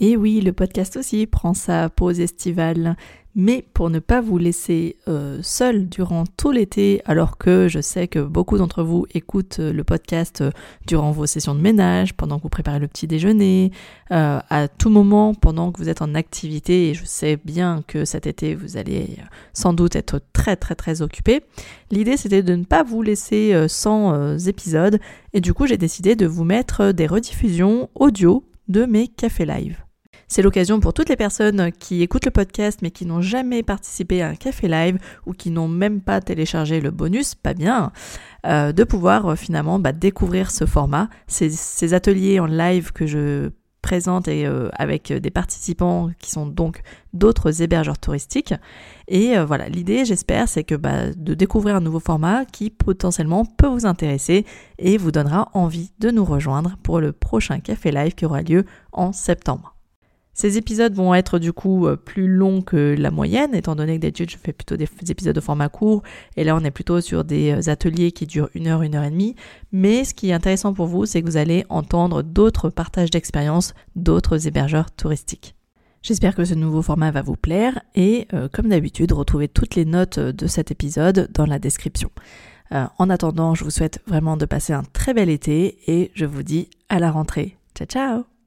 [0.00, 2.96] Et oui, le podcast aussi prend sa pause estivale.
[3.40, 8.08] Mais pour ne pas vous laisser euh, seul durant tout l'été, alors que je sais
[8.08, 10.50] que beaucoup d'entre vous écoutent euh, le podcast euh,
[10.88, 13.70] durant vos sessions de ménage, pendant que vous préparez le petit déjeuner,
[14.10, 18.26] à tout moment pendant que vous êtes en activité, et je sais bien que cet
[18.26, 19.18] été vous allez
[19.52, 21.42] sans doute être très très très occupé.
[21.90, 24.98] L'idée c'était de ne pas vous laisser sans épisodes,
[25.34, 29.87] et du coup j'ai décidé de vous mettre des rediffusions audio de mes cafés live.
[30.28, 34.20] C'est l'occasion pour toutes les personnes qui écoutent le podcast mais qui n'ont jamais participé
[34.20, 37.92] à un café live ou qui n'ont même pas téléchargé le bonus, pas bien,
[38.46, 43.50] euh, de pouvoir euh, finalement bah, découvrir ce format, ces, ateliers en live que je
[43.80, 46.82] présente euh, avec des participants qui sont donc
[47.14, 48.52] d'autres hébergeurs touristiques.
[49.06, 53.68] Et voilà, l'idée, j'espère, c'est que bah, de découvrir un nouveau format qui potentiellement peut
[53.68, 54.44] vous intéresser
[54.78, 58.66] et vous donnera envie de nous rejoindre pour le prochain café live qui aura lieu
[58.92, 59.77] en septembre.
[60.38, 64.02] Ces épisodes vont être du coup euh, plus longs que la moyenne, étant donné que
[64.02, 66.04] d'habitude je fais plutôt des épisodes de format court,
[66.36, 69.02] et là on est plutôt sur des euh, ateliers qui durent une heure, une heure
[69.02, 69.34] et demie.
[69.72, 73.74] Mais ce qui est intéressant pour vous, c'est que vous allez entendre d'autres partages d'expériences
[73.96, 75.56] d'autres hébergeurs touristiques.
[76.02, 79.86] J'espère que ce nouveau format va vous plaire et euh, comme d'habitude, retrouvez toutes les
[79.86, 82.10] notes de cet épisode dans la description.
[82.70, 86.44] en attendant, je vous souhaite vraiment de passer un très bel été et je vous
[86.44, 87.56] dis à la rentrée.
[87.74, 88.37] Ciao ciao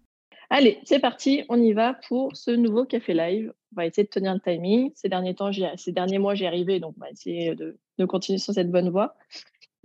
[0.54, 3.54] Allez, c'est parti, on y va pour ce nouveau café live.
[3.72, 4.92] On va essayer de tenir le timing.
[4.96, 8.54] Ces derniers temps, ces derniers mois, j'y arrivé, donc on va essayer de, continuer sur
[8.54, 9.16] cette bonne voie.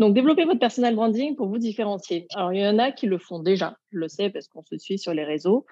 [0.01, 2.27] Donc, développer votre personal branding pour vous différencier.
[2.35, 4.77] Alors, il y en a qui le font déjà, je le sais parce qu'on se
[4.77, 5.67] suit sur les réseaux.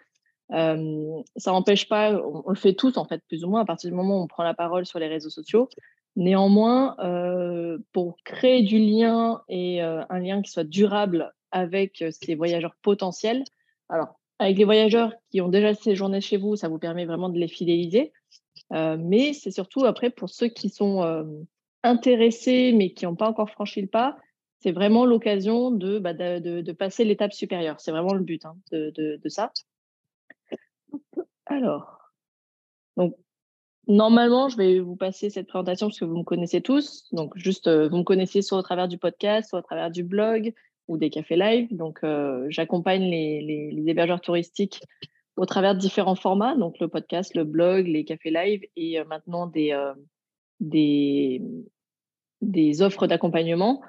[0.52, 3.90] Euh, ça n'empêche pas, on, le fait tous en fait, plus ou moins, à partir
[3.90, 5.68] du moment où on prend la parole sur les réseaux sociaux.
[6.14, 12.36] Néanmoins, euh, pour créer du lien et euh, un lien qui soit durable avec ces
[12.36, 13.42] voyageurs potentiels,
[13.88, 17.38] alors avec les voyageurs qui ont déjà séjourné chez vous, ça vous permet vraiment de
[17.38, 18.12] les fidéliser.
[18.72, 21.24] Euh, mais c'est surtout après pour ceux qui sont euh,
[21.82, 24.16] intéressés mais qui n'ont pas encore franchi le pas,
[24.60, 26.14] c'est vraiment l'occasion de, bah,
[26.78, 27.80] passer l'étape supérieure.
[27.80, 29.52] C'est vraiment le but hein, de, de, ça.
[31.46, 31.98] Alors,
[32.96, 33.14] donc
[33.86, 37.06] normalement, je vais vous passer cette présentation parce que vous me connaissez tous.
[37.12, 40.02] Donc juste, euh, vous me connaissez soit au travers du podcast, soit au travers du
[40.02, 40.54] blog,
[40.88, 41.68] ou des cafés live.
[41.70, 44.82] Donc, euh, j'accompagne les, hébergeurs touristiques
[45.36, 49.04] au travers de différents formats, donc le podcast, le blog, les cafés live et euh,
[49.04, 49.92] maintenant des, euh,
[50.60, 51.40] des,
[52.82, 53.82] offres d'accompagnement.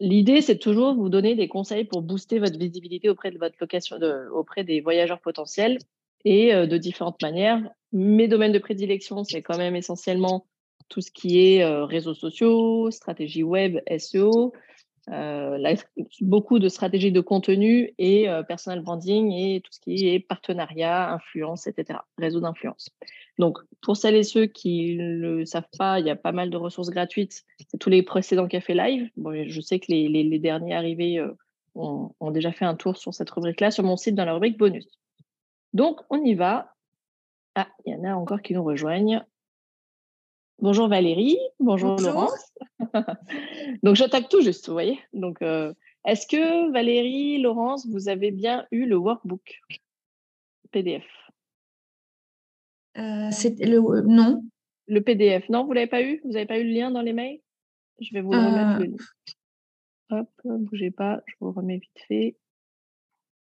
[0.00, 3.98] L'idée, c'est toujours vous donner des conseils pour booster votre visibilité auprès de votre location,
[4.32, 5.78] auprès des voyageurs potentiels
[6.24, 7.60] et de différentes manières.
[7.92, 10.46] Mes domaines de prédilection, c'est quand même essentiellement
[10.88, 14.54] tout ce qui est réseaux sociaux, stratégie web, SEO,
[15.10, 15.74] euh,
[16.22, 21.12] beaucoup de stratégies de contenu et euh, personal branding et tout ce qui est partenariat,
[21.12, 22.90] influence, etc., réseau d'influence.
[23.38, 26.50] Donc, pour celles et ceux qui ne le savent pas, il y a pas mal
[26.50, 27.44] de ressources gratuites.
[27.68, 29.10] C'est tous les précédents cafés live.
[29.16, 31.36] Bon, je sais que les, les, derniers arrivés euh,
[31.74, 34.56] ont, ont, déjà fait un tour sur cette rubrique-là, sur mon site, dans la rubrique
[34.56, 34.86] bonus.
[35.72, 36.72] Donc, on y va.
[37.56, 39.22] Ah, il y en a encore qui nous rejoignent.
[40.60, 42.52] Bonjour Valérie, bonjour, Laurence.
[43.82, 44.98] Donc j'attaque tout juste, vous voyez.
[45.12, 45.74] Donc euh,
[46.06, 49.60] est-ce que Valérie, Laurence, vous avez bien eu le workbook
[50.70, 51.04] PDF
[52.96, 54.44] euh, le non.
[54.86, 56.20] Le PDF, non, vous l'avez pas eu?
[56.24, 57.40] Vous n'avez pas eu le lien dans les mails?
[58.00, 58.80] Je vais vous le remettre.
[58.80, 60.20] Le euh.
[60.20, 62.36] Hop, bougez pas, je vous remets vite fait.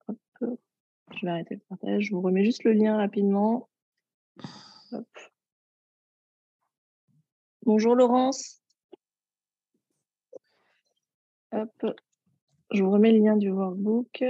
[0.08, 2.04] Hop, je vais arrêter le partage.
[2.04, 3.68] Je vous remets juste le lien rapidement.
[4.92, 5.06] Hop.
[7.66, 8.62] Bonjour Laurence.
[11.52, 11.96] Hop.
[12.70, 14.22] Je vous remets le lien du workbook.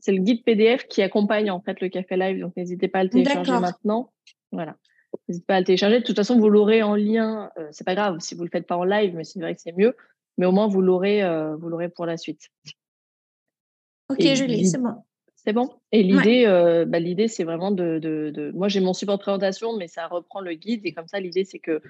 [0.00, 3.04] C'est le guide PDF qui accompagne en fait le café live, donc n'hésitez pas à
[3.04, 4.10] le télécharger maintenant.
[4.52, 4.76] Voilà.
[5.28, 6.00] N'hésitez pas à le télécharger.
[6.00, 7.50] De toute façon, vous l'aurez en lien.
[7.56, 9.54] Ce euh, c'est pas grave si vous le faites pas en live, mais c'est vrai
[9.54, 9.94] que c'est mieux.
[10.38, 12.48] Mais au moins vous l'aurez, euh, vous l'aurez pour la suite.
[14.08, 14.94] Ok, l'ai, c'est bon.
[15.44, 15.70] C'est bon?
[15.92, 18.50] Et l'idée, euh, bah, l'idée, c'est vraiment de, de, de...
[18.50, 20.84] Moi, j'ai mon support de présentation, mais ça reprend le guide.
[20.84, 21.80] Et comme ça, l'idée, c'est que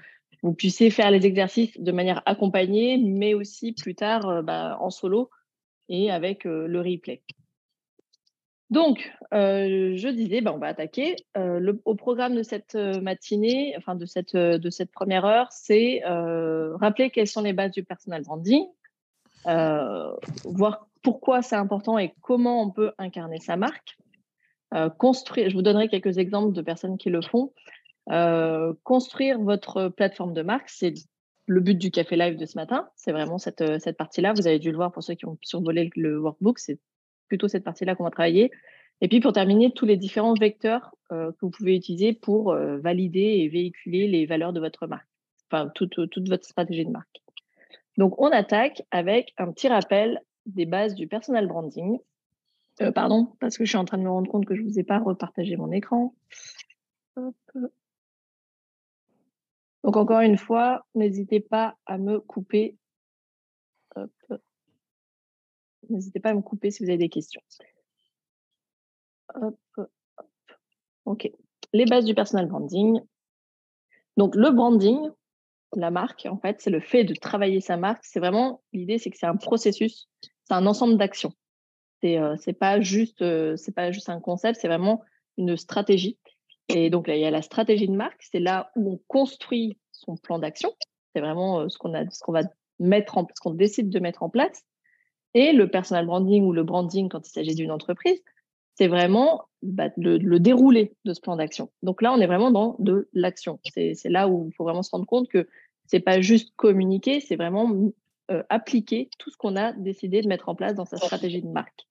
[0.43, 4.91] vous puissiez faire les exercices de manière accompagnée, mais aussi plus tard euh, bah, en
[4.91, 5.31] solo
[5.89, 7.23] et avec euh, le replay.
[8.69, 11.15] Donc, je disais, bah, on va attaquer.
[11.35, 17.09] Le, au programme de cette matinée, enfin de cette, de cette première heure, c'est rappeler
[17.09, 18.63] quelles sont les bases du personal branding,
[19.43, 23.97] voir pourquoi c'est important et comment on peut incarner sa marque.
[24.97, 27.53] construire, je vous donnerai quelques exemples de personnes qui le font.
[28.11, 30.93] Euh, construire votre plateforme de marque, c'est
[31.45, 32.89] le but du café live de ce matin.
[32.95, 34.33] C'est vraiment cette, euh, cette partie-là.
[34.33, 36.59] Vous avez dû le voir pour ceux qui ont survolé le workbook.
[36.59, 36.79] C'est
[37.27, 38.51] plutôt cette partie-là qu'on va travailler.
[39.01, 43.47] Et puis pour terminer, tous les différents vecteurs que vous pouvez utiliser pour valider et
[43.47, 45.07] véhiculer les valeurs de votre marque,
[45.49, 47.21] enfin toute, toute votre stratégie de marque.
[47.97, 51.99] Donc on attaque avec un petit rappel des bases du personal branding.
[52.95, 54.79] pardon, parce que je suis en train de me rendre compte que je ne vous
[54.79, 56.15] ai pas repartagé mon écran.
[59.83, 62.77] Donc encore une fois, n'hésitez pas à me couper.
[65.89, 67.41] N'hésitez pas à me couper si vous avez des questions.
[71.05, 71.31] OK.
[71.73, 73.01] Les bases du personal branding.
[74.17, 75.09] Donc le branding,
[75.75, 78.05] la marque, en fait, c'est le fait de travailler sa marque.
[78.05, 80.09] C'est vraiment l'idée, c'est que c'est un processus,
[80.49, 81.33] c'est un ensemble d'actions.
[82.01, 85.01] C'est euh, pas juste euh, c'est pas juste un concept, c'est vraiment
[85.37, 86.17] une stratégie.
[86.69, 90.15] Et donc il y a la stratégie de marque, c'est là où on construit son
[90.15, 90.73] plan d'action.
[91.13, 92.43] C'est vraiment euh, ce qu'on a ce qu'on va
[92.79, 94.63] mettre en ce qu'on décide de mettre en place.
[95.33, 98.19] Et le personal branding ou le branding quand il s'agit d'une entreprise,
[98.75, 101.69] c'est vraiment bah, le, déroulé de ce plan d'action.
[101.83, 103.59] Donc là, on est vraiment dans de l'action.
[103.75, 105.47] C'est là où il faut vraiment se rendre compte que
[105.85, 107.91] c'est pas juste communiquer, c'est vraiment
[108.29, 111.47] euh, appliquer tout ce qu'on a décidé de mettre en place dans sa stratégie de
[111.47, 111.87] marque.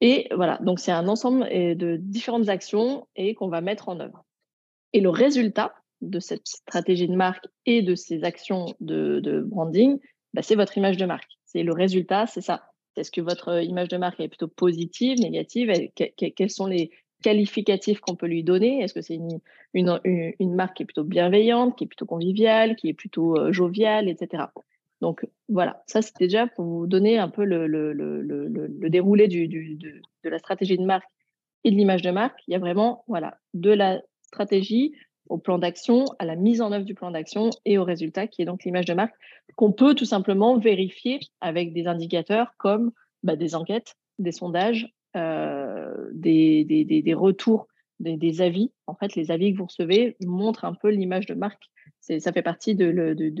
[0.00, 4.24] Et voilà, donc c'est un ensemble de différentes actions et qu'on va mettre en œuvre.
[4.92, 9.98] Et le résultat de cette stratégie de marque et de ces actions de, branding,
[10.34, 11.30] bah, c'est votre image de marque.
[11.44, 12.64] C'est le résultat, c'est ça.
[12.96, 15.72] Est-ce que votre euh, image de marque est plutôt positive, négative?
[15.94, 16.90] Quels sont les
[17.22, 18.82] qualificatifs qu'on peut lui donner?
[18.82, 19.40] Est-ce que c'est une,
[19.72, 24.08] une, marque qui est plutôt bienveillante, qui est plutôt conviviale, qui est plutôt euh, joviale,
[24.08, 24.44] etc.
[25.02, 30.78] Donc voilà, ça c'était déjà pour vous donner un peu le, déroulé de, la stratégie
[30.78, 31.08] de marque
[31.64, 32.38] et de l'image de marque.
[32.46, 34.94] Il y a vraiment voilà, de la stratégie
[35.28, 38.42] au plan d'action, à la mise en œuvre du plan d'action et au résultat qui
[38.42, 39.14] est donc l'image de marque
[39.56, 42.92] qu'on peut tout simplement vérifier avec des indicateurs comme
[43.24, 47.66] bah, des enquêtes, des sondages, euh, des, retours,
[47.98, 48.70] des, avis.
[48.86, 51.64] En fait, les avis que vous recevez montrent un peu l'image de marque.
[52.02, 52.84] Ça fait partie de,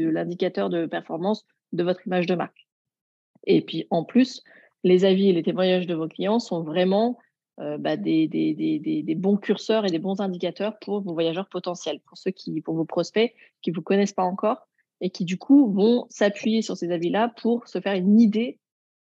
[0.08, 2.68] l'indicateur de performance de votre image de marque.
[3.44, 4.42] Et puis en plus,
[4.84, 7.18] les avis et les témoignages de vos clients sont vraiment
[7.60, 12.30] euh, bah, des, bons curseurs et des bons indicateurs pour vos voyageurs potentiels, pour ceux
[12.30, 14.68] qui, pour vos prospects qui ne vous connaissent pas encore
[15.00, 18.60] et qui du coup vont s'appuyer sur ces avis-là pour se faire une idée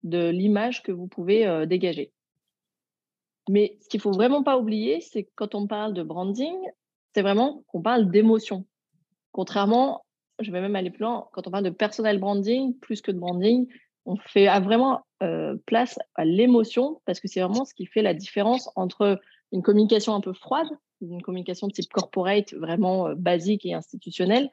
[0.02, 2.12] de l'image que vous pouvez euh, dégager.
[3.48, 6.54] Mais ce qu'il faut vraiment pas oublier, c'est que quand on parle de branding,
[7.14, 8.66] c'est vraiment qu'on parle d'émotion.
[9.32, 10.04] Contrairement,
[10.40, 13.18] je vais même aller plus loin, quand on parle de personal branding, plus que de
[13.18, 13.66] branding,
[14.06, 18.14] on fait vraiment euh, place à l'émotion parce que c'est vraiment ce qui fait la
[18.14, 19.20] différence entre
[19.52, 20.68] une communication un peu froide,
[21.00, 24.48] une communication de type corporate vraiment euh, basique et institutionnelle,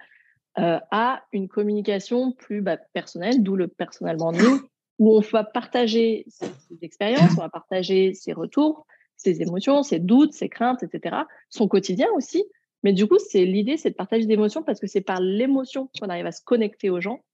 [0.58, 4.60] euh, à une communication plus bah, personnelle, d'où le personal branding,
[5.00, 6.48] où on va partager ses,
[6.82, 8.86] expériences, on va partager ses retours,
[9.18, 11.18] ses émotions, ses doutes, ses craintes, etc.,
[11.50, 12.44] son quotidien aussi.
[12.86, 15.90] Mais du coup, c'est l'idée, c'est de partager des émotions parce que c'est par l'émotion
[16.00, 17.26] qu'on arrive à se connecter aux gens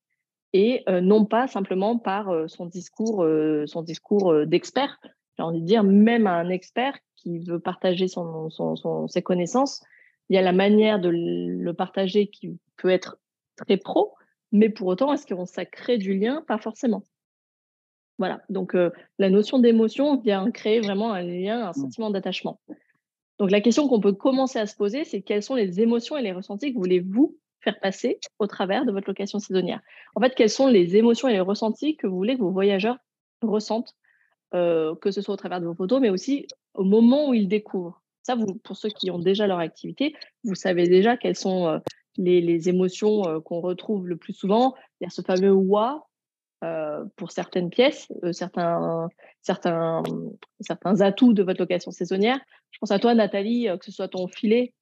[0.54, 3.28] et non pas simplement par son discours,
[3.66, 4.98] son discours d'expert.
[5.36, 9.84] J'ai envie de dire, même un expert qui veut partager son, son, ses connaissances,
[10.30, 13.18] il y a la manière de le partager qui peut être
[13.58, 14.14] très pro,
[14.54, 16.46] mais pour autant, est-ce qu'on ça crée du lien?
[16.48, 17.04] Pas forcément.
[18.20, 18.74] Voilà, donc
[19.20, 21.74] la notion d'émotion vient créer vraiment un lien, un mmh.
[21.74, 22.62] sentiment d'attachement.
[23.42, 26.22] Donc la question qu'on peut commencer à se poser, c'est quelles sont les émotions et
[26.22, 29.82] les ressentis que voulez-vous faire passer au travers de votre location saisonnière?
[30.14, 32.98] En fait, quelles sont les émotions et les ressentis que vous voulez que vos voyageurs
[33.42, 33.96] ressentent,
[34.54, 36.46] euh, que ce soit au travers de vos photos, mais aussi
[36.76, 38.04] au moment où ils découvrent?
[38.22, 41.80] Ça, pour ceux qui ont déjà leur activité, vous savez déjà quelles sont euh,
[42.18, 44.76] les, émotions euh, qu'on retrouve le plus souvent.
[45.00, 46.11] Il y a ce fameux wa
[47.16, 49.10] pour certaines pièces, certains,
[49.42, 50.04] certains,
[50.60, 52.40] certains atouts de votre location saisonnière.
[52.70, 54.74] Je pense à toi, Nathalie, que ce soit ton filet,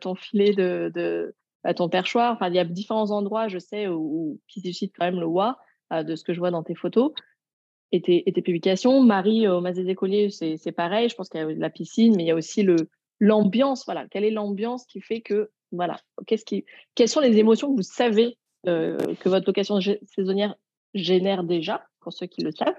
[0.00, 2.32] ton filet de à ton perchoir.
[2.34, 5.58] Enfin, il y a différents endroits, je sais, où, qui suscitent quand même le wa
[5.92, 7.12] euh, de ce que je vois dans tes photos
[7.90, 9.02] et tes, publications.
[9.02, 11.08] Marie, au Mazé des Colliers, c'est pareil.
[11.08, 12.66] Je pense qu'il y a la piscine, mais il y a aussi
[13.18, 13.84] l'ambiance.
[13.86, 17.76] Voilà, quelle est l'ambiance qui fait que voilà, qu'est-ce qui, quelles sont les émotions que
[17.76, 20.54] vous savez euh, que votre location saisonnière
[20.94, 22.76] génère déjà, pour ceux qui le savent,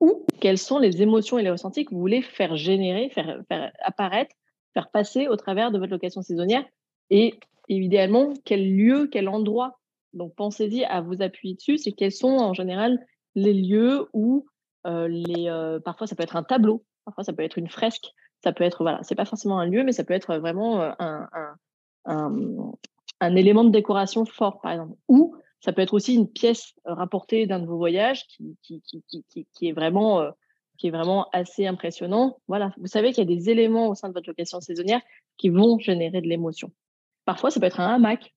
[0.00, 3.72] ou quelles sont les émotions et les ressentis que vous voulez faire générer, faire, faire
[3.82, 4.34] apparaître,
[4.72, 6.64] faire passer au travers de votre location saisonnière
[7.10, 9.78] et évidemment, quel lieu, quel endroit.
[10.12, 11.78] Donc, pensez-y à vous appuyer dessus.
[11.78, 12.98] C'est quels sont en général
[13.34, 14.46] les lieux où
[14.86, 18.06] euh, les, euh, parfois ça peut être un tableau, parfois ça peut être une fresque,
[18.42, 20.90] ça peut être, voilà, c'est pas forcément un lieu, mais ça peut être vraiment euh,
[20.98, 21.28] un,
[22.06, 22.72] un,
[23.20, 24.94] un, élément de décoration fort, par exemple.
[25.08, 29.02] Ou ça peut être aussi une pièce rapportée d'un de vos voyages qui, qui, qui,
[29.08, 30.32] qui, qui est vraiment
[30.80, 32.38] qui est vraiment assez impressionnant.
[32.48, 35.02] Voilà, vous savez qu'il y a des éléments au sein de votre location saisonnière
[35.36, 36.72] qui vont générer de l'émotion.
[37.26, 38.34] Parfois, ça peut être un hamac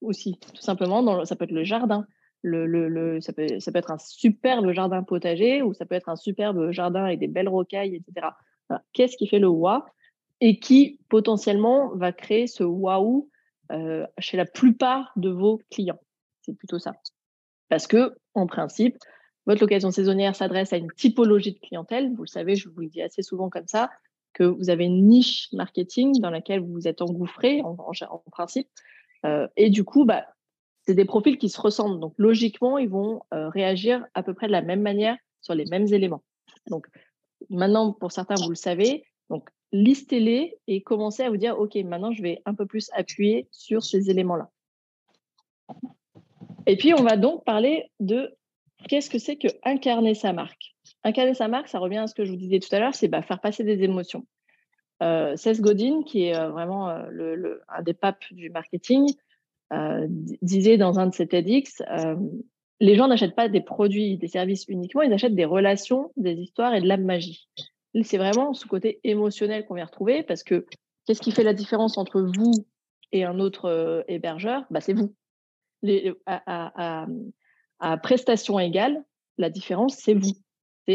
[0.00, 1.24] aussi, tout simplement.
[1.24, 2.04] Ça peut être le jardin.
[2.42, 6.08] Le, le, ça, peut, ça peut être un superbe jardin potager ou ça peut être
[6.08, 8.26] un superbe jardin avec des belles rocailles, etc.
[8.92, 9.86] Qu'est-ce qui fait le wa
[10.40, 13.30] et qui potentiellement va créer ce waouh
[13.70, 16.00] euh, chez la plupart de vos clients?
[16.44, 16.92] C'est plutôt ça.
[17.68, 18.96] Parce que, en principe,
[19.46, 22.12] votre location saisonnière s'adresse à une typologie de clientèle.
[22.14, 23.90] Vous le savez, je vous le dis assez souvent comme ça,
[24.32, 27.76] que vous avez une niche marketing dans laquelle vous vous êtes engouffré en,
[28.30, 28.68] principe.
[29.24, 30.26] Euh, et du coup, bah,
[30.86, 32.00] c'est des profils qui se ressemblent.
[32.00, 35.64] Donc, logiquement, ils vont euh, réagir à peu près de la même manière sur les
[35.66, 36.22] mêmes éléments.
[36.68, 36.86] Donc,
[37.50, 39.04] maintenant, pour certains, vous le savez.
[39.30, 43.48] Donc, listez-les et commencez à vous dire, OK, maintenant, je vais un peu plus appuyer
[43.50, 44.50] sur ces éléments-là.
[46.66, 48.34] Et puis, on va donc parler de
[48.88, 52.24] qu'est-ce que c'est que incarner sa marque Incarner sa marque, ça revient à ce que
[52.24, 54.26] je vous disais tout à l'heure, c'est bah, faire passer des émotions.
[55.02, 59.06] Euh, Godin, qui est euh, vraiment euh, un des papes du marketing,
[59.72, 61.82] euh, disait dans un de ses TEDx,
[62.80, 66.74] les gens n'achètent pas des produits, des services uniquement, ils achètent des relations, des histoires
[66.74, 67.48] et de la magie.
[68.02, 70.66] C'est vraiment ce côté émotionnel qu'on vient retrouver parce que
[71.06, 72.52] qu'est-ce qui fait la différence entre vous
[73.12, 74.64] et un autre hébergeur?
[74.70, 75.14] Bah, C'est vous.
[76.26, 77.06] À,
[77.80, 79.04] à prestation égale,
[79.38, 80.32] la différence, c'est vous.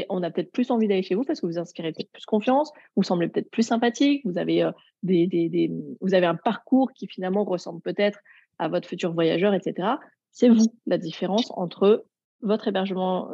[0.09, 2.71] On a peut-être plus envie d'aller chez vous parce que vous inspirez peut-être plus confiance,
[2.95, 4.63] vous semblez peut-être plus sympathique, vous avez,
[5.03, 8.19] des, vous avez un parcours qui finalement ressemble peut-être
[8.59, 9.87] à votre futur voyageur, etc.
[10.31, 12.05] C'est vous la différence entre
[12.41, 13.29] votre hébergement,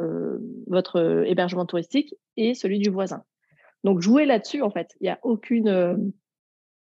[0.67, 3.23] votre hébergement touristique et celui du voisin.
[3.83, 4.89] Donc jouez là-dessus en fait.
[5.01, 6.13] Il n'y a aucune,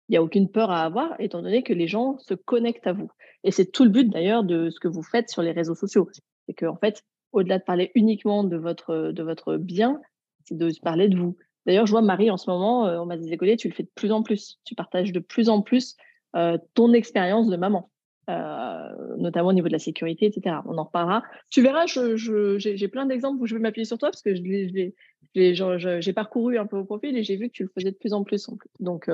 [0.09, 2.93] il y a aucune peur à avoir étant donné que les gens se connectent à
[2.93, 3.09] vous.
[3.43, 6.09] Et c'est tout le but d'ailleurs de ce que vous faites sur les réseaux sociaux
[6.47, 10.01] c'est que en fait, au-delà de parler uniquement de votre, de votre bien,
[10.45, 11.37] c'est de parler de vous.
[11.65, 13.91] D'ailleurs, je vois Marie en ce moment, euh, on m'a dit tu le fais de
[13.93, 14.59] plus en plus.
[14.63, 15.97] Tu partages de plus en plus
[16.35, 17.91] euh, ton expérience de maman,
[18.29, 20.57] euh, notamment au niveau de la sécurité, etc.
[20.65, 21.23] On en reparlera.
[21.51, 24.33] Tu verras, j'ai plein d'exemples où je vais m'appuyer sur toi parce que
[25.35, 28.13] j'ai parcouru un peu au profil et j'ai vu que tu le faisais de plus
[28.13, 28.49] en plus.
[28.79, 29.09] Donc,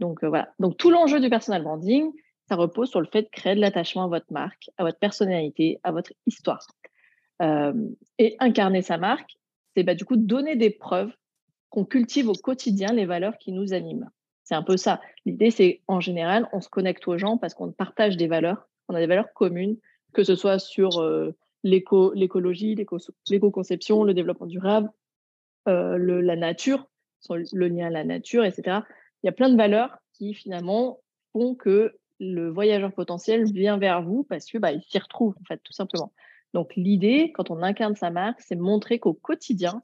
[0.00, 0.52] donc voilà.
[0.58, 2.12] Donc tout l'enjeu du personal branding,
[2.48, 5.78] ça repose sur le fait de créer de l'attachement à votre marque, à votre personnalité,
[5.82, 6.66] à votre histoire.
[7.42, 7.72] Euh,
[8.18, 9.36] et incarner sa marque,
[9.74, 11.12] c'est bah, du coup donner des preuves
[11.68, 14.10] qu'on cultive au quotidien les valeurs qui nous animent.
[14.44, 15.00] C'est un peu ça.
[15.26, 18.94] L'idée, c'est en général, on se connecte aux gens parce qu'on partage des valeurs, on
[18.94, 19.76] a des valeurs communes,
[20.14, 24.90] que ce soit sur euh, l'écologie, l'éco-conception, le développement durable,
[25.68, 26.88] euh, le, la nature,
[27.28, 28.78] le lien à la nature, etc.
[29.22, 31.00] Il y a plein de valeurs qui finalement
[31.32, 35.44] font que le voyageur potentiel vient vers vous parce que bah, il s'y retrouve en
[35.44, 36.12] fait tout simplement.
[36.54, 39.80] Donc l'idée, quand on incarne sa marque, c'est montrer qu'au quotidien,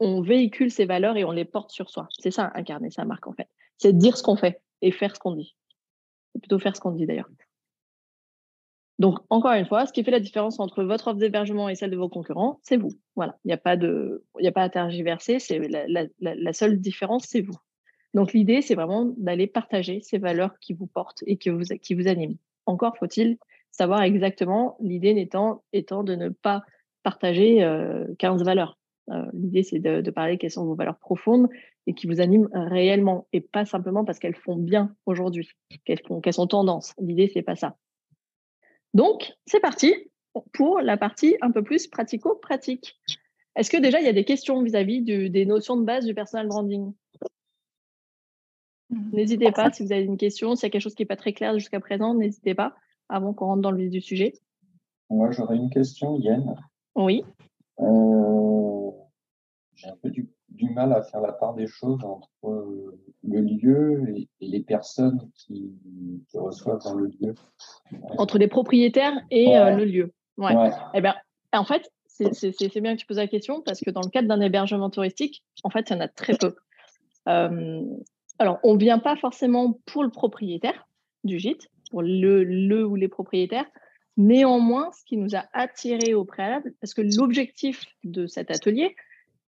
[0.00, 2.08] on véhicule ses valeurs et on les porte sur soi.
[2.18, 3.48] C'est ça, incarner sa marque en fait.
[3.78, 5.54] C'est dire ce qu'on fait et faire ce qu'on dit.
[6.32, 7.28] C'est plutôt faire ce qu'on dit d'ailleurs.
[8.98, 11.90] Donc encore une fois, ce qui fait la différence entre votre offre d'hébergement et celle
[11.90, 12.92] de vos concurrents, c'est vous.
[13.16, 15.38] Voilà, il n'y a pas de, il a pas à tergiverser.
[15.38, 15.58] C'est
[16.18, 17.56] la seule différence, c'est vous.
[18.14, 22.36] Donc l'idée, c'est vraiment d'aller partager ces valeurs qui vous portent et qui vous, animent.
[22.66, 23.38] Encore faut-il
[23.70, 26.62] savoir exactement, l'idée étant, étant de ne pas
[27.02, 27.58] partager
[28.18, 28.78] 15 euh, valeurs.
[29.10, 31.48] Euh, l'idée, c'est de, parler quelles sont vos valeurs profondes
[31.86, 35.48] et qui vous animent réellement et pas simplement parce qu'elles font bien aujourd'hui,
[35.84, 36.00] qu'elles,
[36.32, 36.94] sont tendances.
[37.00, 37.76] L'idée, c'est pas ça.
[38.92, 39.94] Donc, c'est parti
[40.52, 43.00] pour la partie un peu plus pratico-pratique.
[43.56, 46.48] Est-ce que déjà, il y a des questions vis-à-vis des notions de base du personal
[46.48, 46.92] branding?
[49.12, 51.16] N'hésitez pas si vous avez une question, s'il y a quelque chose qui n'est pas
[51.16, 52.74] très clair jusqu'à présent, n'hésitez pas
[53.08, 54.34] avant qu'on rentre dans le vif du sujet.
[55.10, 56.56] Moi, j'aurais une question, Yann.
[56.94, 57.24] Oui.
[57.80, 58.90] Euh,
[59.74, 60.28] j'ai un peu du,
[60.74, 65.72] mal à faire la part des choses entre euh, le lieu et, les personnes qui,
[66.34, 67.34] reçoivent dans le lieu.
[68.18, 70.12] Entre les propriétaires et euh, le lieu.
[70.36, 70.54] Ouais.
[70.94, 71.14] Eh bien,
[71.52, 74.40] en fait, c'est bien que tu poses la question parce que dans le cadre d'un
[74.40, 76.54] hébergement touristique, en fait, il y en a très peu.
[78.40, 80.88] Alors, on ne vient pas forcément pour le propriétaire
[81.24, 83.66] du gîte, pour le, ou les propriétaires.
[84.16, 88.96] Néanmoins, ce qui nous a attirés au préalable, parce que l'objectif de cet atelier,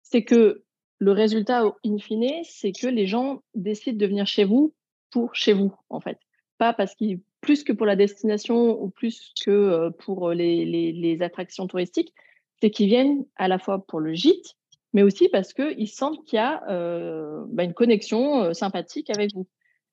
[0.02, 0.64] c'est que
[0.98, 4.74] le résultat in fine, c'est que les gens décident de venir chez vous
[5.10, 6.18] pour chez vous, en fait.
[6.58, 11.22] Pas parce qu'ils, plus que pour la destination ou plus que euh, pour les, les
[11.22, 12.12] attractions touristiques,
[12.60, 14.56] c'est qu'ils viennent à la fois pour le gîte,
[14.92, 19.34] mais aussi parce qu'il semble qu'il y a euh, bah, une connexion euh, sympathique avec
[19.34, 19.46] vous.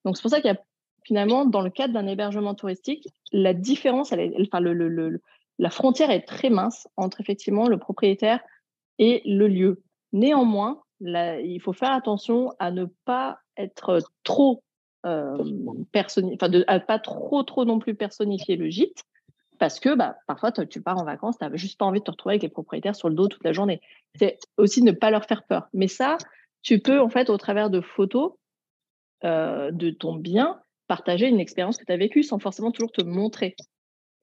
[0.05, 0.59] Donc c'est pour ça qu'il y a
[1.03, 5.21] finalement, dans le cadre d'un hébergement touristique, la différence, elle enfin, le, le,
[5.57, 8.41] la frontière est très mince entre effectivement le propriétaire
[8.99, 9.81] et le lieu.
[10.11, 14.63] Néanmoins, il faut faire attention à ne pas être trop
[15.05, 15.37] euh,
[15.95, 19.03] enfin, de pas trop, trop non plus personnifier le gîte,
[19.59, 22.11] parce que bah, parfois, tu pars en vacances, tu n'as juste pas envie de te
[22.11, 23.81] retrouver avec les propriétaires sur le dos toute la journée.
[24.15, 25.67] C'est aussi ne pas leur faire peur.
[25.73, 26.17] Mais ça,
[26.61, 28.33] tu peux, en fait, au travers de photos
[29.23, 33.03] euh, de ton bien, partager une expérience que tu as vécue sans forcément toujours te
[33.03, 33.55] montrer.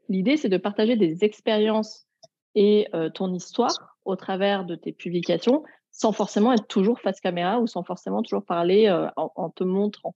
[0.09, 2.07] L'idée, c'est de partager des expériences
[2.55, 7.59] et euh, ton histoire au travers de tes publications sans forcément être toujours face caméra
[7.59, 10.15] ou sans forcément toujours parler euh, en, te montrant.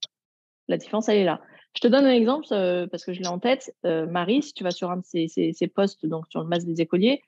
[0.67, 1.41] La différence, elle est là.
[1.75, 3.73] Je te donne un exemple euh, parce que je l'ai en tête.
[3.85, 6.81] Euh, Marie, si tu vas sur un de ces, postes, donc sur le masque des
[6.81, 7.21] écoliers,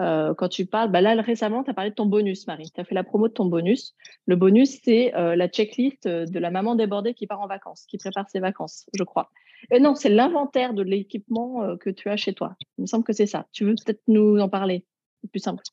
[0.00, 2.70] quand tu parles, bah là récemment, tu as parlé de ton bonus, Marie.
[2.72, 3.96] Tu as fait la promo de ton bonus.
[4.26, 8.30] Le bonus, c'est la checklist de la maman débordée qui part en vacances, qui prépare
[8.30, 9.32] ses vacances, je crois.
[9.72, 12.54] Et non, c'est l'inventaire de l'équipement que tu as chez toi.
[12.78, 13.48] Il me semble que c'est ça.
[13.50, 14.86] Tu veux peut-être nous en parler?
[15.20, 15.64] C'est plus simple.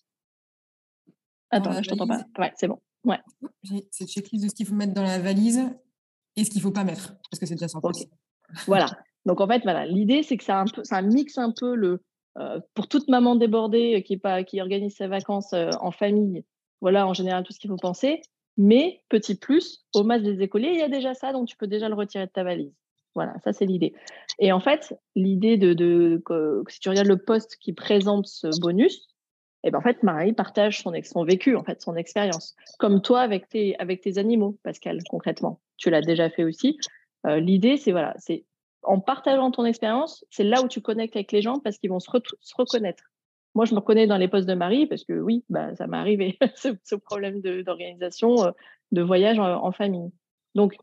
[1.52, 2.26] Attends, je t'entends pas.
[2.40, 2.80] Ouais, c'est bon.
[3.04, 3.20] Ouais.
[3.64, 5.70] J'ai cette checklist de ce qu'il faut mettre dans la valise
[6.36, 8.10] et ce qu'il ne faut pas mettre, parce que c'est déjà sans okay.
[8.68, 8.88] Voilà.
[9.26, 12.04] Donc en fait, voilà, l'idée c'est que ça, un peu, ça mixe un peu le
[12.38, 16.44] euh, pour toute maman débordée qui, pas, qui organise ses vacances euh, en famille.
[16.82, 18.22] Voilà, en général tout ce qu'il faut penser.
[18.58, 21.68] Mais petit plus, au masque des écoliers, il y a déjà ça, donc tu peux
[21.68, 22.74] déjà le retirer de ta valise.
[23.14, 23.94] Voilà, ça c'est l'idée.
[24.40, 26.22] Et en fait, l'idée de, de
[26.68, 29.08] si tu regardes le poste qui présente ce bonus,
[29.66, 32.56] et ben en fait, Marie partage son, son vécu, en fait, son expérience.
[32.78, 35.60] Comme toi avec tes, avec tes animaux, Pascal, concrètement.
[35.78, 36.78] Tu l'as déjà fait aussi.
[37.26, 38.46] Euh, l'idée, c'est voilà, c'est
[38.84, 42.00] en partageant ton expérience, c'est là où tu connectes avec les gens parce qu'ils vont
[42.00, 42.12] se,
[42.56, 43.04] reconnaître.
[43.56, 45.98] Moi, je me reconnais dans les postes de Marie parce que oui, bah, ça m'est
[45.98, 48.52] arrivé, ce, problème d'organisation, de, euh,
[48.92, 50.12] de voyage en, famille.
[50.54, 50.76] Donc,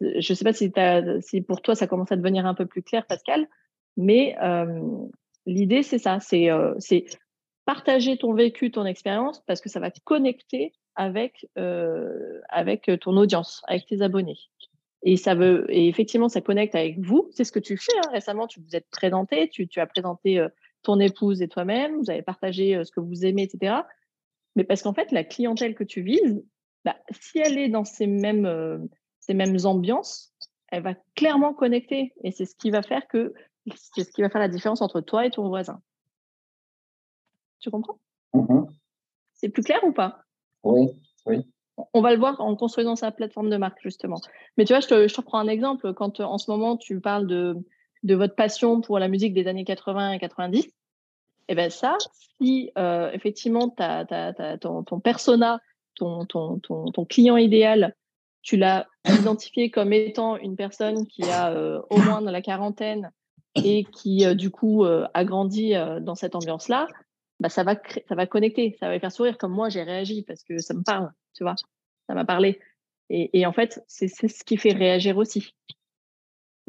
[0.00, 0.72] je ne sais pas si,
[1.20, 3.46] si, pour toi, ça commence à devenir un peu plus clair, Pascal,
[3.98, 4.80] mais euh,
[5.44, 6.48] l'idée, c'est ça, c'est
[7.64, 13.16] partager ton vécu, ton expérience, parce que ça va te connecter avec, euh, avec ton
[13.16, 14.38] audience, avec tes abonnés.
[15.02, 17.28] Et ça veut, et effectivement, ça connecte avec vous.
[17.32, 17.96] C'est ce que tu fais.
[17.98, 18.10] Hein.
[18.12, 20.48] Récemment, tu vous êtes présenté, tu, as présenté euh,
[20.82, 23.76] ton épouse et toi-même, vous avez partagé euh, ce que vous aimez, etc.
[24.56, 26.44] Mais parce qu'en fait, la clientèle que tu vises,
[26.84, 28.88] bah, si elle est dans ces mêmes,
[29.20, 30.34] ces mêmes ambiances,
[30.68, 32.12] elle va clairement connecter.
[32.24, 33.32] Et c'est ce qui va faire que
[33.76, 35.80] c'est ce qui va faire la différence entre toi et ton voisin.
[37.60, 37.98] Tu comprends?
[38.34, 38.64] Mmh
[39.34, 40.22] C'est plus clair ou pas?
[40.62, 40.88] Oui,
[41.26, 41.46] oui.
[41.94, 44.20] On va le voir en construisant sa plateforme de marque, justement.
[44.56, 45.94] Mais tu vois, je te, je prends un exemple.
[45.94, 47.56] Quand en ce moment, tu parles de,
[48.02, 50.72] de votre passion pour la musique des années 80 et 90, et
[51.52, 51.98] eh bien ça,
[52.38, 53.74] si euh, effectivement
[54.60, 55.60] ton, ton, persona,
[55.96, 57.96] ton, ton, ton, client idéal,
[58.42, 63.10] tu l'as identifié comme étant une personne qui a euh, au moins dans la quarantaine
[63.56, 66.86] et qui, euh, du coup, a grandi dans cette ambiance-là,
[67.40, 67.74] bah, ça, va
[68.08, 70.82] ça va connecter, ça va faire sourire comme moi j'ai réagi parce que ça me
[70.82, 71.54] parle, tu vois,
[72.06, 72.60] ça m'a parlé.
[73.12, 75.52] Et, en fait, c'est ce qui fait réagir aussi.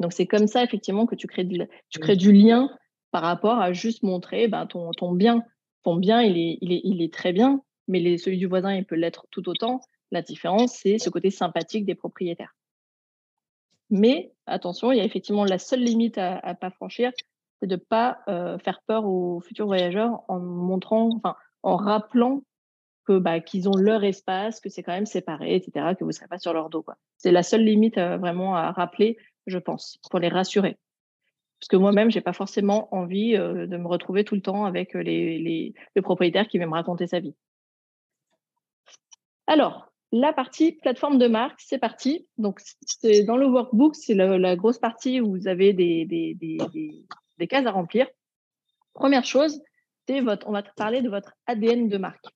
[0.00, 2.68] Donc c'est comme ça effectivement que tu crées du, tu crées du lien
[3.12, 5.44] par rapport à juste montrer bah, ton, ton bien.
[5.84, 8.74] Ton bien, il est, il est, il est très bien, mais les, celui du voisin,
[8.74, 9.80] il peut l'être tout autant.
[10.10, 12.56] La différence, c'est ce côté sympathique des propriétaires.
[13.90, 17.12] Mais attention, il y a effectivement la seule limite à ne pas franchir,
[17.62, 18.18] c'est de ne pas
[18.58, 22.42] faire peur aux futurs voyageurs en montrant, enfin, en rappelant
[23.06, 26.12] que bah, qu'ils ont leur espace, que c'est quand même séparé, etc., que vous ne
[26.12, 26.84] serez pas sur leur dos.
[27.18, 30.76] C'est la seule limite vraiment à rappeler, je pense, pour les rassurer.
[31.60, 35.38] Parce que moi-même, j'ai pas forcément envie de me retrouver tout le temps avec les,
[35.38, 37.36] les, le propriétaire qui va me raconter sa vie.
[39.46, 42.26] Alors, la partie plateforme de marque, c'est parti.
[42.36, 46.36] Donc, c'est dans le workbook, c'est la, grosse partie où vous avez des,
[47.42, 48.06] des cases à remplir.
[48.94, 49.60] Première chose,
[50.06, 52.26] c'est votre, on va parler de votre ADN de marque.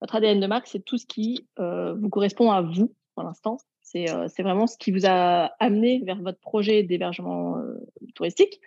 [0.00, 3.58] Votre ADN de marque, c'est tout ce qui euh, vous correspond à vous pour l'instant.
[3.96, 7.74] Euh, c'est vraiment ce qui vous a amené vers votre projet d'hébergement euh,
[8.14, 8.60] touristique.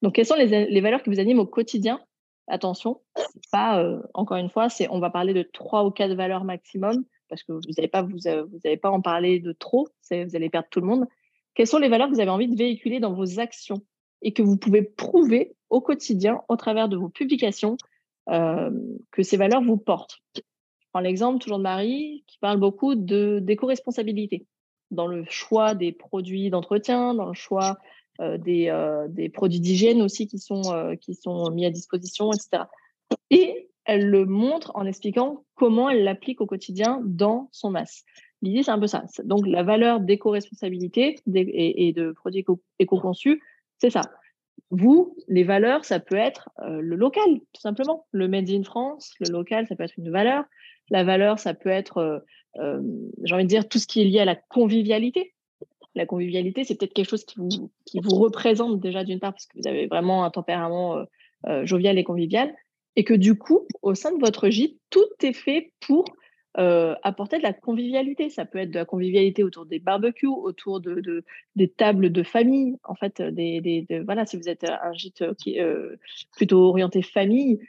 [0.00, 2.00] Donc, quelles sont les, valeurs qui vous animent au quotidien?
[2.48, 3.00] Attention,
[3.50, 7.42] pas encore une fois, c'est on va parler de trois ou quatre valeurs maximum parce
[7.42, 10.80] que vous n'allez pas vous, vous pas en parler de trop, vous allez perdre tout
[10.80, 11.06] le monde.
[11.54, 13.82] Quelles sont les valeurs que vous avez envie de véhiculer dans vos actions?
[14.26, 17.76] Et que vous pouvez prouver au quotidien, au travers de vos publications,
[18.28, 18.72] euh,
[19.12, 20.18] que ces valeurs vous portent.
[20.34, 20.42] Je
[20.92, 24.44] prends l'exemple toujours de Marie qui parle beaucoup de d'éco-responsabilité
[24.90, 27.78] dans le choix des produits d'entretien, dans le choix
[28.20, 32.64] euh, des, euh, des, produits d'hygiène aussi qui sont, qui sont mis à disposition, etc.
[33.30, 38.02] Et elle le montre en expliquant comment elle l'applique au quotidien dans son masse.
[38.42, 39.04] L'idée, c'est un peu ça.
[39.22, 42.44] Donc, la valeur d'éco-responsabilité et, de produits
[42.80, 43.40] éco-conçus,
[43.78, 44.02] c'est ça.
[44.70, 48.06] Vous, les valeurs, ça peut être euh, le local, tout simplement.
[48.10, 50.44] Le Made in France, le local, ça peut être une valeur.
[50.90, 54.24] La valeur, ça peut être, j'ai envie de dire, tout ce qui est lié à
[54.24, 55.34] la convivialité.
[55.96, 59.68] La convivialité, c'est peut-être quelque chose qui vous représente déjà d'une part parce que vous
[59.68, 61.04] avez vraiment un tempérament
[61.64, 62.54] jovial et convivial,
[62.94, 66.04] et que du coup, au sein de votre gîte, tout est fait pour
[66.58, 68.30] euh, apporter de la convivialité.
[68.30, 71.22] Ça peut être de la convivialité autour des barbecues, autour de,
[71.54, 72.78] des tables de famille.
[72.84, 75.96] En fait, des, voilà, si vous êtes un gîte qui euh,
[76.32, 77.60] plutôt orienté famille,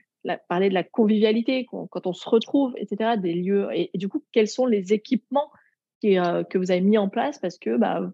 [0.50, 3.18] parler de la convivialité quand on se retrouve, etc.
[3.18, 5.50] Des lieux et, du coup, quels sont les équipements
[6.06, 8.12] euh, que vous avez mis en place parce que bah,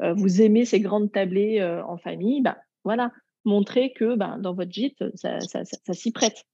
[0.00, 2.40] vous aimez ces grandes tablées en famille?
[2.40, 3.12] Bah, voilà,
[3.44, 5.38] montrer que bah, dans votre gîte, ça
[5.92, 6.44] s'y prête.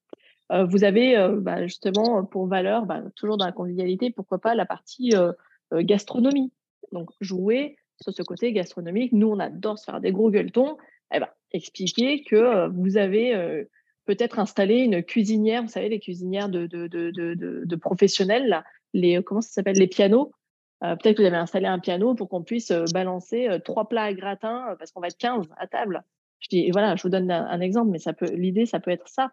[0.50, 4.54] Euh, vous avez euh, bah, justement pour valeur, bah, toujours dans la convivialité, pourquoi pas
[4.54, 5.32] la partie euh,
[5.72, 6.52] gastronomie.
[6.92, 9.12] Donc jouer sur ce côté gastronomique.
[9.12, 10.76] Nous, on adore se faire des gros gueuletons.
[11.14, 13.66] Eh ben, expliquer que vous avez
[14.06, 19.76] peut-être installé une cuisinière, vous savez, les cuisinières de, professionnels, là, les, comment ça s'appelle,
[19.76, 20.32] les pianos.
[20.80, 24.76] peut-être que vous avez installé un piano pour qu'on puisse balancer trois plats à gratin
[24.78, 26.04] parce qu'on va être 15 à table.
[26.38, 27.98] Je dis, voilà, je vous donne un, exemple, mais
[28.32, 29.30] l'idée, ça peut être ça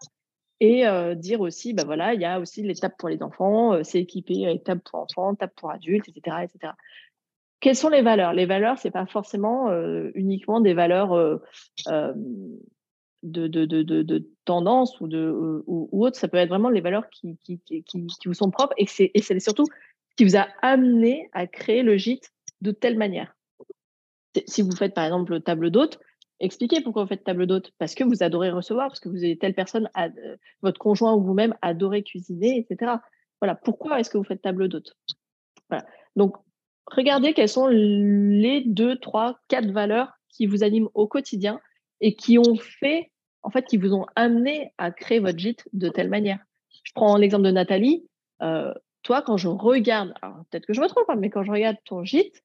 [0.60, 0.84] et
[1.15, 4.63] dire aussi, bah voilà, il y a aussi l'étape pour les enfants, c'est équipé avec
[4.63, 6.74] table pour enfants, table pour adultes, etc., etc.
[7.60, 8.34] Quelles sont les valeurs?
[8.34, 9.72] Les valeurs, c'est pas forcément
[10.15, 11.39] uniquement des valeurs
[13.24, 16.17] de, de, de, de, tendance ou, de, ou, autre.
[16.17, 19.39] Ça peut être vraiment les valeurs qui, qui, qui, qui vous sont propres et c'est
[19.39, 23.36] surtout ce qui vous a amené à créer le gîte de telle manière.
[24.48, 26.00] Si vous faites par exemple table d'hôte,
[26.39, 27.71] Expliquez pourquoi vous faites table d'hôte.
[27.80, 31.21] Parce que vous adorez recevoir, parce que vous avez telle personne, euh, votre conjoint ou
[31.21, 32.93] vous-même adorez cuisiner, etc.
[33.41, 33.56] Voilà.
[33.56, 34.95] Pourquoi est-ce que vous faites table d'hôte?
[35.69, 35.86] Voilà.
[36.15, 36.36] Donc,
[36.86, 41.60] regardez quelles sont les deux, trois, quatre valeurs qui vous animent au quotidien
[42.02, 45.89] et qui ont fait, en fait, qui vous ont amené à créer votre gîte de
[45.89, 46.39] telle manière.
[46.84, 48.08] Je prends l'exemple de Nathalie.
[48.43, 50.13] Euh, toi, quand je regarde,
[50.52, 52.43] peut-être que je me trompe, hein, mais quand je regarde ton gîte,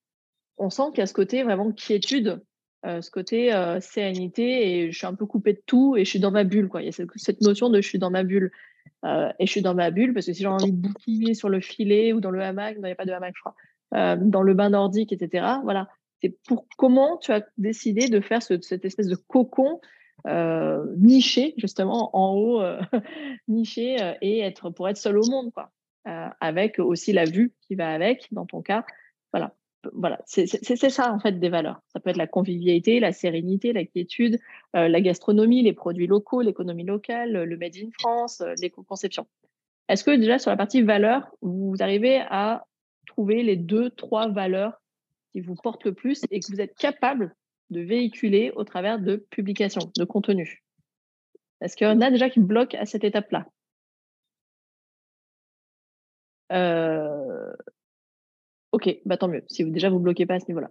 [0.57, 2.42] on sent qu'il y a ce côté vraiment quiétude
[2.84, 6.10] euh, ce côté euh, sérénité et je suis un peu coupée de tout et je
[6.10, 6.68] suis dans ma bulle.
[6.68, 6.82] Quoi.
[6.82, 8.50] Il y a cette, notion de je suis dans ma bulle.
[9.04, 11.48] Euh, et je suis dans ma bulle parce que si j'ai envie de bouquiner sur
[11.48, 14.42] le filet ou dans le hamac, il n'y a pas de hamac, je crois, dans
[14.42, 15.46] le bain nordique, etc.
[15.62, 15.88] Voilà.
[16.20, 19.80] C'est pour comment tu as décidé de faire cette espèce de cocon
[20.96, 22.62] niché, justement, en haut,
[23.48, 25.72] niché, et être pour être seul au monde, quoi.
[26.40, 28.84] avec aussi la vue qui va avec, dans ton cas.
[29.32, 29.54] Voilà
[29.92, 31.80] voilà, c'est ça en fait des valeurs.
[31.88, 34.38] Ça peut être la convivialité, la sérénité, la quiétude,
[34.76, 39.26] euh, la gastronomie, les produits locaux, l'économie locale, le made in France, euh, l'éco-conception.
[39.88, 42.66] Est-ce que déjà sur la partie valeurs, vous arrivez à
[43.06, 44.80] trouver les deux, trois valeurs
[45.32, 47.34] qui vous portent le plus et que vous êtes capable
[47.70, 50.62] de véhiculer au travers de publications, de contenu
[51.60, 53.46] Est-ce qu'il y en a déjà qui bloquent à cette étape-là?
[56.52, 57.52] Euh,
[58.72, 60.70] Ok, bah tant mieux, si déjà vous bloquez pas à ce niveau-là.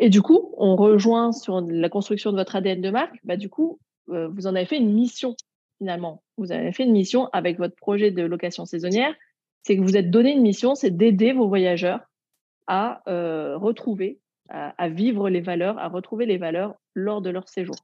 [0.00, 3.18] Et du coup, on rejoint sur la construction de votre ADN de marque.
[3.22, 5.36] Bah, du coup, euh, vous en avez fait une mission
[5.78, 6.22] finalement.
[6.36, 9.14] Vous avez fait une mission avec votre projet de location saisonnière.
[9.62, 12.00] C'est que vous êtes donné une mission, c'est d'aider vos voyageurs
[12.66, 17.76] à euh, retrouver, à, vivre les valeurs, à retrouver les valeurs lors de leur séjour.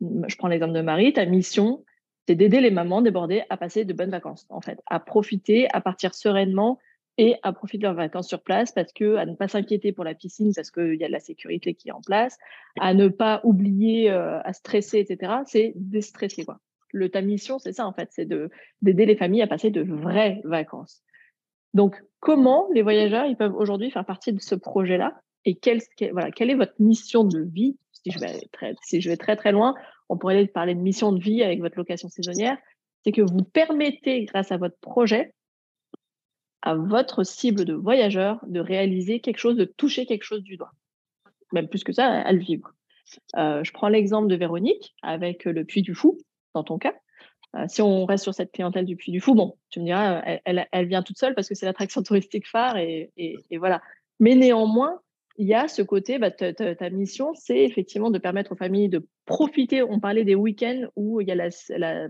[0.00, 1.12] Je prends l'exemple de Marie.
[1.12, 1.84] Ta mission,
[2.26, 5.80] c'est d'aider les mamans débordées à passer de bonnes vacances, en fait, à profiter, à
[5.80, 6.78] partir sereinement
[7.18, 10.04] et à profiter de leurs vacances sur place parce que à ne pas s'inquiéter pour
[10.04, 12.38] la piscine parce qu'il y a de la sécurité qui est en place,
[12.80, 15.32] à ne pas oublier euh, à stresser, etc.
[15.44, 16.60] C'est déstresser quoi.
[16.92, 18.50] Le ta mission, c'est ça en fait, c'est de
[18.80, 21.02] d'aider les familles à passer de vraies vacances.
[21.74, 25.80] Donc comment les voyageurs ils peuvent aujourd'hui faire partie de ce projet-là et quelle,
[26.12, 27.76] voilà quelle est votre mission de vie?
[27.92, 29.74] Si je vais très si je vais très très loin,
[30.08, 32.56] on pourrait parler de mission de vie avec votre location saisonnière,
[33.04, 35.34] c'est que vous permettez grâce à votre projet
[36.74, 40.72] votre cible de voyageurs de réaliser quelque chose, de toucher quelque chose du doigt.
[41.52, 42.72] Même plus que ça, à le vivre.
[43.36, 46.18] Euh, je prends l'exemple de Véronique avec le Puy du Fou,
[46.54, 46.94] dans ton cas.
[47.56, 50.22] Euh, si on reste sur cette clientèle du Puy du Fou, bon, tu me diras,
[50.44, 53.80] elle, elle, vient toute seule parce que c'est l'attraction touristique phare et, et, voilà.
[54.20, 55.00] Mais néanmoins,
[55.36, 59.06] il y a ce côté, bah, ta, mission, c'est effectivement de permettre aux familles de
[59.24, 59.82] profiter.
[59.82, 62.08] On parlait des week-ends où il y a la, la.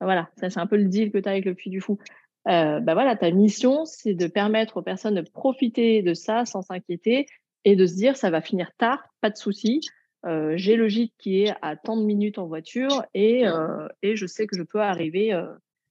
[0.00, 1.98] Voilà, ça c'est un peu le deal que tu as avec le Puy du Fou.
[2.48, 6.62] Euh, bah voilà, ta mission, c'est de permettre aux personnes de profiter de ça sans
[6.62, 7.26] s'inquiéter
[7.64, 9.80] et de se dire ça va finir tard, pas de souci.
[10.24, 14.16] Euh, j'ai le gîte qui est à tant de minutes en voiture et, euh, et
[14.16, 15.38] je sais que je peux arriver,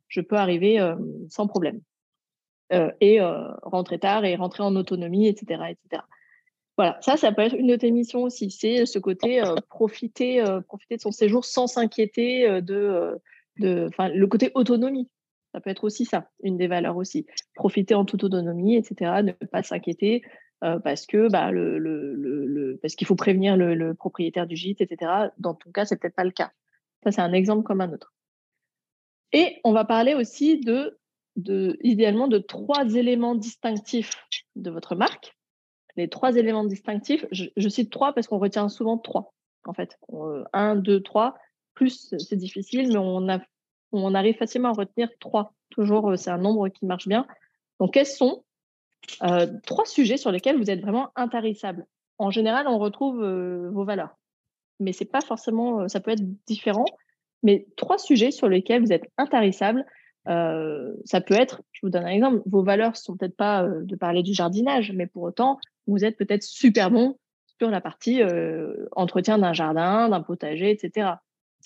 [0.08, 0.80] je peux arriver
[1.30, 1.82] sans problème.
[2.72, 3.20] et
[3.64, 6.04] rentrer tard et rentrer en autonomie, etc., etc.
[6.78, 8.52] Voilà, ça, ça peut être une de tes missions aussi.
[8.52, 13.20] C'est ce côté profiter, profiter de son séjour sans s'inquiéter de,
[13.60, 15.10] de, le côté autonomie
[15.56, 17.26] Ça peut être aussi ça, une des valeurs aussi.
[17.54, 19.22] Profiter en toute autonomie, etc.
[19.24, 20.22] Ne pas s'inquiéter
[20.60, 21.50] parce que bah,
[22.82, 25.30] parce qu'il faut prévenir le, propriétaire du gîte, etc.
[25.38, 26.52] Dans ton cas, c'est peut-être pas le cas.
[27.06, 28.14] Ça, c'est un exemple comme un autre.
[29.32, 31.00] Et on va parler aussi de,
[31.38, 34.14] de, idéalement, de trois éléments distinctifs
[34.58, 35.38] de votre marque.
[35.96, 39.98] Les trois éléments distinctifs, je, cite trois parce qu'on retient souvent trois, en fait.
[40.52, 41.36] un, deux, trois.
[41.76, 43.40] Plus, c'est difficile, mais on, a,
[44.04, 45.54] on arrive facilement à retenir trois.
[45.70, 47.26] Toujours, c'est un nombre qui marche bien.
[47.80, 48.44] Donc, quels sont
[49.24, 51.86] euh, trois sujets sur lesquels vous êtes vraiment intarissable
[52.18, 54.18] En général, on retrouve euh, vos valeurs,
[54.80, 56.86] mais c'est pas forcément, euh, ça peut être différent.
[57.44, 59.86] Mais trois sujets sur lesquels vous êtes intarissable,
[60.28, 64.24] ça peut être, je vous donne un exemple, vos valeurs sont peut-être pas de parler
[64.24, 67.20] du jardinage, mais pour autant, vous êtes peut-être super bon
[67.60, 68.24] sur la partie
[68.94, 71.12] entretien d'un jardin, d'un potager, etc.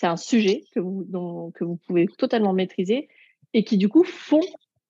[0.00, 3.10] C'est un sujet que vous, pouvez totalement maîtriser
[3.52, 4.40] et qui du coup font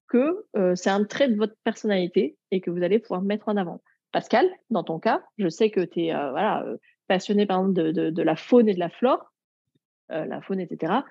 [0.06, 0.46] que
[0.76, 3.82] c'est un trait de votre personnalité et que vous allez pouvoir mettre en avant.
[4.12, 6.64] Pascal, dans ton cas, je sais que tu es voilà,
[7.08, 9.32] passionné par exemple de, la faune et de la flore,
[10.10, 11.02] la faune, etc.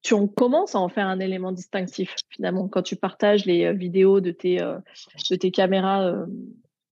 [0.00, 4.22] Tu en commences à en faire un élément distinctif finalement quand tu partages les vidéos
[4.22, 4.56] de tes
[5.52, 6.24] caméras,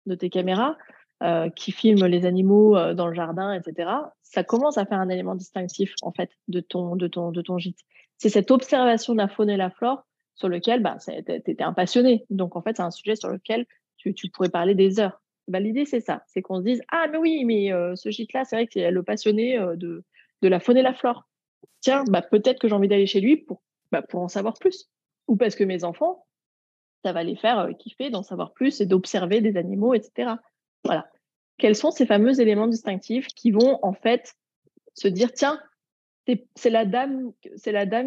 [0.05, 0.77] de tes caméras
[1.55, 3.89] qui filment les animaux dans le jardin, etc.
[4.21, 7.57] Ça commence à faire un élément distinctif en fait de ton, de ton, de ton
[7.57, 7.79] gîte.
[8.17, 10.05] C'est cette observation de la faune et la flore
[10.37, 12.25] sur lequel bah, tu étais un passionné.
[12.29, 13.65] Donc, en fait, c'est un sujet sur lequel
[13.97, 15.21] tu, pourrais parler des heures.
[15.47, 16.23] Bah, L'idée, c'est ça.
[16.27, 18.91] C'est qu'on se dise Ah, mais oui, mais euh, ce gîte-là, c'est vrai que c'est
[18.91, 20.03] le passionné euh, de,
[20.41, 21.27] de la faune et la flore.
[21.81, 24.89] Tiens, bah, peut-être que j'ai envie d'aller chez lui pour, bah, pour en savoir plus.
[25.27, 26.25] Ou parce que mes enfants,
[27.03, 30.33] ça va les faire euh, kiffer d'en savoir plus et d'observer des animaux, etc.
[30.83, 31.09] Voilà.
[31.57, 34.35] Quels sont ces fameux éléments distinctifs qui vont, en fait,
[34.93, 35.59] se dire Tiens,
[36.55, 37.33] c'est la dame,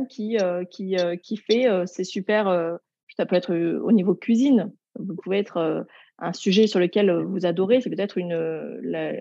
[0.09, 2.79] qui euh, euh, fait euh, c'est super.
[3.17, 4.73] ça peut être au niveau cuisine.
[4.99, 5.87] Vous pouvez être
[6.19, 7.81] un sujet sur lequel vous adorez.
[7.81, 8.35] C'est peut-être une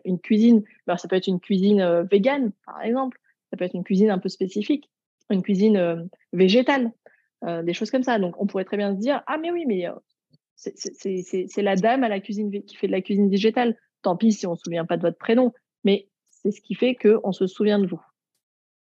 [0.03, 0.63] une cuisine.
[0.87, 3.19] Alors ça peut être une cuisine végane, par exemple.
[3.49, 4.89] Ça peut être une cuisine un peu spécifique,
[5.29, 6.91] une cuisine végétale,
[7.63, 8.19] des choses comme ça.
[8.19, 9.87] Donc on pourrait très bien se dire ah mais oui mais
[10.59, 13.77] c'est la dame à la cuisine qui fait de la cuisine végétale.
[14.01, 16.95] Tant pis si on se souvient pas de votre prénom, mais c'est ce qui fait
[16.95, 18.01] qu'on se souvient de vous.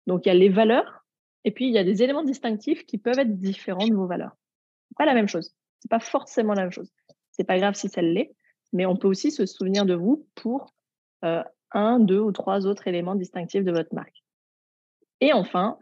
[0.08, 1.06] Donc, il y a les valeurs
[1.46, 4.36] et puis il y a des éléments distinctifs qui peuvent être différents de vos valeurs.
[4.98, 5.56] Pas la même chose.
[5.80, 6.92] C'est pas forcément la même chose.
[7.32, 8.36] C'est pas grave si ça l'est,
[8.74, 10.74] mais on peut aussi se souvenir de vous pour
[11.24, 14.24] euh, un, deux ou trois autres éléments distinctifs de votre marque.
[15.22, 15.78] Et enfin,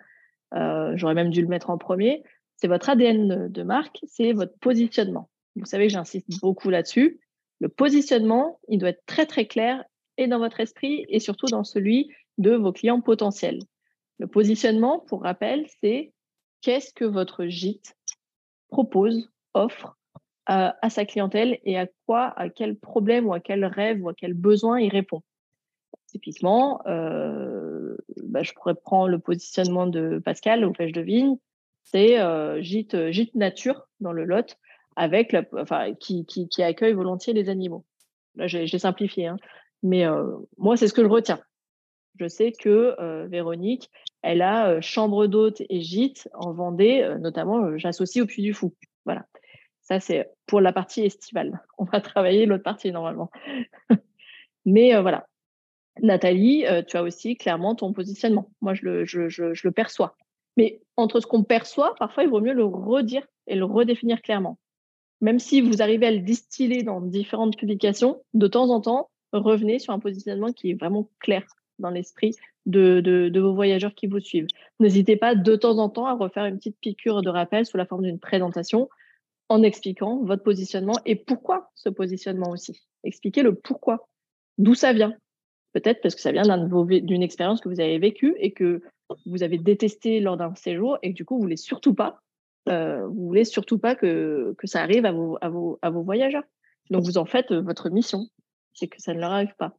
[0.54, 2.24] euh, j'aurais même dû le mettre en premier,
[2.58, 5.30] c'est votre ADN de marque, c'est votre positionnement.
[5.58, 7.20] Vous savez que j'insiste beaucoup là-dessus.
[7.60, 9.84] Le positionnement, il doit être très très clair
[10.18, 13.60] et dans votre esprit et surtout dans celui de vos clients potentiels.
[14.20, 16.14] Le positionnement, pour rappel, c'est
[16.62, 17.96] qu'est-ce que votre gîte
[18.70, 19.98] propose, offre
[20.46, 24.14] à, sa clientèle et à quoi, à quel problème ou à quel rêve ou à
[24.14, 25.22] quel besoin il répond.
[26.08, 31.36] Typiquement, euh, bah, je pourrais prendre le positionnement de Pascal au Pêche de Vigne,
[31.84, 34.58] c'est euh, gîte nature dans le Lot,
[34.98, 36.26] avec enfin, qui,
[36.58, 37.86] accueille volontiers les animaux.
[38.36, 39.38] Là, j'ai simplifié, hein.
[39.84, 41.40] mais euh, moi, c'est ce que je retiens.
[42.20, 43.92] Je sais que euh, Véronique,
[44.24, 48.74] elle a euh, chambre d'hôte et gîte en Vendée, notamment, j'associe au Puy du Fou.
[49.06, 49.26] Voilà.
[49.82, 51.62] Ça, c'est pour la partie estivale.
[51.78, 53.30] On va travailler l'autre partie normalement.
[54.66, 55.28] Mais voilà.
[56.02, 58.52] Nathalie, tu as aussi clairement ton positionnement.
[58.62, 58.84] Moi, je
[59.64, 60.16] le perçois.
[60.58, 64.58] Mais entre ce qu'on perçoit, parfois, il vaut mieux le redire et le redéfinir clairement.
[65.22, 69.80] Même si vous arrivez à le distiller dans différentes publications, de temps en temps, revenez
[69.80, 71.44] sur un positionnement qui est vraiment clair
[71.80, 74.48] dans l'esprit de, vos voyageurs qui vous suivent.
[74.80, 77.86] N'hésitez pas de temps en temps à refaire une petite piqûre de rappel sous la
[77.86, 78.90] forme d'une présentation
[79.50, 82.82] en expliquant votre positionnement et pourquoi ce positionnement aussi.
[83.04, 84.08] Expliquez le pourquoi,
[84.58, 85.16] d'où ça vient?
[85.74, 88.82] Peut-être parce que ça vient d'une expérience que vous avez vécue et que
[89.26, 92.22] vous avez détesté lors d'un séjour et que du coup, vous voulez surtout pas,
[92.68, 96.44] euh, vous voulez surtout pas que, ça arrive à vos, voyageurs.
[96.90, 98.28] Donc, vous en faites euh, votre mission,
[98.74, 99.78] c'est que ça ne leur arrive pas.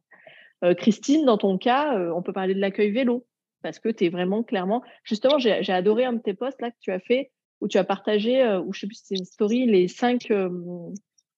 [0.63, 3.25] Euh, Christine, dans ton cas, euh, on peut parler de l'accueil vélo
[3.61, 4.83] parce que tu es vraiment clairement.
[5.03, 7.83] Justement, j'ai adoré un de tes posts là que tu as fait où tu as
[7.83, 10.31] partagé, ou je sais plus si c'est une story, les cinq,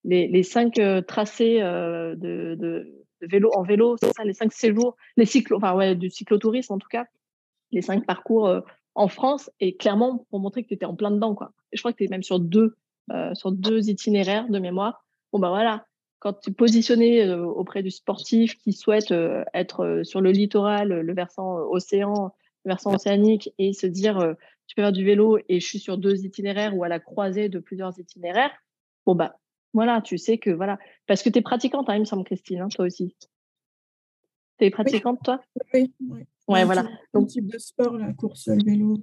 [0.03, 5.75] les, cinq tracés de, vélo en vélo, c'est ça, les cinq séjours, les cyclos, enfin
[5.75, 7.05] ouais, du cyclotourisme en tout cas,
[7.71, 8.61] les cinq parcours
[8.95, 11.53] en France et clairement pour montrer que tu étais en plein dedans quoi.
[11.73, 12.75] Je crois que tu es même sur deux,
[13.33, 15.05] sur deux itinéraires de mémoire.
[15.31, 15.85] Bon bah voilà,
[16.19, 19.13] quand tu es positionné auprès du sportif qui souhaite
[19.53, 22.33] être sur le littoral, le versant océan,
[22.65, 24.33] versant océanique et se dire euh,
[24.67, 27.49] je peux faire du vélo et je suis sur deux itinéraires ou à la croisée
[27.49, 28.51] de plusieurs itinéraires,
[29.05, 29.35] bon bah
[29.73, 30.77] voilà, tu sais que voilà.
[31.07, 33.15] Parce que tu es pratiquante, hein, il me semble, Christine, hein, toi aussi.
[34.59, 35.41] Tu es pratiquante, toi?
[35.73, 36.23] Oui, oui.
[36.51, 36.85] Ouais, voilà.
[37.13, 38.97] Donc, type de sport, la course, le vélo.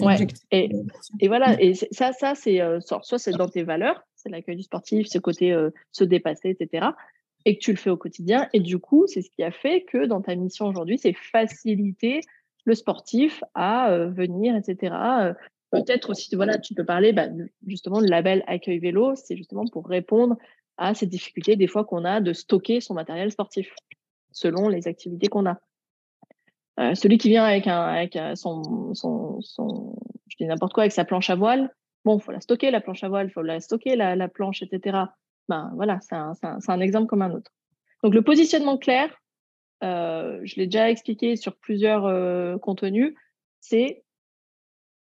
[0.00, 0.16] Ouais.
[0.50, 0.70] Et,
[1.20, 4.62] et, voilà, et ça, ça c'est euh, soit c'est dans tes valeurs, c'est l'accueil du
[4.62, 6.88] sportif, ce côté euh, se dépasser, etc.
[7.46, 8.48] Et que tu le fais au quotidien.
[8.52, 12.20] Et du coup, c'est ce qui a fait que dans ta mission aujourd'hui, c'est faciliter
[12.64, 14.94] le sportif à euh, venir, etc.
[15.70, 17.28] Peut-être aussi, voilà, tu peux parler bah,
[17.66, 20.36] justement de label accueil vélo, c'est justement pour répondre
[20.76, 23.74] à ces difficultés des fois qu'on a de stocker son matériel sportif
[24.30, 25.58] selon les activités qu'on a.
[26.80, 27.66] Euh, celui qui vient avec,
[28.16, 28.62] euh, son,
[30.40, 31.72] n'importe quoi, avec sa planche à voile,
[32.04, 34.98] bon, faut la stocker, la planche à voile, faut la stocker, la, la planche, etc.
[35.48, 37.52] Ben voilà, c'est un, exemple comme un autre.
[38.02, 39.08] Donc le positionnement clair,
[39.84, 43.14] euh, je l'ai déjà expliqué sur plusieurs contenus,
[43.60, 44.04] c'est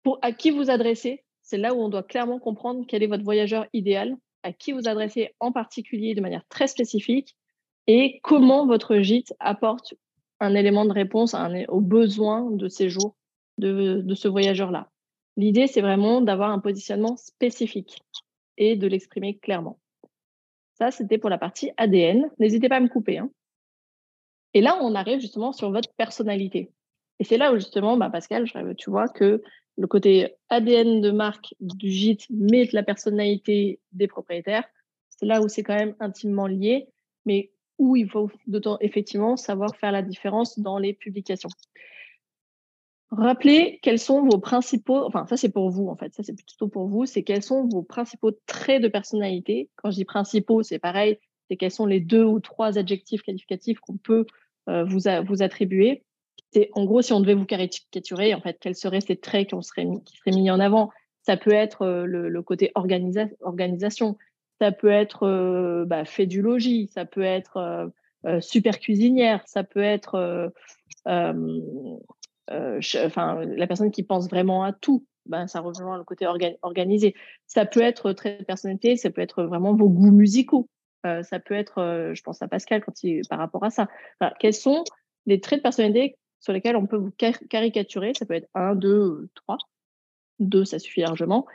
[0.04, 1.24] pour à qui vous adressez.
[1.42, 4.88] C'est là où on doit clairement comprendre quel est votre voyageur idéal, à qui vous
[4.88, 7.36] adressez en particulier de manière très spécifique
[7.88, 9.96] et comment votre gîte apporte
[10.40, 11.36] un élément de réponse
[11.68, 13.16] aux besoins de séjour
[13.58, 14.90] de, de ce voyageur-là.
[15.36, 18.02] L'idée, c'est vraiment d'avoir un positionnement spécifique
[18.58, 19.80] et de l'exprimer clairement.
[20.74, 22.30] Ça, c'était pour la partie ADN.
[22.40, 23.18] N'hésitez pas à me couper.
[23.18, 23.30] Hein.
[24.54, 26.72] Et là, on arrive justement sur votre personnalité.
[27.20, 28.46] Et c'est là où justement, bah, Pascal,
[28.78, 29.42] tu vois que
[29.78, 34.66] le côté ADN de marque du gîte, mais de la personnalité des propriétaires,
[35.10, 36.88] c'est là où c'est quand même intimement lié.
[37.26, 38.30] Mais où il faut
[38.82, 41.50] effectivement savoir faire la différence dans les publications.
[43.10, 46.68] Rappelez quels sont vos principaux, enfin ça c'est pour vous en fait, ça c'est plutôt
[46.68, 49.70] pour vous, c'est quels sont vos principaux traits de personnalité.
[49.78, 51.18] Quand je dis principaux, c'est pareil,
[51.50, 54.26] c'est quels sont les deux ou trois adjectifs qualificatifs qu'on peut
[54.68, 56.04] euh, vous, vous attribuer.
[56.52, 59.56] C'est en gros si on devait vous caricaturer, en fait, quels seraient ces traits qui,
[59.62, 60.92] seraient mis, en avant?
[61.22, 64.18] Ça peut être euh, le, côté organisa organisation,
[64.60, 67.92] ça peut être bah, fait du logis, ça peut être
[68.42, 70.52] super cuisinière, ça peut être
[71.08, 71.34] la
[73.68, 75.06] personne qui pense vraiment à tout.
[75.26, 76.26] Ben, ça rejoint le côté
[76.62, 77.14] organisé.
[77.48, 80.70] Ça peut être très de personnalité, ça peut être vraiment vos goûts musicaux.
[81.04, 83.88] ça peut être, je pense à Pascal quand il, par rapport à ça.
[84.40, 84.84] quels sont
[85.26, 87.12] les traits de personnalité sur lesquels on peut vous
[87.50, 88.14] caricaturer?
[88.18, 89.58] Ça peut être un, deux, trois.
[90.40, 91.46] Deux, ça suffit largement.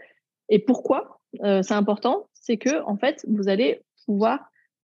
[0.49, 4.40] Et pourquoi c'est important c'est que en fait, vous allez pouvoir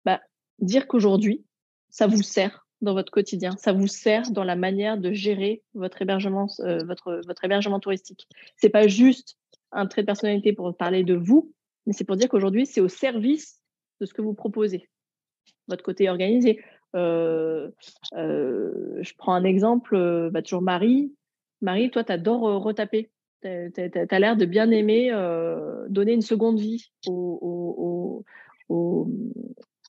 [0.06, 0.20] bah,
[0.60, 1.44] dire qu'aujourd'hui,
[1.90, 6.00] ça vous sert dans votre quotidien, ça vous sert dans la manière de gérer votre
[6.00, 8.26] hébergement, euh, votre, votre hébergement touristique.
[8.56, 9.36] C'est pas juste
[9.72, 11.52] un trait de personnalité pour parler de vous,
[11.84, 13.60] mais c'est pour dire qu'aujourd'hui, c'est au service
[14.00, 14.88] de ce que vous proposez.
[15.68, 16.64] Votre côté organisé.
[16.96, 17.70] Euh,
[18.14, 21.12] euh, je prends un exemple, bah, toujours Marie.
[21.60, 23.10] Marie, toi, tu adores retaper.
[23.42, 28.24] Tu as, l'air de bien aimer euh, donner une seconde vie au,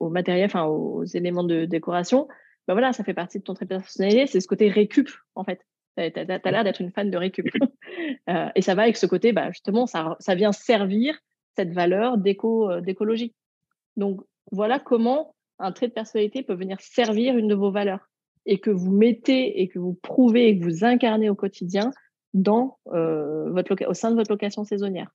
[0.01, 2.27] matériel, enfin aux éléments de décoration.
[2.67, 5.59] Ben voilà, ça fait partie de ton trait personnalité, c'est ce côté récup en fait.
[5.97, 7.47] Tu as, l'air d'être une fan de récup.
[8.29, 11.17] Euh, et ça va avec ce côté, bah, justement, ça, ça vient servir
[11.55, 13.33] cette valeur euh, d'écologie.
[13.97, 18.09] Donc voilà comment un trait de personnalité peut venir servir une de vos valeurs
[18.45, 21.91] et que vous mettez et que vous prouvez et que vous incarnez au quotidien
[22.33, 25.11] dans euh, votre au sein de votre location saisonnière.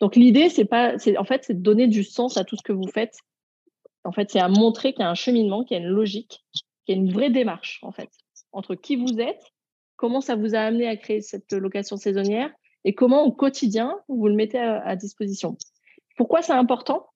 [0.00, 2.62] Donc l'idée, c'est pas, c'est en fait, c'est de donner du sens à tout ce
[2.62, 3.18] que vous faites.
[4.04, 6.44] En fait, c'est à montrer qu'il y a un cheminement, qu'il y a une logique,
[6.86, 8.10] qu'il y a une vraie démarche en fait
[8.52, 9.52] entre qui vous êtes,
[9.96, 12.50] comment ça vous a amené à créer cette location saisonnière
[12.84, 15.56] et comment au quotidien vous le mettez à, disposition.
[16.16, 17.06] Pourquoi c'est important?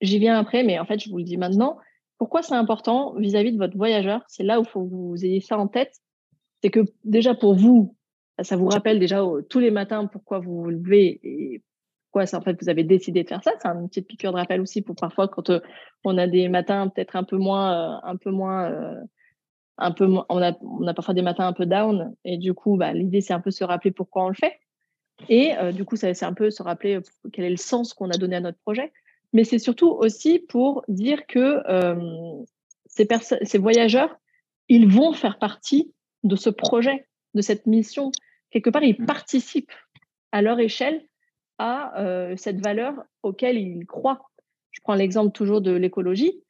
[0.00, 1.78] J'y viens après, mais en fait, je vous le dis maintenant.
[2.18, 4.22] Pourquoi c'est important vis-à-vis -vis de votre voyageur?
[4.28, 5.94] C'est là où faut vous ayez ça en tête.
[6.62, 7.96] C'est que déjà pour vous,
[8.42, 11.62] ça vous rappelle déjà tous les matins pourquoi vous vous levez et
[12.10, 13.52] pourquoi en fait vous avez décidé de faire ça?
[13.60, 15.60] C'est une petite piqûre de rappel aussi pour parfois quand euh,
[16.04, 19.00] on a des matins peut-être un peu moins, euh, un peu moins, euh,
[19.78, 22.76] un peu on a, on a parfois des matins un peu down et du coup
[22.76, 24.58] bah, l'idée c'est un peu se rappeler pourquoi on le fait
[25.28, 26.98] et du coup c'est un peu se rappeler
[27.32, 28.90] quel est le sens qu'on a donné à notre projet.
[29.34, 31.62] Mais c'est surtout aussi pour dire que
[32.86, 33.06] ces,
[33.42, 34.16] ces voyageurs,
[34.68, 35.92] ils vont faire partie
[36.24, 38.12] de ce projet, de cette mission
[38.50, 39.06] quelque part, ils mmh.
[39.06, 39.72] participent
[40.32, 41.04] à leur échelle
[41.58, 44.30] à euh, cette valeur auquel ils croient.
[44.70, 46.42] Je prends l'exemple toujours de l'écologie.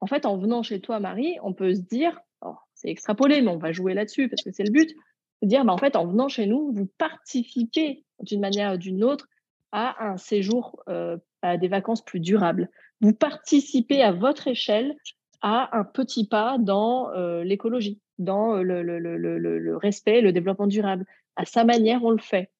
[0.00, 3.50] En fait, en venant chez toi, Marie, on peut se dire, oh, c'est extrapolé, mais
[3.50, 4.94] on va jouer là-dessus parce que c'est le but,
[5.42, 9.26] dire, bah, en fait, en venant chez nous, vous participez d'une manière ou d'une autre
[9.72, 12.70] à un séjour, euh, à des vacances plus durables.
[13.00, 14.96] Vous participez à votre échelle
[15.40, 18.00] à un petit pas dans euh, l'écologie.
[18.18, 21.04] Dans le, le, le, le respect, le développement durable.
[21.36, 22.50] À sa manière, on le fait.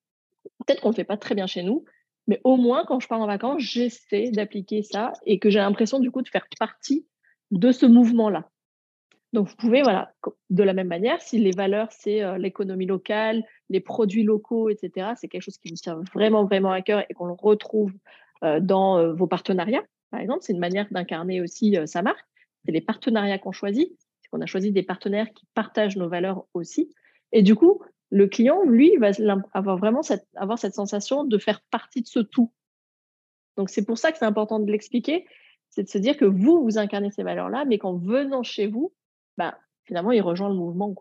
[0.67, 1.85] Peut-être qu'on ne le fait pas très bien chez nous,
[2.27, 5.99] mais au moins, quand je pars en vacances, j'essaie d'appliquer ça et que j'ai l'impression
[5.99, 7.07] du coup de faire partie
[7.51, 8.49] de ce mouvement-là.
[9.33, 10.13] Donc, vous pouvez, voilà,
[10.49, 15.29] de la même manière, si les valeurs, c'est l'économie locale, les produits locaux, etc., c'est
[15.29, 17.93] quelque chose qui vous tient vraiment, vraiment à cœur et qu'on retrouve
[18.43, 22.27] dans vos partenariats, par exemple, c'est une manière d'incarner aussi sa marque.
[22.65, 23.93] C'est les partenariats qu'on choisit,
[24.31, 26.95] qu'on a choisi des partenaires qui partagent nos valeurs aussi.
[27.33, 29.11] Et du coup, le client, lui, va
[29.53, 32.53] avoir vraiment cette, avoir cette sensation de faire partie de ce tout.
[33.57, 35.27] Donc, c'est pour ça que c'est important de l'expliquer,
[35.71, 38.95] c'est de se dire que vous, vous incarnez ces valeurs-là, mais qu'en venant chez vous,
[39.37, 40.95] bah, finalement, il rejoint le mouvement.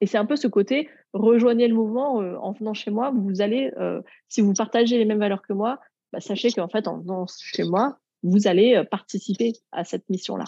[0.00, 3.40] Et c'est un peu ce côté, rejoignez le mouvement euh, en venant chez moi, vous
[3.40, 5.80] allez, euh, si vous partagez les mêmes valeurs que moi,
[6.12, 10.44] bah, sachez qu'en fait, en venant chez moi, vous allez euh, participer à cette mission-là.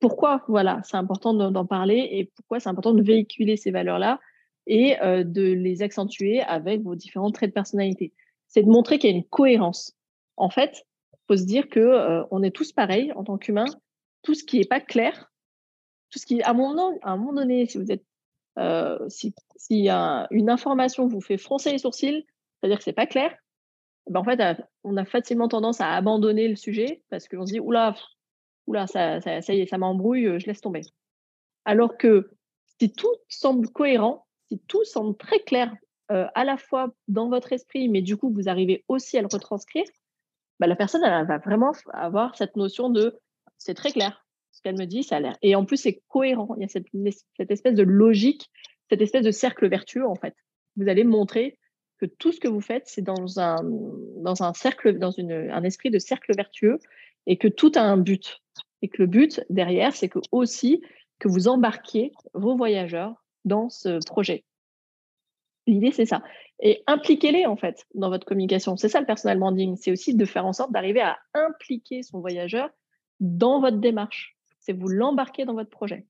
[0.00, 4.20] Pourquoi, voilà, c'est important d'en parler et pourquoi c'est important de véhiculer ces valeurs-là
[4.66, 8.12] et de les accentuer avec vos différents traits de personnalité.
[8.48, 9.96] C'est de montrer qu'il y a une cohérence.
[10.36, 10.84] En fait,
[11.14, 13.64] il faut se dire que on est tous pareils en tant qu'humains.
[14.22, 15.32] Tout ce qui n'est pas clair,
[16.10, 18.04] tout ce qui, à un moment, donné, si vous êtes,
[19.08, 22.26] si, si une information vous fait froncer les sourcils,
[22.60, 23.34] c'est-à-dire que c'est pas clair,
[24.06, 24.40] eh ben en fait,
[24.84, 27.94] on a facilement tendance à abandonner le sujet parce qu'on se dit oula,
[28.68, 30.82] oula, ça, y est, ça m'embrouille, je laisse tomber.
[31.64, 32.30] Alors que
[32.80, 35.74] si tout semble cohérent, si tout semble très clair
[36.10, 39.28] euh, à la fois dans votre esprit, mais du coup, vous arrivez aussi à le
[39.30, 39.84] retranscrire,
[40.60, 43.18] bah, la personne, va vraiment avoir cette notion de
[43.58, 44.24] c'est très clair.
[44.50, 45.36] Ce qu'elle me dit, ça a l'air.
[45.42, 46.48] Et en plus, c'est cohérent.
[46.56, 48.50] Il y a cette, espèce de logique,
[48.90, 50.34] cette espèce de cercle vertueux, en fait.
[50.76, 51.58] Vous allez montrer
[51.98, 56.34] que tout ce que vous faites, c'est dans un, cercle, dans un esprit de cercle
[56.34, 56.78] vertueux
[57.26, 58.40] et que tout a un but.
[58.82, 60.82] Et que le but derrière, c'est que aussi
[61.18, 63.14] que vous embarquiez vos voyageurs
[63.44, 64.44] dans ce projet.
[65.66, 66.22] L'idée, c'est ça.
[66.60, 68.76] Et impliquez-les, en fait, dans votre communication.
[68.76, 69.76] C'est ça le personal branding.
[69.76, 72.70] C'est aussi de faire en sorte d'arriver à impliquer son voyageur
[73.20, 74.36] dans votre démarche.
[74.60, 76.06] C'est vous l'embarquer dans votre projet.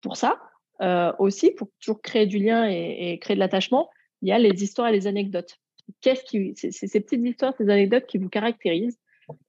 [0.00, 0.40] Pour ça,
[0.80, 3.90] euh, aussi, pour toujours créer du lien et, créer de l'attachement,
[4.22, 5.58] il y a les histoires et les anecdotes.
[6.00, 8.98] Qu'est-ce qui, c'est ces petites histoires, ces anecdotes qui vous caractérisent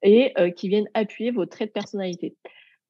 [0.02, 2.36] et euh, qui viennent appuyer vos traits de personnalité.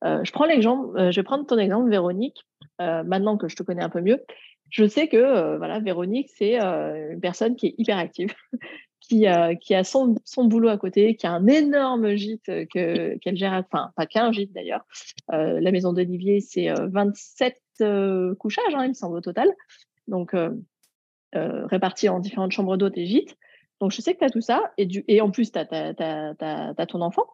[0.04, 2.46] Euh, je prends l'exemple, je vais prendre ton exemple, Véronique.
[2.82, 4.24] Euh, maintenant que je te connais un peu mieux,
[4.70, 8.34] je sais que euh, voilà, Véronique, c'est euh, une personne qui est hyper active,
[9.02, 9.26] qui,
[9.62, 13.54] qui a son, son, boulot à côté, qui a un énorme gîte que, qu'elle gère,
[13.54, 14.86] enfin, pas qu'un gîte d'ailleurs.
[15.30, 17.56] la maison d'Olivier, c'est 27
[18.38, 19.50] couchages, hein, il me semble, au total.
[20.08, 20.36] Donc,
[21.34, 23.36] répartis en différentes chambres d'hôtes et gîtes.
[23.80, 24.72] Donc, je sais que tu as tout ça.
[24.78, 27.26] Et, en plus, tu as, ton enfant.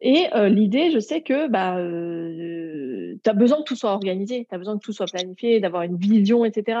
[0.00, 1.76] Et l'idée, je sais que bah,
[3.22, 5.82] tu as besoin que tout soit organisé, tu as besoin que tout soit planifié, d'avoir
[5.82, 6.80] une vision, etc.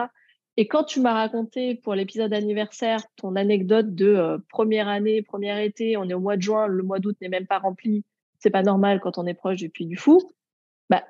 [0.56, 5.96] Et quand tu m'as raconté pour l'épisode anniversaire ton anecdote de première année, première été,
[5.96, 8.04] on est au mois de juin, le mois d'août n'est même pas rempli,
[8.38, 10.20] c'est pas normal quand on est proche du Puy du Fou.
[10.90, 11.04] Bah,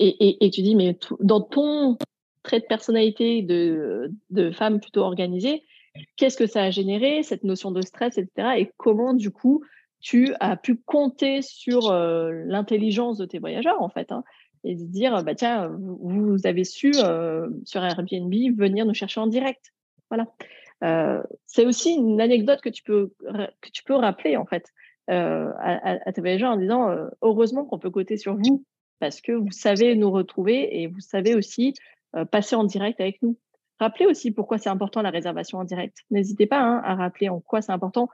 [0.00, 1.96] et, tu dis, mais dans ton
[2.42, 5.62] trait de personnalité de femme plutôt organisée,
[6.16, 8.48] qu'est-ce que ça a généré, cette notion de stress, etc.
[8.58, 9.62] Et comment, du coup,
[10.00, 14.24] tu as pu compter sur l'intelligence de tes voyageurs, en fait, hein,
[14.64, 19.72] et dire, bah, tiens, vous, avez su, sur Airbnb, venir nous chercher en direct.
[20.10, 20.26] Voilà.
[21.46, 23.12] c'est aussi une anecdote que tu peux,
[23.60, 24.66] que tu peux rappeler, en fait,
[25.08, 26.88] à, tes voyageurs en disant,
[27.22, 28.64] heureusement qu'on peut compter sur vous,
[28.98, 31.74] parce que vous savez nous retrouver et vous savez aussi
[32.30, 33.36] passer en direct avec nous.
[33.78, 35.98] Rappelez aussi pourquoi c'est important la réservation en direct.
[36.10, 38.08] N'hésitez pas hein, à rappeler en quoi c'est important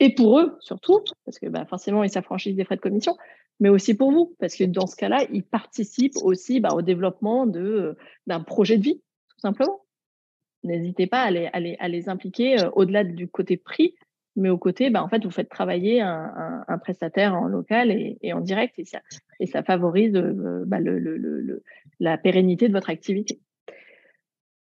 [0.00, 3.16] et pour eux surtout, parce que bah, forcément, ils s'affranchissent des frais de commission,
[3.60, 7.46] mais aussi pour vous, parce que dans ce cas-là, ils participent aussi bah, au développement
[7.46, 7.96] de,
[8.26, 9.80] d'un projet de vie, tout simplement.
[10.62, 11.46] N'hésitez pas à les,
[11.78, 13.94] à les, impliquer euh, au-delà du côté prix,
[14.36, 18.40] mais au côté, bah, en fait, vous faites travailler un, prestataire en local et, en
[18.40, 20.78] direct, et ça, favorise euh, bah,
[21.98, 23.40] la pérennité de votre activité.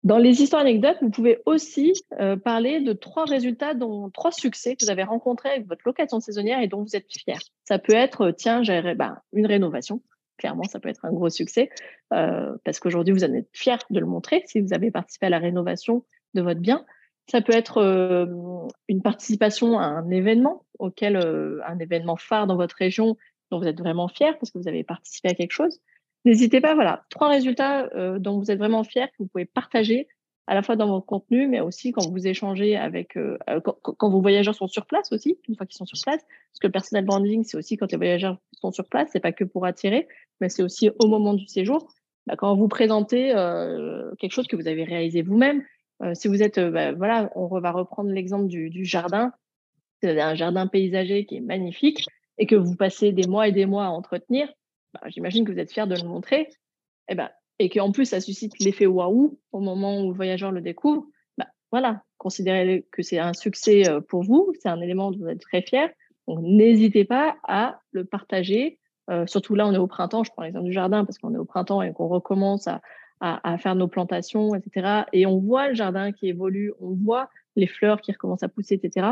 [0.04, 4.76] Dans les histoires anecdotes, vous pouvez aussi euh, parler de trois résultats, dont trois succès
[4.76, 7.38] que vous avez rencontrés avec votre location saisonnière et dont vous êtes fier.
[7.64, 10.02] Ça peut être, euh, tiens, j'ai ben, une rénovation.
[10.36, 11.68] Clairement, ça peut être un gros succès
[12.12, 15.30] euh, parce qu'aujourd'hui, vous en êtes fier de le montrer si vous avez participé à
[15.30, 16.86] la rénovation de votre bien.
[17.28, 17.82] Ça peut être
[18.88, 23.18] une participation à un événement auquel, un événement phare dans votre région
[23.50, 25.78] dont vous êtes vraiment fier parce que vous avez participé à quelque chose.
[26.28, 30.08] N'hésitez pas, voilà, trois résultats euh, dont vous êtes vraiment fiers, que vous pouvez partager
[30.46, 34.10] à la fois dans vos contenus, mais aussi quand vous échangez avec, euh, euh, quand,
[34.10, 36.72] vos voyageurs sont sur place aussi, une fois qu'ils sont sur place, parce que le
[36.72, 40.06] personal branding, c'est aussi quand les voyageurs sont sur place, c'est pas que pour attirer,
[40.42, 41.88] mais c'est aussi au moment du séjour.
[42.26, 43.28] bah, quand vous présentez
[44.18, 45.64] quelque chose que vous avez réalisé vous-même,
[46.12, 49.32] si vous êtes, bah, voilà, on va reprendre l'exemple du, du jardin,
[50.02, 52.04] c'est un jardin paysager qui est magnifique
[52.36, 54.52] et que vous passez des mois et des mois à entretenir,
[55.02, 56.48] bah, j'imagine que vous êtes fier de le montrer.
[57.08, 60.60] Et, ben, et qu'en plus, ça suscite l'effet waouh au moment où le voyageur le
[60.60, 61.06] découvre.
[61.36, 65.40] Bah, voilà, considérez que c'est un succès pour vous, c'est un élément dont vous êtes
[65.40, 65.90] très fier.
[66.26, 68.78] Donc, n'hésitez pas à le partager.
[69.10, 71.38] Euh, surtout là, on est au printemps, je prends l'exemple du jardin parce qu'on est
[71.38, 72.80] au printemps et qu'on recommence à,
[73.58, 75.04] faire nos plantations, etc.
[75.12, 78.74] Et on voit le jardin qui évolue, on voit les fleurs qui recommencent à pousser,
[78.74, 79.08] etc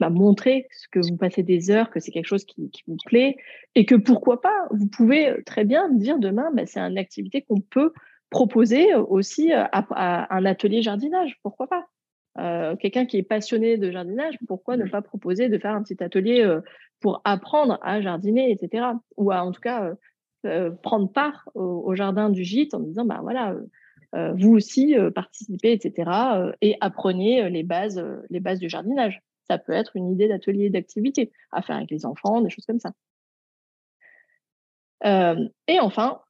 [0.00, 3.36] bah, montrer que vous passez des heures, que c'est quelque chose qui, qui, vous plaît
[3.74, 7.42] et que pourquoi pas, vous pouvez euh, très bien dire demain, bah, c'est une activité
[7.42, 7.92] qu'on peut
[8.30, 11.86] proposer euh, aussi euh, à, à, un atelier jardinage, pourquoi pas?
[12.38, 16.02] Euh, Quelqu'un qui est passionné de jardinage, pourquoi ne pas proposer de faire un petit
[16.02, 16.60] atelier euh,
[17.00, 18.86] pour apprendre à jardiner, etc.
[19.16, 19.92] Ou à en tout cas
[20.46, 23.56] euh, prendre part au, au, jardin du gîte en disant, bah voilà,
[24.34, 26.10] vous aussi participez, etc.
[26.60, 31.32] et apprenez les bases, les bases du jardinage ça peut être une idée d'atelier d'activité
[31.50, 32.92] à faire avec les enfants, des choses comme ça.
[35.04, 36.20] Euh, et enfin,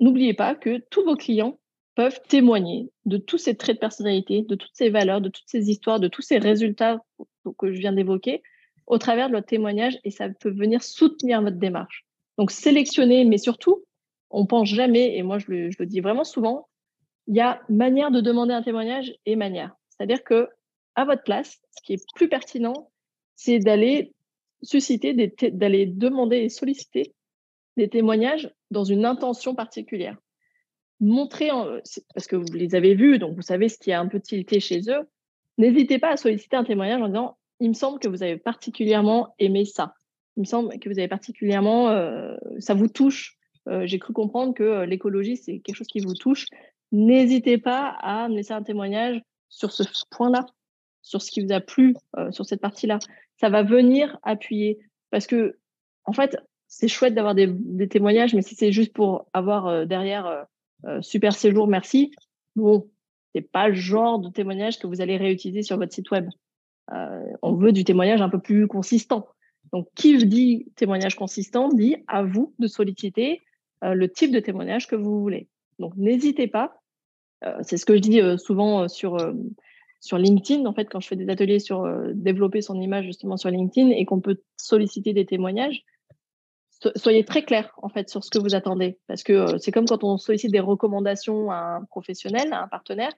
[0.00, 1.60] n'oubliez pas que tous vos clients
[1.94, 5.70] peuvent témoigner de tous ces traits de personnalité, de toutes ces valeurs, de toutes ces
[5.70, 7.04] histoires, de tous ces résultats
[7.56, 8.42] que je viens d'évoquer
[8.88, 12.04] au travers de votre témoignage et ça peut venir soutenir votre démarche.
[12.36, 13.84] Donc sélectionnez, mais surtout,
[14.30, 16.66] on pense jamais, et moi je le dis vraiment souvent,
[17.28, 19.76] il y a manière de demander un témoignage et manière.
[19.90, 20.48] C'est-à-dire que
[20.96, 22.90] à votre place, ce qui est plus pertinent,
[23.36, 24.12] c'est d'aller
[24.62, 25.12] susciter,
[25.52, 27.14] d'aller demander et solliciter
[27.76, 30.16] des témoignages dans une intention particulière.
[31.00, 31.66] Montrer, en,
[32.14, 34.60] parce que vous les avez vus, donc vous savez ce qui a un peu tilté
[34.60, 35.08] chez eux,
[35.58, 39.34] n'hésitez pas à solliciter un témoignage en disant il me semble que vous avez particulièrement
[39.38, 39.94] aimé ça.
[40.36, 43.36] Il me semble que vous avez particulièrement, euh, ça vous touche.
[43.68, 46.46] Euh, J'ai cru comprendre que euh, l'écologie, c'est quelque chose qui vous touche.
[46.92, 50.46] N'hésitez pas à me laisser un témoignage sur ce point-là
[51.04, 52.98] sur ce qui vous a plu euh, sur cette partie-là.
[53.38, 54.80] Ça va venir appuyer
[55.10, 55.58] parce que,
[56.06, 56.36] en fait,
[56.66, 60.46] c'est chouette d'avoir des, témoignages, mais si c'est juste pour avoir euh, derrière
[60.86, 62.10] euh, super séjour, merci,
[62.56, 62.90] bon,
[63.34, 66.28] c'est pas le genre de témoignage que vous allez réutiliser sur votre site web.
[67.42, 69.26] On veut du témoignage un peu plus consistant.
[69.72, 73.42] Donc, qui dit témoignage consistant dit à vous de solliciter
[73.82, 75.48] le type de témoignage que vous voulez.
[75.78, 76.82] Donc, n'hésitez pas.
[77.62, 79.16] c'est ce que je dis souvent sur
[80.04, 83.38] sur LinkedIn, en fait, quand je fais des ateliers sur euh, développer son image justement
[83.38, 85.82] sur LinkedIn et qu'on peut solliciter des témoignages,
[86.68, 89.72] so soyez très clair en fait sur ce que vous attendez, parce que euh, c'est
[89.72, 93.12] comme quand on sollicite des recommandations à un professionnel, à un partenaire,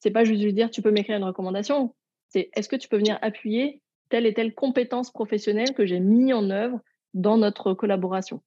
[0.00, 1.94] c'est pas juste lui dire tu peux m'écrire une recommandation,
[2.28, 6.32] c'est est-ce que tu peux venir appuyer telle et telle compétence professionnelle que j'ai mis
[6.32, 6.80] en œuvre
[7.14, 8.42] dans notre collaboration?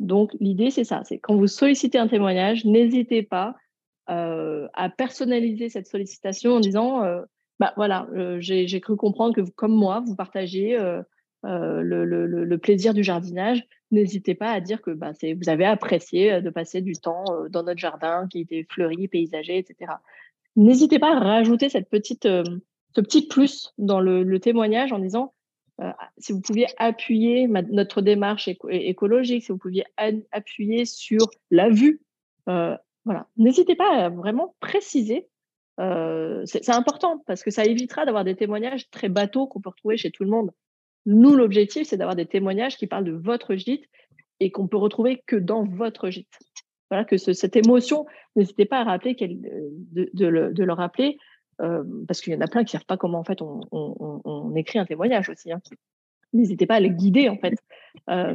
[0.00, 3.54] Donc l'idée c'est ça, c'est quand vous sollicitez un témoignage, n'hésitez pas
[4.08, 7.22] à personnaliser cette sollicitation en disant euh,
[7.58, 11.02] bah voilà, euh, j'ai cru comprendre que comme moi, vous partagez euh,
[11.44, 13.66] euh, le, plaisir du jardinage.
[13.90, 17.78] N'hésitez pas à dire que bah, vous avez apprécié de passer du temps dans notre
[17.78, 19.92] jardin qui était fleuri, paysager, etc.
[20.56, 25.32] N'hésitez pas à rajouter cette petite, ce petit plus dans le, témoignage en disant
[26.18, 29.84] si vous pouviez appuyer notre démarche éco écologique, si vous pouviez
[30.32, 32.00] appuyer sur la vue,
[32.48, 32.76] euh,
[33.06, 33.28] voilà.
[33.36, 35.28] N'hésitez pas à vraiment préciser.
[35.78, 39.96] Euh, c'est important parce que ça évitera d'avoir des témoignages très bateaux qu'on peut retrouver
[39.96, 40.50] chez tout le monde.
[41.06, 43.84] Nous, l'objectif, c'est d'avoir des témoignages qui parlent de votre gîte
[44.40, 46.38] et qu'on peut retrouver que dans votre gîte.
[46.90, 51.18] Voilà, que ce, cette émotion, n'hésitez pas à rappeler de, de, le, de le rappeler,
[51.60, 54.54] euh, parce qu'il y en a plein qui ne savent pas comment en fait on,
[54.56, 55.52] écrit un témoignage aussi.
[55.52, 55.60] Hein.
[56.32, 57.54] N'hésitez pas à les guider en fait.
[58.10, 58.34] Euh,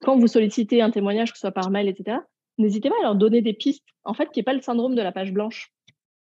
[0.00, 2.18] quand vous sollicitez un témoignage, que ce soit par mail, etc.,
[2.62, 5.02] n'hésitez pas à leur donner des pistes, en fait, qui n'est pas le syndrome de
[5.02, 5.72] la page blanche.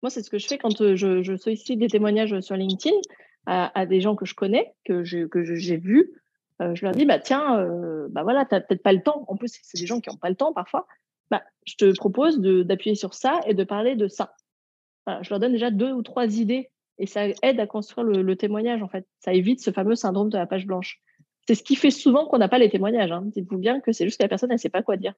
[0.02, 2.96] Moi, c'est ce que je fais quand euh, je, sollicite des témoignages sur LinkedIn
[3.48, 5.40] à, des gens que je connais, que j'ai que
[5.78, 6.12] vus.
[6.62, 9.26] Euh, je leur dis, bah tiens, euh, bah voilà, t'as peut-être pas le temps.
[9.28, 10.88] En plus, c'est des gens qui n'ont pas le temps parfois.
[11.32, 14.36] Bah, je te propose d'appuyer sur ça et de parler de ça.
[15.08, 18.82] Je leur donne déjà deux ou trois idées et ça aide à construire le, témoignage
[18.82, 19.08] en fait.
[19.20, 21.02] Ça évite ce fameux syndrome de la page blanche.
[21.48, 23.12] C'est ce qui fait souvent qu'on n'a pas les témoignages.
[23.12, 23.24] Hein.
[23.26, 25.14] Dites-vous bien que c'est juste que la personne, elle sait pas quoi dire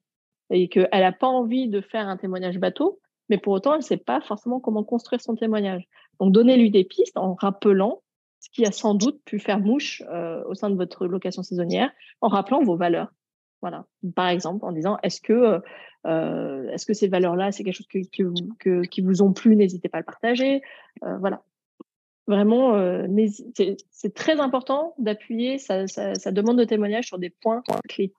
[0.50, 3.84] et qu'elle n'a pas envie de faire un témoignage bateau, mais pour autant, elle ne
[3.84, 5.88] sait pas forcément comment construire son témoignage.
[6.20, 8.02] Donc, donnez-lui des pistes en rappelant
[8.40, 11.92] ce qui a sans doute pu faire mouche euh, au sein de votre location saisonnière,
[12.22, 13.12] en rappelant vos valeurs.
[13.62, 13.86] Voilà.
[14.16, 15.60] Par exemple, en disant est-ce que
[16.06, 18.24] euh, est-ce que ces valeurs-là, c'est quelque chose que, que,
[18.60, 20.62] que, qui vous ont plu, n'hésitez pas à le partager.
[21.04, 21.44] Euh, voilà.
[22.28, 23.08] Vraiment, euh,
[23.90, 28.14] c'est très important d'appuyer sa, sa, sa demande de témoignage sur des points clés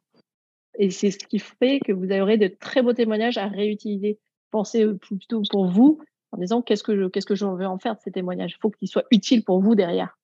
[0.79, 4.19] Et c'est ce qui fait que vous aurez de très beaux témoignages à réutiliser.
[4.51, 6.01] Pensez plutôt pour vous
[6.31, 8.55] en disant qu'est-ce que je, veux en faire de ces témoignages?
[8.57, 10.17] Il faut qu'ils soient utiles pour vous derrière.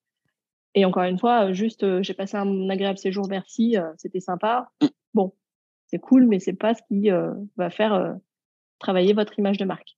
[0.74, 4.70] Et encore une fois, juste, j'ai passé un agréable séjour, merci, c'était sympa.
[5.12, 5.32] Bon,
[5.86, 7.10] c'est cool, mais c'est pas ce qui
[7.56, 8.16] va faire
[8.78, 9.96] travailler votre image de marque.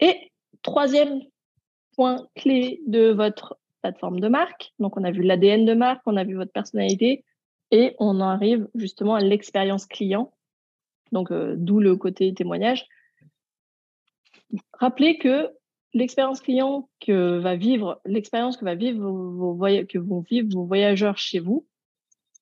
[0.00, 0.30] Et
[0.62, 1.20] troisième
[1.96, 4.72] point clé de votre plateforme de marque.
[4.78, 7.24] Donc, on a vu l'ADN de marque, on a vu votre personnalité
[7.70, 10.32] et on arrive justement à l'expérience client.
[11.12, 12.86] Donc, euh, d'où le côté témoignage.
[14.72, 15.50] Rappelez que
[15.94, 21.66] l'expérience client que va vivre, l'expérience que vont vivre vos voyageurs chez vous,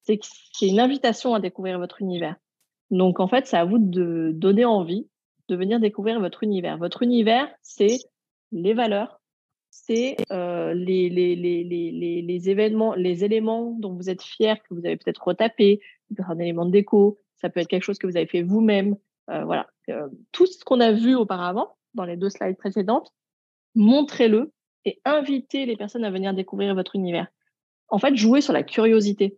[0.03, 0.20] c'est
[0.62, 2.37] une invitation à découvrir votre univers.
[2.91, 5.09] Donc, en fait, c'est à vous de donner envie
[5.49, 6.79] de venir découvrir votre univers.
[6.79, 7.99] Votre univers, c'est
[8.53, 9.20] les valeurs,
[9.85, 15.81] c'est euh, les, événements, les éléments dont vous êtes fiers, que vous avez peut-être retapé,
[16.18, 18.97] un élément de déco, ça peut être quelque chose que vous avez fait vous-même.
[19.31, 23.12] Euh, voilà, euh, tout ce qu'on a vu auparavant dans les deux slides précédentes,
[23.74, 24.53] montrez-le
[24.85, 27.27] et invitez les personnes à venir découvrir votre univers.
[27.89, 29.37] En fait, jouez sur la curiosité.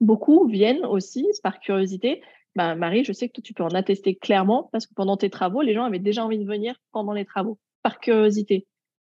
[0.00, 2.22] Beaucoup viennent aussi par curiosité.
[2.54, 5.62] Bah, Marie, je sais que tu peux en attester clairement parce que pendant tes travaux,
[5.62, 8.66] les gens avaient déjà envie de venir pendant les travaux, par curiosité.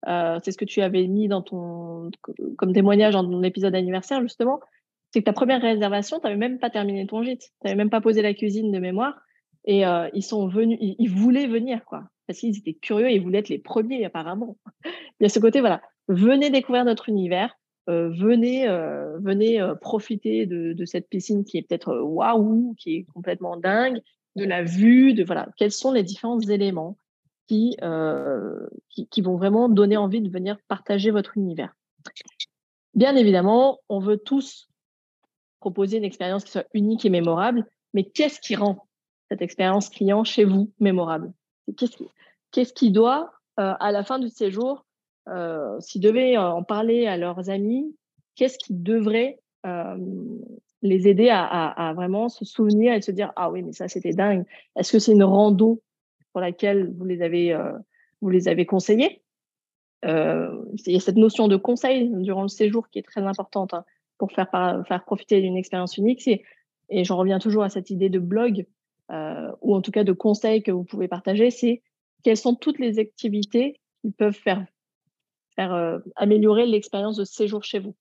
[0.09, 2.11] Euh, c'est ce que tu avais mis dans ton
[2.57, 4.61] comme témoignage dans ton épisode anniversaire justement.
[5.11, 7.91] C'est que ta première réservation, tu n'avais même pas terminé ton gîte, tu n'avais même
[7.91, 9.21] pas posé la cuisine de mémoire,
[9.65, 13.23] et euh, ils sont venus, ils, voulaient venir quoi, parce qu'ils étaient curieux, et ils
[13.23, 14.57] voulaient être les premiers apparemment.
[14.85, 18.69] Il y a ce côté voilà, venez découvrir notre univers, euh, venez
[19.19, 24.01] venez profiter de, de, cette piscine qui est peut-être waouh, qui est complètement dingue,
[24.37, 26.97] de la vue, de voilà, quels sont les différents éléments?
[27.83, 31.75] Euh, qui, vont vraiment donner envie de venir partager votre univers.
[32.95, 34.69] Bien évidemment, on veut tous
[35.61, 38.87] proposer une expérience qui soit unique et mémorable, mais qu'est-ce qui rend
[39.29, 41.33] cette expérience client chez vous mémorable?
[41.77, 44.85] Qu'est-ce qui, doit, euh, à la fin du séjour,
[45.29, 47.95] euh, s'ils devaient en parler à leurs amis,
[48.35, 49.97] qu'est-ce qui devrait euh,
[50.83, 54.47] les aider à, vraiment se souvenir et se dire ah oui mais ça c'était dingue.
[54.77, 55.83] Est-ce que c'est une rando
[56.33, 57.73] pour laquelle vous les avez, euh,
[58.21, 59.23] vous les avez conseillés.
[60.05, 63.75] Euh, il y a cette notion de conseil durant le séjour qui est très importante
[63.75, 63.85] hein,
[64.19, 64.51] pour faire,
[64.87, 66.27] faire profiter d'une expérience unique.
[66.89, 68.67] Et j'en reviens toujours à cette idée de blog,
[69.11, 71.83] euh, ou en tout cas de conseils que vous pouvez partager, c'est
[72.23, 74.67] quelles sont toutes les activités qui peuvent faire,
[76.17, 77.95] améliorer l'expérience de séjour chez vous.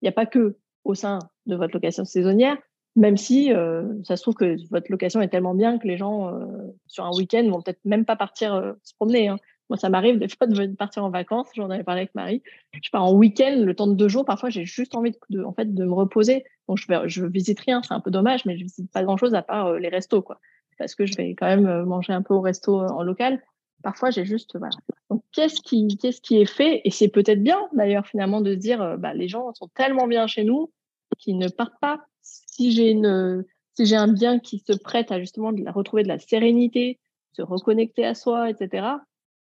[0.00, 2.56] Il n'y a pas que au sein de votre location saisonnière,
[2.96, 6.28] même si euh, ça se trouve que votre location est tellement bien que les gens
[6.28, 6.44] euh,
[6.86, 9.28] sur un week-end vont peut-être même pas partir euh, se promener.
[9.28, 9.38] Hein.
[9.68, 11.48] Moi, ça m'arrive des fois de partir en vacances.
[11.54, 12.42] J'en avais parlé avec Marie.
[12.82, 14.24] Je pars en week-end, le temps de deux jours.
[14.24, 16.44] Parfois, j'ai juste envie de, en fait, de me reposer.
[16.68, 17.80] Donc, je, vais, je visite rien.
[17.82, 20.40] C'est un peu dommage, mais je visite pas grand-chose à part les restos, quoi.
[20.78, 23.40] Parce que je vais quand même manger un peu au resto en local.
[23.82, 24.74] Parfois, j'ai juste voilà.
[25.10, 26.80] Donc, qu'est-ce qui, qu'est-ce qui est fait?
[26.84, 30.26] Et c'est peut-être bien, d'ailleurs, finalement, de se dire, bah, les gens sont tellement bien
[30.26, 30.72] chez nous
[31.18, 33.44] qu'ils ne partent pas si j'ai une,
[33.74, 36.98] si j'ai un bien qui se prête à justement de retrouver de la sérénité,
[37.32, 38.86] se reconnecter à soi, etc.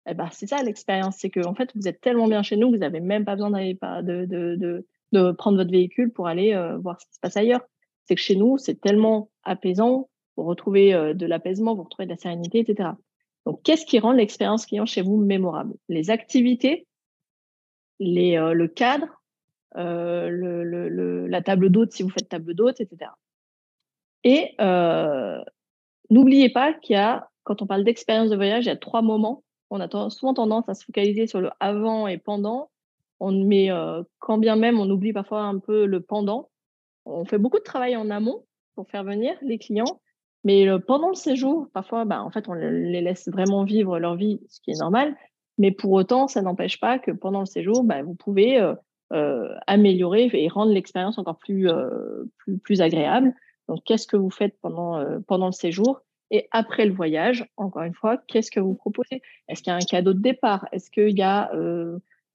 [0.08, 2.70] Eh ben, c'est ça l'expérience, c'est que en fait vous êtes tellement bien chez nous,
[2.70, 6.54] vous n'avez même pas besoin d'aller de, de, de, de, prendre votre véhicule pour aller
[6.54, 7.62] euh, voir ce qui se passe ailleurs.
[8.06, 12.12] C'est que chez nous, c'est tellement apaisant, vous retrouvez euh, de l'apaisement, vous retrouvez de
[12.12, 12.90] la sérénité, etc.
[13.46, 15.76] Donc, qu'est-ce qui rend l'expérience client chez vous mémorable?
[15.90, 16.88] Les activités,
[18.00, 19.19] les, euh, le cadre,
[19.78, 23.12] euh, la table d'hôte si vous faites table d'hôte, etc.
[24.24, 25.44] Et euh,
[26.10, 29.02] n'oubliez pas qu'il y a, quand on parle d'expérience de voyage, il y a trois
[29.02, 29.44] moments.
[29.70, 32.70] On a souvent tendance à se focaliser sur le avant et pendant.
[33.22, 36.50] Met, euh, quand bien même, on oublie parfois un peu le pendant.
[37.06, 38.46] On fait beaucoup de travail en amont
[38.76, 40.00] pour faire venir les clients,
[40.46, 44.40] mais pendant le séjour, parfois, bah, en fait, on les laisse vraiment vivre leur vie,
[44.48, 45.16] ce qui est normal.
[45.58, 48.58] Mais pour autant, ça n'empêche pas que pendant le séjour, bah, vous pouvez
[49.68, 53.34] améliorer et rendre l'expérience encore plus, euh, plus, plus agréable.
[53.68, 56.02] Donc, qu'est-ce que vous faites pendant, euh, pendant le séjour
[56.32, 59.24] et après le voyage, encore une fois, qu'est-ce que vous proposez?
[59.48, 60.68] Est-ce qu'il y a un cadeau de départ?
[60.72, 61.52] Est-ce qu'il y a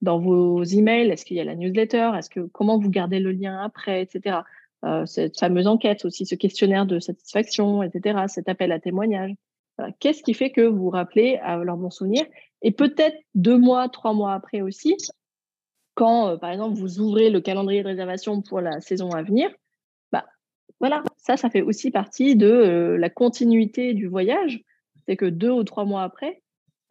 [0.01, 2.11] dans vos emails, est-ce qu'il y a la newsletter?
[2.17, 4.39] Est-ce que comment vous gardez le lien après, etc.
[4.83, 8.25] Euh, cette fameuse enquête aussi, ce questionnaire de satisfaction, etc.
[8.27, 9.31] Cet appel à témoignage.
[9.99, 12.25] Qu'est-ce qui fait que vous vous rappelez leur bon souvenir?
[12.61, 14.95] Et peut-être deux mois, trois mois après aussi,
[15.95, 19.49] quand, euh, par exemple, vous ouvrez le calendrier de réservation pour la saison à venir,
[20.11, 20.25] bah,
[20.79, 24.61] voilà, ça, ça fait aussi partie de euh, la continuité du voyage.
[25.07, 26.41] C'est que deux ou trois mois après,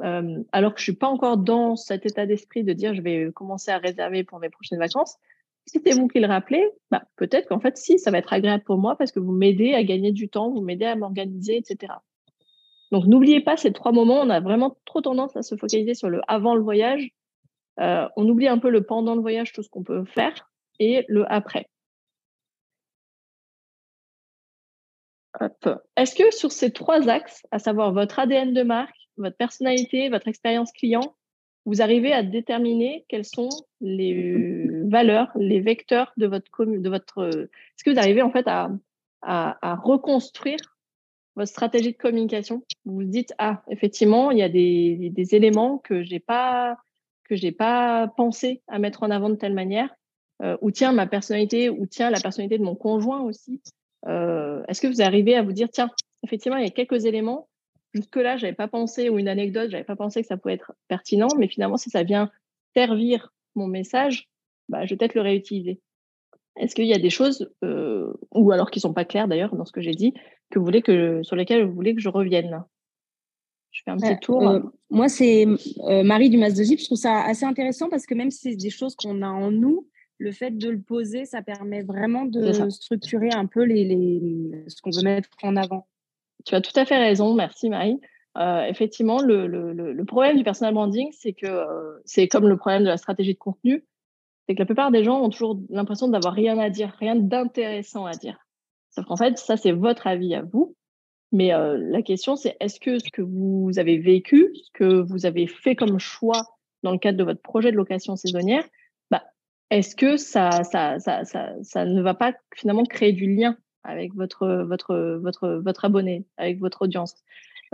[0.02, 3.30] euh, alors que je suis pas encore dans cet état d'esprit de dire je vais
[3.32, 5.16] commencer à réserver pour mes prochaines vacances,
[5.66, 8.78] Si vous qui le rappelez, bah, peut-être qu'en fait, si, ça va être agréable pour
[8.78, 11.92] moi parce que vous m'aidez à gagner du temps, vous m'aidez à m'organiser, etc.
[12.90, 14.20] Donc, n'oubliez pas ces trois moments.
[14.20, 17.10] On a vraiment trop tendance à se focaliser sur le avant le voyage.
[17.80, 21.04] Euh, on oublie un peu le pendant le voyage, tout ce qu'on peut faire, et
[21.08, 21.68] le après.
[25.96, 30.28] Est-ce que sur ces trois axes, à savoir votre ADN de marque, votre personnalité, votre
[30.28, 31.16] expérience client,
[31.66, 33.48] vous arrivez à déterminer quelles sont
[33.80, 37.24] les valeurs, les vecteurs de votre de votre.
[37.24, 38.70] Est-ce que vous arrivez en fait à,
[39.82, 40.58] reconstruire
[41.36, 42.62] votre stratégie de communication?
[42.84, 46.76] Vous vous dites ah effectivement il y a des, des éléments que j'ai pas
[47.34, 49.94] que j'ai pas pensé à mettre en avant de telle manière,
[50.42, 53.62] euh, ou tiens ma personnalité, ou tiens la personnalité de mon conjoint aussi.
[54.06, 55.90] Euh, est-ce que vous arrivez à vous dire tiens
[56.22, 57.48] effectivement il y a quelques éléments
[57.94, 60.54] jusque-là, je n'avais pas pensé, ou une anecdote, je n'avais pas pensé que ça pouvait
[60.54, 62.30] être pertinent, mais finalement, si ça vient
[62.74, 64.28] servir mon message,
[64.68, 65.80] bah, je vais peut-être le réutiliser.
[66.56, 69.54] Est-ce qu'il y a des choses, euh, ou alors qui ne sont pas claires d'ailleurs
[69.54, 70.12] dans ce que j'ai dit,
[70.50, 72.64] que vous voulez que, sur lesquelles vous voulez que je revienne?
[73.74, 74.48] Je fais un petit tour.
[74.48, 76.78] Euh, moi, c'est euh, Marie du Mas de Zip.
[76.78, 79.50] Je trouve ça assez intéressant parce que même si c'est des choses qu'on a en
[79.50, 79.86] nous,
[80.18, 84.80] le fait de le poser, ça permet vraiment de structurer un peu les, les ce
[84.80, 85.86] qu'on veut mettre en avant
[86.44, 87.34] tu as tout à fait raison.
[87.34, 88.00] Merci, Marie.
[88.36, 91.46] Euh, effectivement, le, le, le, problème du personal branding, c'est que
[92.04, 93.84] c'est comme le problème de la stratégie de contenu,
[94.46, 98.06] c'est que la plupart des gens ont toujours l'impression d'avoir rien à dire, rien d'intéressant
[98.06, 98.38] à dire.
[98.90, 100.76] Sauf qu'en fait, ça, c'est votre avis à vous.
[101.34, 105.26] Mais euh, la question, c'est est-ce que ce que vous avez vécu, ce que vous
[105.26, 106.46] avez fait comme choix
[106.84, 108.62] dans le cadre de votre projet de location saisonnière,
[109.10, 109.24] bah,
[109.68, 114.46] est-ce que ça, ne va pas finalement créer du lien avec votre,
[115.82, 117.16] abonné, avec votre audience?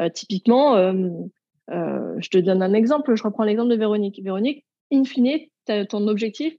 [0.01, 4.23] Euh, typiquement, euh, je te donne un exemple, je reprends l'exemple de Véronique.
[4.25, 5.39] Véronique, in fine,
[5.91, 6.57] ton objectif,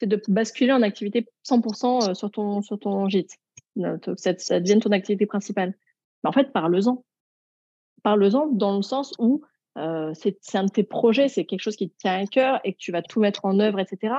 [0.00, 3.36] c'est de basculer en activité 100% sur ton, sur ton gîte,
[3.76, 5.74] que ça, ça devienne ton activité principale.
[6.24, 7.04] En fait, parle-en.
[8.02, 9.42] Parle-en dans le sens où
[10.14, 12.90] c'est un de tes projets, c'est quelque chose qui tient à cœur et que tu
[12.90, 14.14] vas tout mettre en œuvre, etc.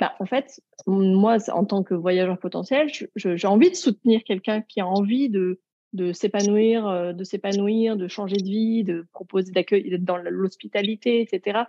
[0.00, 4.80] Bah, en fait, moi, en tant que voyageur potentiel, j'ai envie de soutenir quelqu'un qui
[4.80, 5.60] a envie de,
[5.92, 11.60] de s'épanouir, euh, de s'épanouir, de changer de vie, de proposer d'accueil dans l'hospitalité, etc.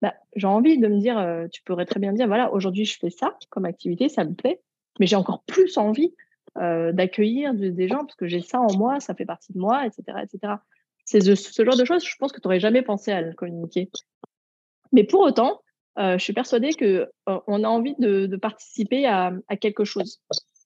[0.00, 2.98] Bah, j'ai envie de me dire, euh, tu pourrais très bien dire, voilà, aujourd'hui je
[2.98, 4.60] fais ça comme activité, ça me plaît,
[4.98, 6.14] mais j'ai encore plus envie
[6.58, 9.86] euh, d'accueillir des gens parce que j'ai ça en moi, ça fait partie de moi,
[9.86, 10.54] etc., etc.
[11.04, 13.90] C'est ce genre de choses, je pense que tu n'aurais jamais pensé à le communiquer.
[14.92, 15.60] Mais pour autant,
[15.98, 20.20] euh, je suis persuadée que euh, a envie de, participer à, quelque chose.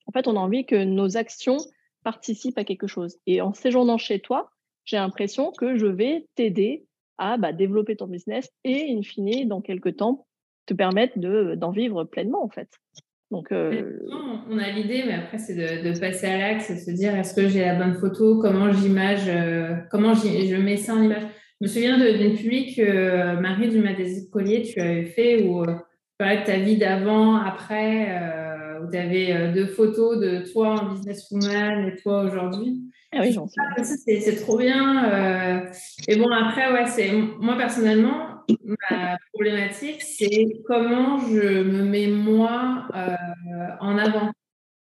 [0.07, 1.59] En fait, on a envie que nos actions
[2.05, 3.19] participent à quelque chose.
[3.27, 4.51] Et en séjournant chez toi,
[4.85, 6.87] j'ai l'impression que je vais t'aider
[7.19, 10.27] à bah, développer ton business et, in fine, dans quelques temps,
[10.67, 11.19] te permettre
[11.57, 12.69] d'en vivre pleinement, en fait.
[13.31, 13.83] Donc, euh,
[14.51, 17.49] On a l'idée, mais après, c'est de, passer à l'axe et se dire est-ce que
[17.49, 18.41] j'ai la bonne photo?
[18.41, 19.31] Comment j'image
[19.91, 21.27] Comment je mets ça en image?
[21.61, 25.65] Je me souviens d'une public que euh, Marie du des Collier, tu avais fait où
[25.67, 25.73] tu
[26.17, 30.93] parlais de ta vie d'avant, après, euh, où tu avais deux photos de toi en
[30.93, 32.85] businesswoman et toi aujourd'hui.
[33.13, 34.21] Ah oui, j'en sais.
[34.21, 35.71] C'est trop bien.
[36.07, 38.28] Et bon, après, ouais, moi personnellement,
[38.65, 42.89] ma problématique, c'est comment je me mets moi
[43.81, 44.33] en avant.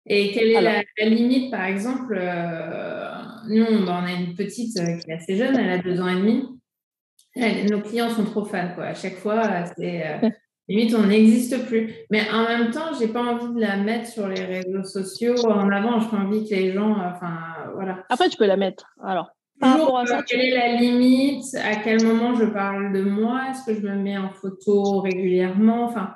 [0.08, 2.16] Et quelle est la, limite, par exemple
[3.48, 6.48] Nous, on, a une petite qui est assez jeune, elle a deux ans et demi.
[7.36, 8.86] Nos clients sont trop fans, quoi.
[8.86, 10.30] À chaque fois, c'est euh,
[10.68, 11.96] limite, on n'existe plus.
[12.10, 15.70] Mais en même temps, j'ai pas envie de la mettre sur les réseaux sociaux en
[15.70, 16.00] avant.
[16.00, 18.04] Je pas envie que les gens, enfin, voilà.
[18.10, 18.94] Après, tu peux la mettre.
[19.04, 19.30] Alors,
[19.62, 21.46] par ça, quelle est la limite?
[21.56, 23.44] À quel moment je parle de moi?
[23.50, 25.86] Est-ce que je me mets en photo régulièrement?
[25.86, 26.14] Enfin,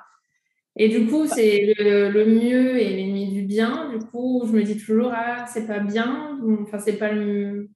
[0.77, 3.89] et du coup, c'est le, mieux et l'ennemi du bien.
[3.89, 6.37] Du coup, je me dis toujours ah c'est pas bien.
[6.63, 7.11] Enfin, c'est pas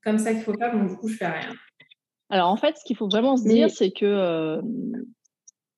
[0.04, 0.74] comme ça qu'il faut faire.
[0.74, 1.54] Donc du coup, je fais rien.
[2.30, 4.62] Alors en fait, ce qu'il faut vraiment se dire, c'est que euh,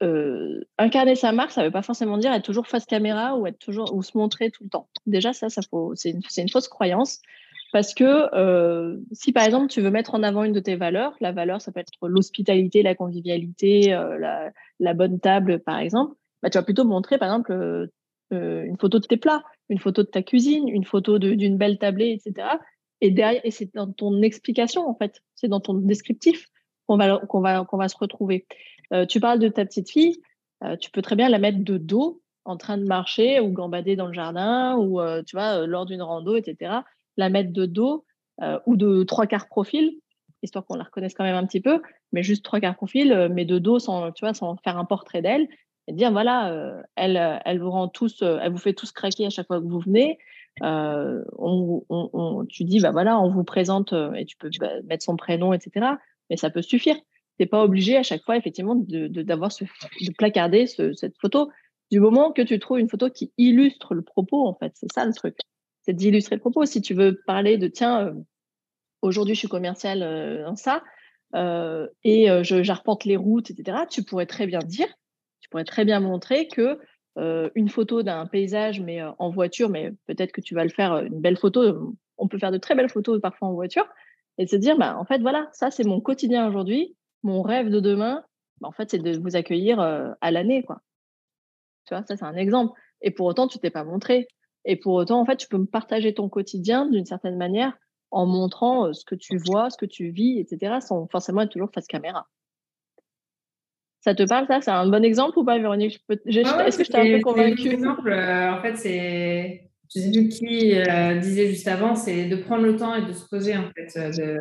[0.02, 3.46] euh, incarner sa marque, ça ne veut pas forcément dire être toujours face caméra ou
[3.46, 4.90] être toujours ou se montrer tout le temps.
[5.06, 7.20] Déjà, ça, ça faut, c'est une, fausse croyance.
[7.72, 11.16] Parce que euh, si par exemple tu veux mettre en avant une de tes valeurs,
[11.22, 13.98] la valeur ça peut être l'hospitalité, la convivialité,
[14.80, 17.90] la, bonne table par exemple, bah, tu vas plutôt montrer par exemple
[18.32, 22.12] une photo de tes plats, une photo de ta cuisine, une photo d'une belle tablée,
[22.12, 22.48] etc.
[23.02, 26.48] Et derrière, et c'est dans ton explication en fait, c'est dans ton descriptif
[26.88, 28.46] qu'on va qu'on va qu'on va se retrouver.
[28.94, 30.22] Euh, tu parles de ta petite fille,
[30.64, 33.96] euh, tu peux très bien la mettre de dos, en train de marcher ou gambader
[33.96, 36.80] dans le jardin ou euh, tu vois lors d'une rando, etc.
[37.18, 38.06] La mettre de dos
[38.66, 40.00] ou de trois quarts profil,
[40.42, 41.82] histoire qu'on la reconnaisse quand même un petit peu,
[42.12, 45.22] mais juste trois quarts profil, mais de dos sans tu vois sans faire un portrait
[45.22, 45.48] d'elle.
[45.88, 49.48] et dire voilà, elle, elle vous rend tous, elle vous fait tous craquer à chaque
[49.48, 50.18] fois que vous venez.
[50.62, 55.54] On, tu dis bah voilà, on vous présente et tu peux bah, mettre son prénom,
[55.54, 55.86] etc.
[56.30, 56.96] Mais ça peut suffire.
[57.38, 61.50] T'es pas obligé à chaque fois effectivement de, d'avoir de placarder cette photo.
[61.92, 65.06] Du moment que tu trouves une photo qui illustre le propos, en fait, c'est ça
[65.06, 65.36] le truc.
[65.84, 66.66] C'est d'illustrer le propos.
[66.66, 68.14] Si tu veux parler de tiens,
[69.02, 70.00] aujourd'hui je suis commercial
[70.46, 70.84] dans ça,
[71.36, 74.88] euh, et euh, je, j'arpente les routes, etc., tu pourrais très bien dire,
[75.40, 76.80] tu pourrais très bien montrer que
[77.18, 80.98] euh, une photo d'un paysage, mais en voiture, mais peut-être que tu vas le faire
[80.98, 81.96] une belle photo.
[82.18, 83.88] On peut faire de très belles photos parfois en voiture,
[84.38, 87.80] et se dire, bah, en fait, voilà, ça c'est mon quotidien aujourd'hui, mon rêve de
[87.80, 88.24] demain,
[88.60, 90.82] bah, en fait, c'est de vous accueillir à l'année, quoi.
[91.86, 92.80] Tu vois, ça c'est un exemple.
[93.02, 94.28] Et pour autant, tu t'es pas montré.
[94.66, 97.78] Et pour autant, en fait, tu peux me partager ton quotidien d'une certaine manière
[98.12, 101.72] en montrant ce que tu vois, ce que tu vis, etc., sans forcément être toujours
[101.74, 102.28] face caméra.
[104.02, 104.62] Ça te parle, ça?
[104.62, 106.04] C'est un bon exemple ou pas, Véronique?
[106.10, 107.70] Est-ce que je t'ai un peu convaincue?
[107.70, 109.70] exemple, en fait, c'est.
[109.94, 110.74] Je sais plus qui
[111.22, 113.94] disait juste avant, c'est de prendre le temps et de se poser, en fait.
[114.18, 114.40] De...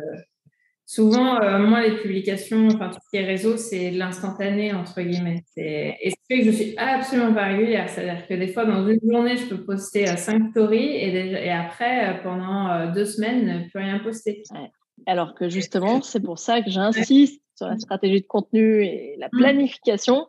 [0.93, 5.41] Souvent, moi, les publications, enfin, tout ce qui est réseau, c'est de l'instantané, entre guillemets.
[5.55, 7.87] Et ce fait que je suis absolument pas régulière.
[7.87, 12.21] C'est-à-dire que des fois, dans une journée, je peux poster cinq stories et, et après,
[12.23, 14.43] pendant deux semaines, plus rien poster.
[15.05, 19.27] Alors que justement, c'est pour ça que j'insiste sur la stratégie de contenu et la
[19.27, 19.37] mmh.
[19.37, 20.27] planification.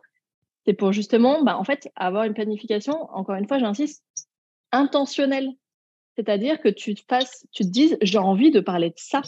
[0.65, 4.01] C'est pour justement, bah, en fait, avoir une planification, encore une fois, j'insiste,
[4.71, 5.49] intentionnelle.
[6.15, 9.23] C'est-à-dire que tu te, fasses, tu te dises, j'ai envie de parler de ça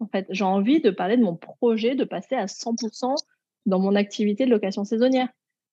[0.00, 0.26] en fait.
[0.30, 3.14] J'ai envie de parler de mon projet, de passer à 100%
[3.66, 5.28] dans mon activité de location saisonnière.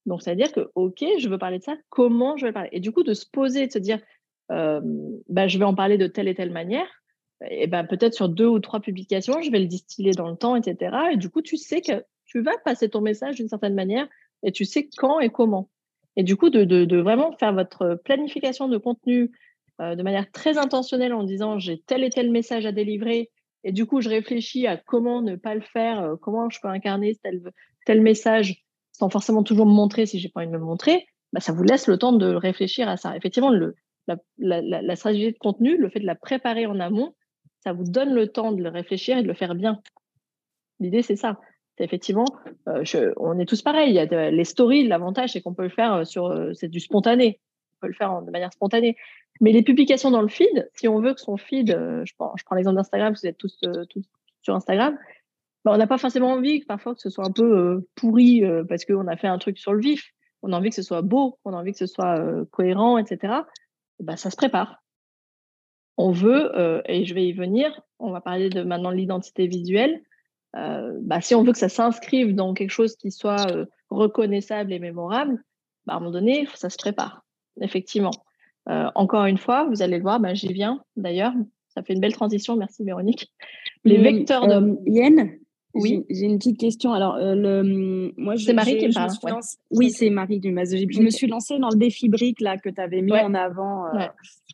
[0.06, 2.70] Donc, c'est-à-dire que, OK, je veux parler de ça, comment je vais parler?
[2.72, 4.00] Et du coup, de se poser, de se dire,
[4.50, 6.88] bah, je vais en parler de telle et telle manière,
[7.50, 10.56] et ben peut-être sur deux ou trois publications, je vais le distiller dans le temps,
[10.56, 10.96] etc.
[11.12, 14.08] Et du coup, tu sais que tu vas passer ton message d'une certaine manière
[14.44, 15.70] et tu sais quand et comment.
[16.16, 19.32] Et du coup, de, de, vraiment faire votre planification de contenu
[19.82, 23.30] euh, de manière très intentionnelle en disant j'ai tel et tel message à délivrer
[23.64, 26.68] et du coup, je réfléchis à comment ne pas le faire, euh, comment je peux
[26.68, 27.18] incarner
[27.86, 31.06] tel, message sans forcément toujours me montrer si j'ai pas envie de me montrer.
[31.34, 33.16] Bah, ça vous laisse le temps de réfléchir à ça.
[33.16, 33.52] Effectivement,
[34.38, 37.14] la, stratégie de contenu, le fait de la préparer en amont,
[37.64, 39.82] ça vous donne le temps de le réfléchir et de le faire bien.
[40.80, 41.40] L'idée, c'est ça.
[41.80, 42.26] Effectivement,
[42.68, 43.90] euh, on est tous pareils.
[43.90, 46.80] Il y a les stories, l'avantage, c'est qu'on peut le faire euh, sur, c'est du
[46.80, 47.40] spontané.
[47.78, 48.98] On peut le faire de manière spontanée.
[49.42, 52.34] Mais les publications dans le feed, si on veut que son feed, euh, je prends,
[52.56, 53.86] l'exemple d'Instagram, vous êtes tous, euh,
[54.42, 54.98] sur Instagram,
[55.64, 58.44] bah, on n'a pas forcément envie que parfois que ce soit un peu euh, pourri
[58.68, 60.12] parce qu'on a fait un truc sur le vif.
[60.42, 63.34] On a envie que ce soit beau, on a envie que ce soit cohérent, etc.
[64.00, 64.84] Bah, ça se prépare.
[65.98, 66.52] On veut,
[66.86, 70.04] et je vais y venir, on va parler de maintenant de l'identité visuelle.
[70.54, 73.48] bah, si on veut que ça s'inscrive dans quelque chose qui soit
[73.90, 75.44] reconnaissable et mémorable,
[75.88, 77.26] à un moment donné, ça se prépare,
[77.62, 78.12] effectivement.
[78.70, 81.34] Euh, encore une fois, vous allez le voir, ben, j'y viens d'ailleurs.
[81.70, 83.32] Ça fait une belle transition, merci Véronique.
[83.86, 84.54] Les vecteurs de.
[84.54, 85.32] Euh, Yann
[85.74, 86.94] oui, j'ai une petite question.
[86.94, 89.12] Alors, euh, le, moi, c'est Marie qui parle.
[89.70, 92.70] Oui, c'est Marie du Mas Je me suis lancée dans le défi brique là que
[92.70, 93.86] tu avais mis en avant.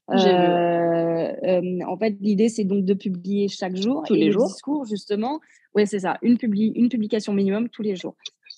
[0.10, 4.48] en fait, l'idée c'est donc de publier chaque jour tous les jours.
[4.48, 5.40] Discours justement.
[5.76, 6.18] Oui, c'est ça.
[6.22, 8.16] Une, une publication minimum tous les jours.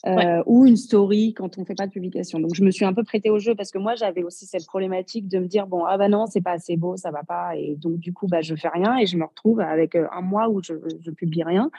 [0.07, 2.39] Euh, ou une story quand on ne fait pas de publication.
[2.39, 4.65] Donc, je me suis un peu prêtée au jeu parce que moi, j'avais aussi cette
[4.67, 7.55] problématique de me dire bon, ah bah non, c'est pas assez beau, ça va pas.
[7.55, 10.21] Et donc, du coup, bah, je fais rien et je me retrouve avec euh, un
[10.21, 11.71] mois où je ne publie rien.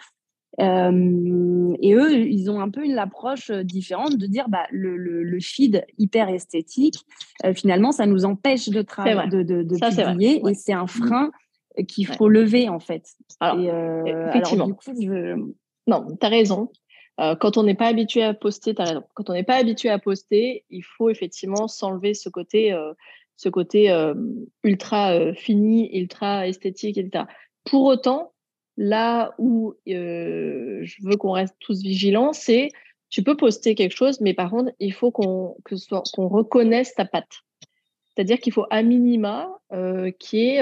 [0.58, 5.40] Euh, et eux, ils ont un peu une approche différente de dire bah, le, le,
[5.40, 7.04] feed hyper esthétique,
[7.54, 11.30] finalement, ça nous empêche de, de, de, de publier et c'est un frein
[11.86, 13.04] qu'il faut lever en fait.
[13.38, 14.66] Alors, effectivement.
[14.66, 15.36] du coup, je...
[15.86, 16.70] Non, tu as raison.
[17.20, 19.04] Euh, quand on n'est pas habitué à poster, as raison.
[19.14, 22.92] Quand on n'est pas habitué à poster, il faut effectivement s'enlever ce côté, euh,
[23.36, 24.14] ce côté euh,
[24.62, 27.24] ultra fini, ultra esthétique, etc.
[27.64, 28.32] Pour autant,
[28.76, 32.68] là où je veux qu'on reste tous vigilants, c'est
[33.08, 37.42] tu peux poster quelque chose, mais par contre, il faut qu'on qu'on reconnaisse ta patte.
[38.08, 39.48] C'est-à-dire qu'il faut à minima
[40.18, 40.60] qui est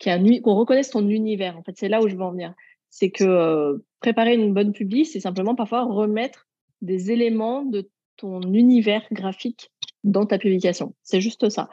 [0.00, 1.58] qu'on reconnaisse ton univers.
[1.58, 2.54] En fait, c'est là où je veux en venir
[2.94, 6.46] c'est que préparer une bonne publi, c'est simplement parfois remettre
[6.80, 9.72] des éléments de ton univers graphique
[10.04, 10.94] dans ta publication.
[11.02, 11.68] C'est juste ça.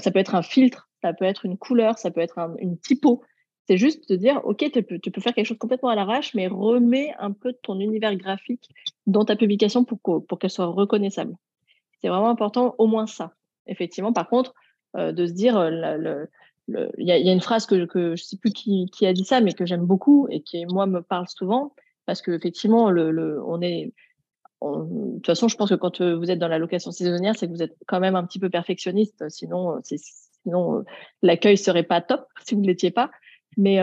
[0.00, 3.22] Ça peut être un filtre, ça peut être une couleur, ça peut être une typo.
[3.68, 7.14] C'est juste de dire, OK, tu peux, faire quelque chose complètement à l'arrache, mais remets
[7.20, 8.68] un peu ton univers graphique
[9.06, 11.36] dans ta publication pour, pour qu'elle soit reconnaissable.
[12.00, 13.32] C'est vraiment important, au moins ça.
[13.66, 14.54] Effectivement, par contre,
[14.96, 16.28] de se dire, le,
[16.68, 19.52] il y, a une phrase que, que je sais plus qui, a dit ça, mais
[19.52, 21.74] que j'aime beaucoup et qui moi me parle souvent
[22.06, 23.92] parce que effectivement, on est
[24.60, 27.52] de toute façon, je pense que quand vous êtes dans la location saisonnière, c'est que
[27.52, 29.28] vous êtes quand même un petit peu perfectionniste.
[29.28, 30.84] Sinon, sinon
[31.22, 33.10] l'accueil serait pas top si vous ne l'étiez pas.
[33.56, 33.78] Mais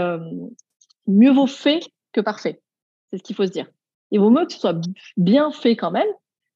[1.07, 1.81] mieux vaut fait
[2.11, 2.61] que parfait.
[3.09, 3.69] C'est ce qu'il faut se dire.
[4.11, 4.79] Il vaut mieux que ce soit
[5.17, 6.07] bien fait quand même,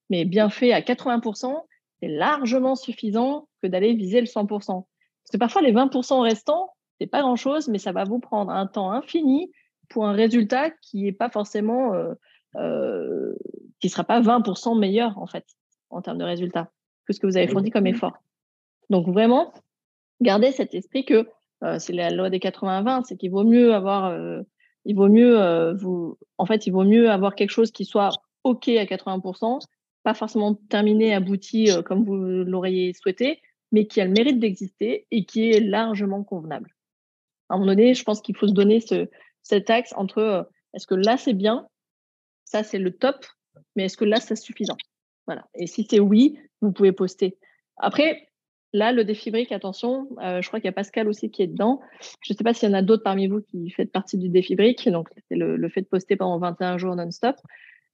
[0.10, 1.56] mais bien fait à 80%,
[2.02, 4.86] c'est largement suffisant que d'aller viser le 100%.
[5.30, 8.66] Parce que parfois, les 20% restants, c'est pas grand-chose, mais ça va vous prendre un
[8.66, 9.52] temps infini
[9.88, 12.16] pour un résultat qui n'est pas forcément, euh,
[12.56, 13.36] euh,
[13.80, 15.46] qui sera pas 20% meilleur en fait
[15.92, 16.72] en termes de résultats
[17.06, 18.18] que ce que vous avez fourni comme effort.
[18.90, 19.54] Donc vraiment,
[20.20, 21.30] gardez cet esprit que
[21.64, 24.12] euh, c'est la loi des 80-20, c'est qu'il vaut mieux avoir,
[24.86, 28.10] il vaut mieux vous, en fait, il vaut mieux avoir quelque chose qui soit
[28.44, 29.60] ok à 80%,
[30.02, 33.40] pas forcément terminé, abouti comme vous l'auriez souhaité,
[33.72, 36.76] mais qui a le mérite d'exister et qui est largement convenable.
[37.50, 39.08] À un moment donné, je pense qu'il faut se donner ce,
[39.44, 40.44] cet axe entre euh,
[40.74, 41.68] est-ce que là c'est bien,
[42.46, 43.26] ça c'est le top,
[43.76, 44.78] mais est-ce que là c'est suffisant?
[45.26, 45.46] Voilà.
[45.56, 47.38] Et si c'est oui, vous pouvez poster.
[47.78, 48.30] Après,
[48.74, 51.48] là, le défi brique, attention, euh, je crois qu'il y a Pascal aussi qui est
[51.48, 51.82] dedans.
[52.22, 54.30] Je ne sais pas s'il y en a d'autres parmi vous qui faites partie du
[54.30, 57.36] défi brique, donc c'est le, fait de poster pendant 21 jours non-stop.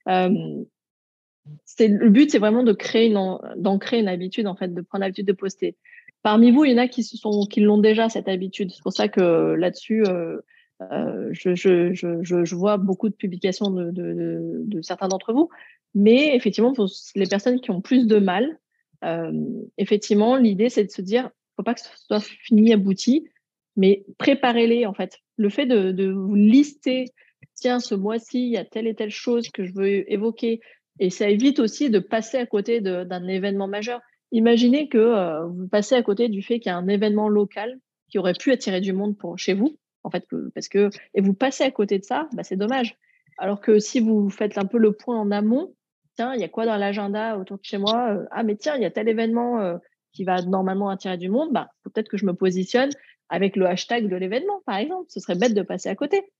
[0.08, 0.64] Euh,
[1.80, 5.28] le but, c'est vraiment de créer une, d'ancrer une habitude en fait, de prendre l'habitude
[5.28, 5.76] de poster.
[6.24, 8.72] Parmi vous, il y en a qui se sont, qui l'ont déjà cette habitude.
[8.72, 10.40] C'est pour ça que là-dessus, euh,
[10.92, 15.50] euh, je, je, je, je, vois beaucoup de publications de, de, certains d'entre vous.
[15.94, 18.58] Mais effectivement, pour les personnes qui ont plus de mal,
[19.04, 19.32] euh,
[19.78, 23.30] effectivement, l'idée c'est de se dire, faut pas que ce soit fini, abouti,
[23.76, 25.20] mais préparez-les en fait.
[25.38, 27.06] Le fait de, de vous lister,
[27.54, 30.60] tiens, ce mois-ci, il y a telle et telle chose que je veux évoquer,
[31.00, 34.02] et ça évite aussi de passer à côté d'un événement majeur.
[34.32, 37.80] Imaginez que euh, vous passez à côté du fait qu'il y a un événement local
[38.10, 41.34] qui aurait pu attirer du monde pour chez vous, en fait, parce que et vous
[41.34, 42.98] passez à côté de ça, bah, c'est dommage.
[43.38, 45.74] Alors que si vous faites un peu le point en amont,
[46.16, 48.76] tiens, il y a quoi dans l'agenda autour de chez moi euh, Ah, mais tiens,
[48.76, 49.78] il y a tel événement euh,
[50.14, 52.90] qui va normalement attirer du monde, bah, peut-être que je me positionne
[53.30, 55.06] avec le hashtag de l'événement, par exemple.
[55.10, 56.32] Ce serait bête de passer à côté.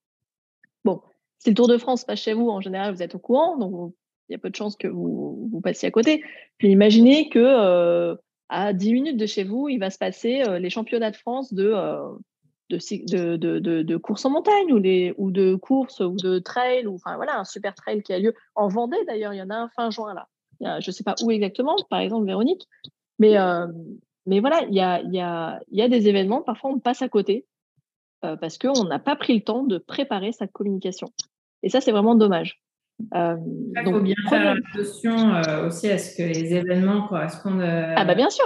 [0.86, 1.02] Bon,
[1.40, 3.94] si le Tour de France passe chez vous, en général, vous êtes au courant, donc
[4.30, 6.24] il y a peu de chances que vous, passiez à côté.
[6.58, 8.16] Puis imaginez que euh,
[8.50, 11.54] à 10 minutes de chez vous, il va se passer euh, les championnats de France
[11.54, 12.14] de, euh,
[14.00, 14.80] course en montagne ou,
[15.32, 18.68] de course ou de trail, ou enfin voilà, un super trail qui a lieu en
[18.68, 20.28] Vendée d'ailleurs, il y en a un fin juin là.
[20.80, 22.68] je ne sais pas où exactement, par exemple Véronique,
[23.20, 23.32] mais,
[24.40, 27.46] voilà, il y a, a, y a des événements, parfois on passe à côté
[28.22, 31.12] parce qu'on n'a pas pris le temps de préparer sa communication.
[31.62, 32.60] Et ça, c'est vraiment dommage.
[33.14, 33.36] Euh,
[33.76, 37.62] il faut bien faire attention euh, aussi à ce que les événements correspondent.
[37.62, 38.46] Euh, ah bah bien sûr.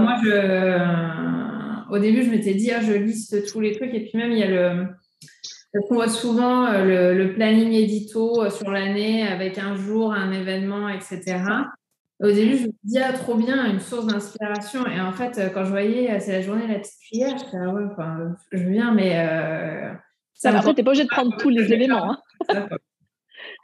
[0.00, 4.18] moi, je, au début, je m'étais dit, ah, je liste tous les trucs, et puis
[4.18, 4.86] même il y a le,
[5.74, 11.38] on voit souvent le, planning édito sur l'année avec un jour, un événement, etc.
[12.18, 14.84] Au début, je me dis, ah, trop bien, une source d'inspiration.
[14.88, 17.72] Et en fait, quand je voyais, c'est la journée de la petite cuillère, je ah
[17.72, 17.84] ouais,
[18.50, 19.94] je viens, mais.
[20.34, 22.12] Ça, après, tu n'es pas obligé de prendre tous les éléments.
[22.12, 22.18] Hein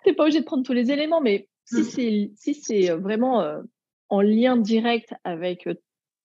[0.05, 2.31] tu n'es pas obligé de prendre tous les éléments, mais si mm.
[2.37, 3.61] c'est si euh, vraiment euh,
[4.09, 5.75] en lien direct avec euh,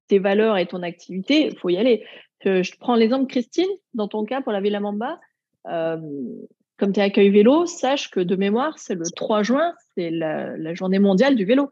[0.08, 2.06] tes valeurs et ton activité, il faut y aller.
[2.44, 5.20] Je, je prends l'exemple Christine, dans ton cas pour la Villa Mamba.
[5.66, 10.74] comme tu es accueil vélo, sache que de mémoire, c'est le 3 juin, c'est la,
[10.74, 11.72] journée mondiale du vélo,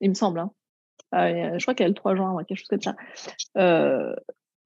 [0.00, 0.40] il me semble.
[0.40, 0.50] Hein.
[1.12, 2.96] je crois qu'elle est le 3 juin, quelque chose comme ça.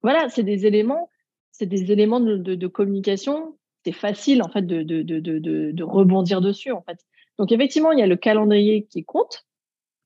[0.01, 1.09] voilà, c'est des éléments,
[1.51, 6.99] c'est des éléments de, communication c'est facile en fait de, rebondir dessus en fait.
[7.39, 9.45] Donc effectivement, il y a le calendrier qui compte,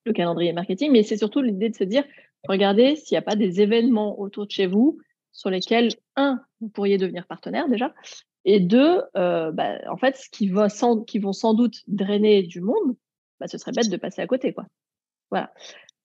[0.06, 2.04] le calendrier marketing, mais c'est surtout l'idée de se dire,
[2.48, 5.00] regardez s'il n'y a pas des événements autour de chez vous
[5.32, 7.94] sur lesquels, un, vous pourriez devenir partenaire déjà,
[8.46, 12.62] et deux, euh, bah, en fait, ce qui, va sans, vont sans doute drainer du
[12.62, 12.96] monde,
[13.40, 14.56] bah, ce serait bête de passer à côté.
[15.32, 15.52] Voilà.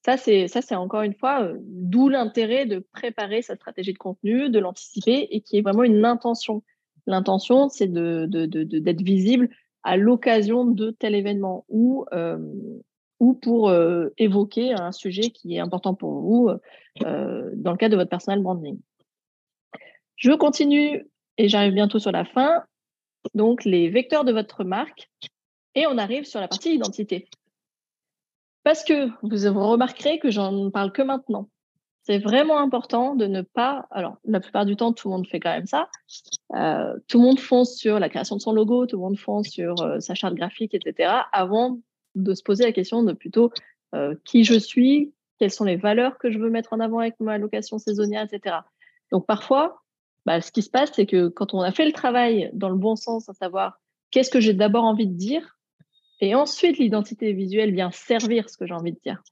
[0.04, 4.58] Ça, c'est, encore une fois, euh, d'où l'intérêt de préparer sa stratégie de contenu, de
[4.58, 6.62] l'anticiper et qui est vraiment une intention.
[7.06, 9.50] L'intention, c'est d'être visible
[9.82, 12.38] à l'occasion de tel événement ou, euh,
[13.18, 16.50] ou pour euh, évoquer un sujet qui est important pour vous
[17.00, 18.78] dans le cadre de votre personal branding.
[20.16, 21.06] Je continue
[21.38, 22.64] et j'arrive bientôt sur la fin.
[23.34, 25.10] Donc, les vecteurs de votre marque.
[25.74, 27.28] Et on arrive sur la partie identité.
[28.62, 31.48] Parce que vous remarquerez que j'en parle que maintenant
[32.02, 33.86] c'est vraiment important de ne pas.
[33.90, 35.88] Alors, la plupart du temps, tout le monde fait quand même ça.
[36.54, 39.48] Euh, tout le monde fonce sur la création de son logo, tout le monde fonce
[39.48, 41.12] sur euh, sa charte graphique, etc.
[41.32, 41.78] Avant
[42.14, 43.52] de se poser la question de plutôt
[43.94, 47.14] euh, qui je suis, quelles sont les valeurs que je veux mettre en avant avec
[47.20, 48.56] ma location saisonnière, etc.
[49.12, 49.82] Donc, parfois,
[50.26, 52.76] bah, ce qui se passe, c'est que quand on a fait le travail dans le
[52.76, 53.78] bon sens, à savoir
[54.10, 55.58] qu'est-ce que j'ai d'abord envie de dire,
[56.20, 59.22] Et ensuite, l'identité visuelle vient servir ce que j'ai envie de dire.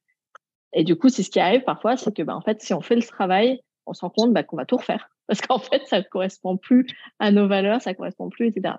[0.73, 2.81] Et du coup, c'est ce qui arrive parfois, c'est que, bah, en fait, si on
[2.81, 5.11] fait le travail, on se rend compte bah, qu'on va tout refaire.
[5.27, 6.87] Parce qu'en fait, ça ne correspond plus
[7.19, 8.75] à nos valeurs, ça ne correspond plus, etc.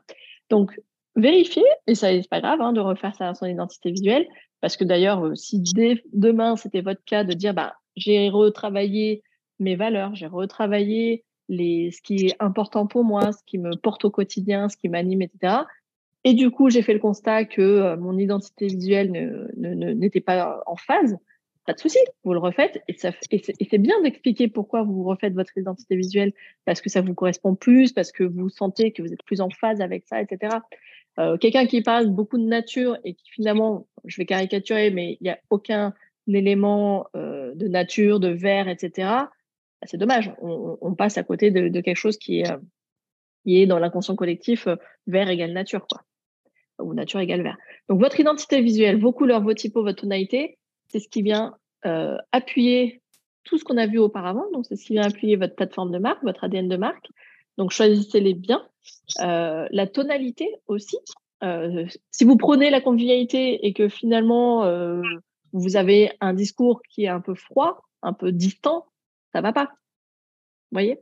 [0.50, 0.80] Donc,
[1.16, 4.28] vérifier, et ça n'est pas grave hein, de refaire ça son identité visuelle,
[4.62, 9.24] parce que d'ailleurs, euh, si dès demain, c'était votre cas de dire, bah, j'ai retravaillé
[9.60, 14.12] mes valeurs, j'ai retravaillé ce qui est important pour moi, ce qui me porte au
[14.12, 15.64] quotidien, ce qui m'anime, etc.
[16.24, 20.76] Et du coup, j'ai fait le constat que euh, mon identité visuelle n'était pas en
[20.76, 21.18] phase.
[21.66, 22.82] Pas de souci, vous le refaites.
[22.88, 26.34] Et, c'est bien d'expliquer pourquoi vous refaites votre identité visuelle,
[26.66, 29.50] parce que ça vous correspond plus, parce que vous sentez que vous êtes plus en
[29.50, 30.58] phase avec ça, etc.
[31.20, 35.26] Euh, quelqu'un qui parle beaucoup de nature et qui finalement, je vais caricaturer, mais il
[35.26, 35.94] n'y a aucun
[36.28, 38.92] élément euh, de nature, de vert, etc.
[39.08, 39.30] Bah,
[39.84, 40.34] c'est dommage.
[40.42, 42.52] On, passe à côté de, quelque chose qui est,
[43.44, 44.68] qui est dans l'inconscient collectif
[45.08, 46.02] vert égale nature, quoi
[46.82, 47.58] ou nature égale vert.
[47.90, 52.18] Donc votre identité visuelle, vos couleurs, vos typos, votre tonalité, c'est ce qui vient euh,
[52.32, 53.02] appuyer
[53.44, 54.46] tout ce qu'on a vu auparavant.
[54.54, 57.08] Donc c'est ce qui vient appuyer votre plateforme de marque, votre ADN de marque.
[57.58, 58.66] Donc choisissez-les bien.
[59.22, 60.98] Euh, la tonalité aussi.
[61.44, 64.70] Euh, si vous prenez la convivialité et que finalement
[65.54, 68.86] vous avez un discours qui est un peu froid, un peu distant,
[69.34, 69.66] ça va pas.
[70.72, 71.00] Vous voyez?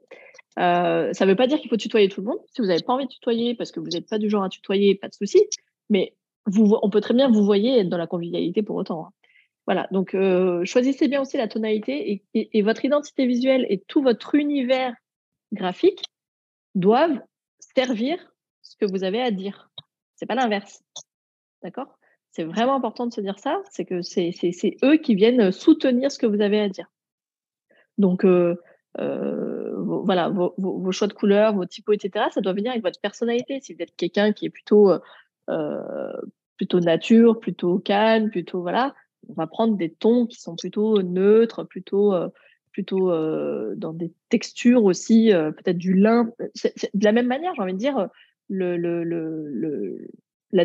[0.57, 2.39] Ça ne veut pas dire qu'il faut tutoyer tout le monde.
[2.53, 4.49] Si vous n'avez pas envie de tutoyer parce que vous n'êtes pas du genre à
[4.49, 5.47] tutoyer, pas de souci.
[5.89, 6.15] Mais
[6.57, 9.07] on peut très bien vous voyez être dans la convivialité pour autant.
[9.07, 9.11] Hein.
[9.67, 14.35] Voilà, donc euh, choisissez bien aussi la tonalité et, votre identité visuelle et tout votre
[14.35, 14.95] univers
[15.51, 16.05] graphique
[16.73, 17.19] doivent
[17.59, 18.17] servir
[18.61, 19.69] ce que vous avez à dire.
[20.15, 20.83] C'est pas l'inverse.
[21.63, 21.99] D'accord?
[22.31, 26.17] C'est vraiment important de se dire ça, c'est que c'est eux qui viennent soutenir ce
[26.19, 26.89] que vous avez à dire.
[27.97, 28.55] Donc, euh,
[28.99, 29.56] euh,
[30.07, 33.59] voilà, vos, choix de couleurs, vos typos, etc., ça doit venir avec votre personnalité.
[33.61, 34.91] Si vous êtes quelqu'un qui est plutôt
[35.49, 36.13] euh,
[36.57, 38.95] plutôt nature, plutôt calme, plutôt voilà.
[39.29, 42.29] On va prendre des tons qui sont plutôt neutres, plutôt euh,
[42.71, 46.31] plutôt euh, dans des textures aussi, peut-être du lin.
[46.93, 48.09] de la même manière, j'ai envie de dire,
[48.49, 48.75] la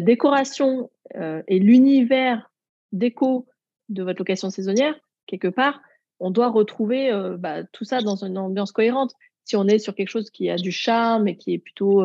[0.01, 2.51] décoration et l'univers
[2.93, 3.47] déco
[3.89, 4.95] de votre location saisonnière,
[5.27, 5.81] quelque part,
[6.21, 9.13] on doit retrouver bah, tout ça dans une ambiance cohérente.
[9.45, 12.03] Si on est sur quelque chose qui a du charme et qui est plutôt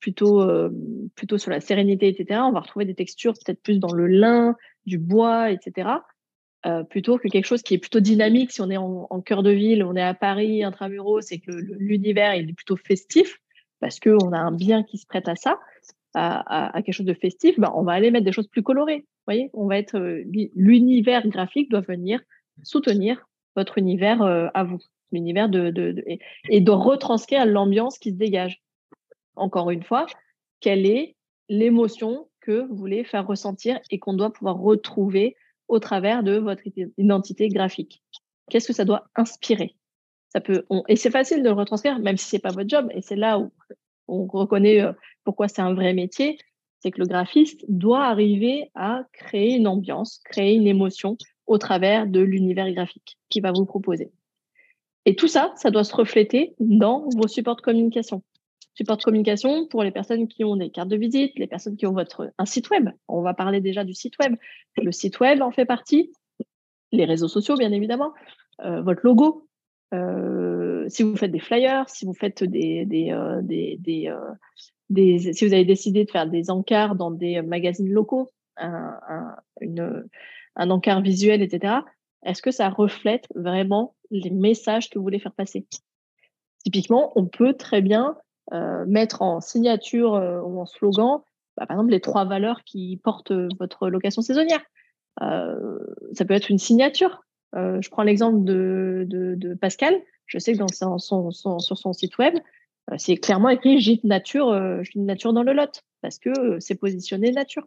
[0.00, 0.70] plutôt, euh,
[1.14, 2.40] plutôt sur la sérénité, etc.
[2.42, 4.56] On va retrouver des textures peut-être plus dans le lin,
[4.86, 5.90] du bois, etc.
[6.66, 8.50] Euh, plutôt que quelque chose qui est plutôt dynamique.
[8.50, 12.32] Si on est en, cœur de ville, on est à Paris, intramuros, c'est que l'univers
[12.32, 13.38] est plutôt festif
[13.78, 15.58] parce qu'on a un bien qui se prête à ça,
[16.14, 17.58] à, quelque chose de festif.
[17.58, 19.06] Ben, on va aller mettre des choses plus colorées.
[19.26, 20.22] Voyez, on va être euh,
[20.54, 22.20] l'univers graphique doit venir
[22.62, 23.26] soutenir
[23.56, 24.78] votre univers à vous,
[25.12, 26.04] l'univers de,
[26.48, 28.62] et de retranscrire l'ambiance qui se dégage
[29.36, 30.06] encore une fois,
[30.60, 31.16] quelle est
[31.48, 35.36] l'émotion que vous voulez faire ressentir et qu'on doit pouvoir retrouver
[35.68, 36.62] au travers de votre
[36.98, 38.02] identité graphique?
[38.50, 39.76] Qu'est-ce que ça doit inspirer?
[40.28, 42.88] Ça peut, Et c'est facile de le retranscrire, même si ce n'est pas votre job.
[42.94, 43.52] Et c'est là où
[44.06, 44.92] on reconnaît euh,
[45.24, 46.38] pourquoi c'est un vrai métier.
[46.78, 52.06] C'est que le graphiste doit arriver à créer une ambiance, créer une émotion au travers
[52.06, 54.12] de l'univers graphique qu'il va vous proposer.
[55.06, 58.22] Et tout ça, ça doit se refléter dans vos supports de communication
[58.80, 61.86] support de communication pour les personnes qui ont des cartes de visite, les personnes qui
[61.86, 62.88] ont votre, un site web.
[63.08, 64.36] On va parler déjà du site web.
[64.76, 66.12] Le site web en fait partie,
[66.92, 68.12] les réseaux sociaux, bien évidemment,
[68.64, 69.46] euh, votre logo.
[69.92, 75.46] Euh, si vous faites des flyers, si vous faites des, des, euh, des, des, si
[75.46, 80.08] vous avez décidé de faire des encarts dans des magazines locaux, un, un, une,
[80.56, 81.80] un encart visuel, etc.,
[82.24, 85.66] est-ce que ça reflète vraiment les messages que vous voulez faire passer?
[86.64, 88.16] Typiquement, on peut très bien
[88.52, 91.20] euh, mettre en signature euh, ou en slogan,
[91.56, 94.62] bah, par exemple, les trois valeurs qui portent votre location saisonnière.
[95.22, 95.78] Euh,
[96.12, 97.22] ça peut être une signature.
[97.54, 99.94] je prends l'exemple de, Pascal.
[100.26, 102.34] Je sais que dans sur son site web,
[102.96, 104.52] c'est clairement écrit gîte nature,
[104.94, 107.66] nature dans le lot, parce que c'est positionné nature.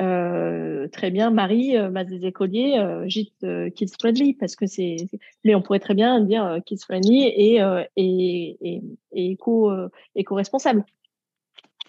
[0.00, 3.44] Euh, très bien, Marie, euh, des écoliers, euh, gîte
[3.74, 4.96] kids friendly, parce que c'est.
[5.44, 7.56] Mais on pourrait très bien dire kids friendly et,
[7.96, 8.82] et, et,
[9.12, 9.70] et éco,
[10.14, 10.84] éco-responsable.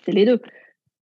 [0.06, 0.42] C'est les deux.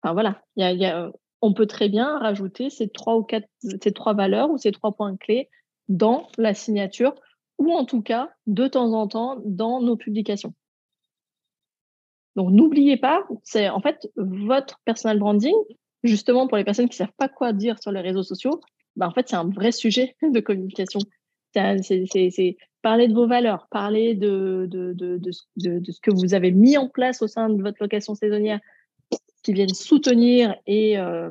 [0.02, 1.12] Enfin voilà, y a,
[1.42, 3.48] on peut très bien rajouter ces trois ou quatre,
[3.82, 5.48] ces trois valeurs ou ces trois points clés
[5.88, 7.14] dans la signature
[7.58, 10.54] ou en tout cas de temps en temps dans nos publications.
[12.34, 15.54] Donc n'oubliez pas, c'est en fait votre personal branding,
[16.06, 18.60] justement pour les personnes qui savent pas quoi dire sur les réseaux sociaux,
[18.96, 21.00] bah, en fait, c'est un vrai sujet de communication.
[21.54, 26.76] C'est parler de vos valeurs, parler de, de, de, de, ce que vous avez mis
[26.76, 28.60] en place au sein de votre location saisonnière
[29.42, 31.30] qui viennent soutenir et, euh,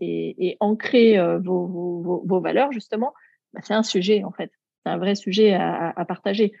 [0.00, 3.12] et, ancrer vos, vos, valeurs, justement,
[3.52, 4.50] bah, c'est un sujet, en fait.
[4.84, 6.52] C'est un vrai sujet à, partager.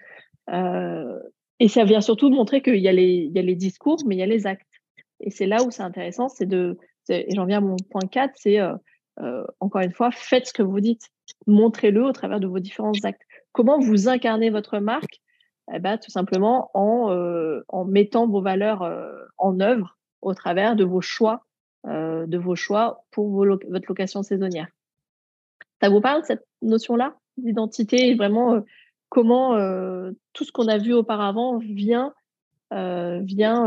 [0.48, 2.92] et ça vient surtout de montrer qu'il y, y a
[3.42, 4.68] les discours, mais il y a les actes.
[5.20, 6.78] Et c'est là où c'est intéressant, c'est de,
[7.08, 8.58] et j'en viens à mon point 4, c'est
[9.60, 11.10] encore une fois, faites ce que vous dites.
[11.46, 13.22] Montrez-le au travers de vos différents actes.
[13.52, 15.20] Comment vous incarnez votre marque?
[15.72, 18.82] Eh ben, Tout simplement en, en mettant vos valeurs
[19.38, 21.44] en œuvre au travers de vos choix,
[21.84, 24.68] de vos choix pour votre location saisonnière.
[25.82, 27.16] Ça vous parle cette notion-là?
[27.36, 28.62] D'identité et vraiment
[29.08, 29.56] comment
[30.32, 32.14] tout ce qu'on a vu auparavant vient,
[32.70, 33.66] vient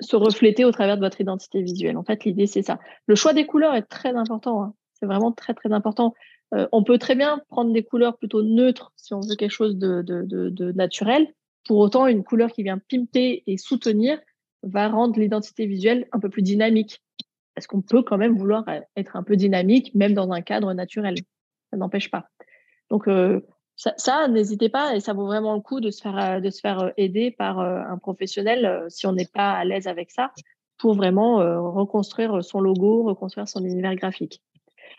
[0.00, 1.96] se refléter au travers de votre identité visuelle.
[1.96, 2.78] En fait, l'idée, c'est ça.
[3.06, 4.62] Le choix des couleurs est très important.
[4.62, 4.74] Hein.
[4.94, 6.14] C'est vraiment très, très important.
[6.54, 9.76] Euh, on peut très bien prendre des couleurs plutôt neutres si on veut quelque chose
[9.76, 11.26] de, de, naturel.
[11.66, 14.18] Pour autant, une couleur qui vient pimper et soutenir
[14.62, 17.02] va rendre l'identité visuelle un peu plus dynamique.
[17.54, 18.64] Parce qu'on peut quand même vouloir
[18.96, 21.16] être un peu dynamique, même dans un cadre naturel.
[21.70, 22.28] Ça n'empêche pas.
[22.90, 23.40] Donc, euh,
[23.76, 27.30] ça, n'hésitez pas et ça vaut vraiment le coup de se faire, euh, euh, aider
[27.30, 30.32] par euh, un professionnel si on n'est pas à l'aise avec ça
[30.78, 31.36] pour vraiment
[31.72, 34.42] reconstruire son logo, reconstruire son univers graphique.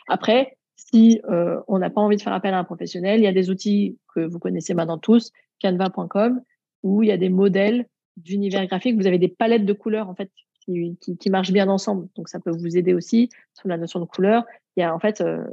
[0.08, 3.32] Après, si on n'a pas envie de faire appel à un professionnel, il y a
[3.32, 5.32] des outils que vous connaissez maintenant tous,
[5.62, 6.42] canva.com,
[6.82, 7.86] où il y a des modèles
[8.16, 8.96] d'univers graphique.
[8.96, 10.32] Vous avez des palettes de couleurs en fait
[10.68, 12.08] qui, marchent bien ensemble.
[12.16, 14.44] Donc ça peut vous aider aussi sur la notion de couleur
[14.78, 15.44] il y a en fait euh,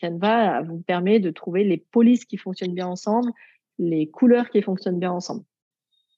[0.00, 3.30] Canva vous permet de trouver les polices qui fonctionnent bien ensemble,
[3.78, 5.44] les couleurs qui fonctionnent bien ensemble.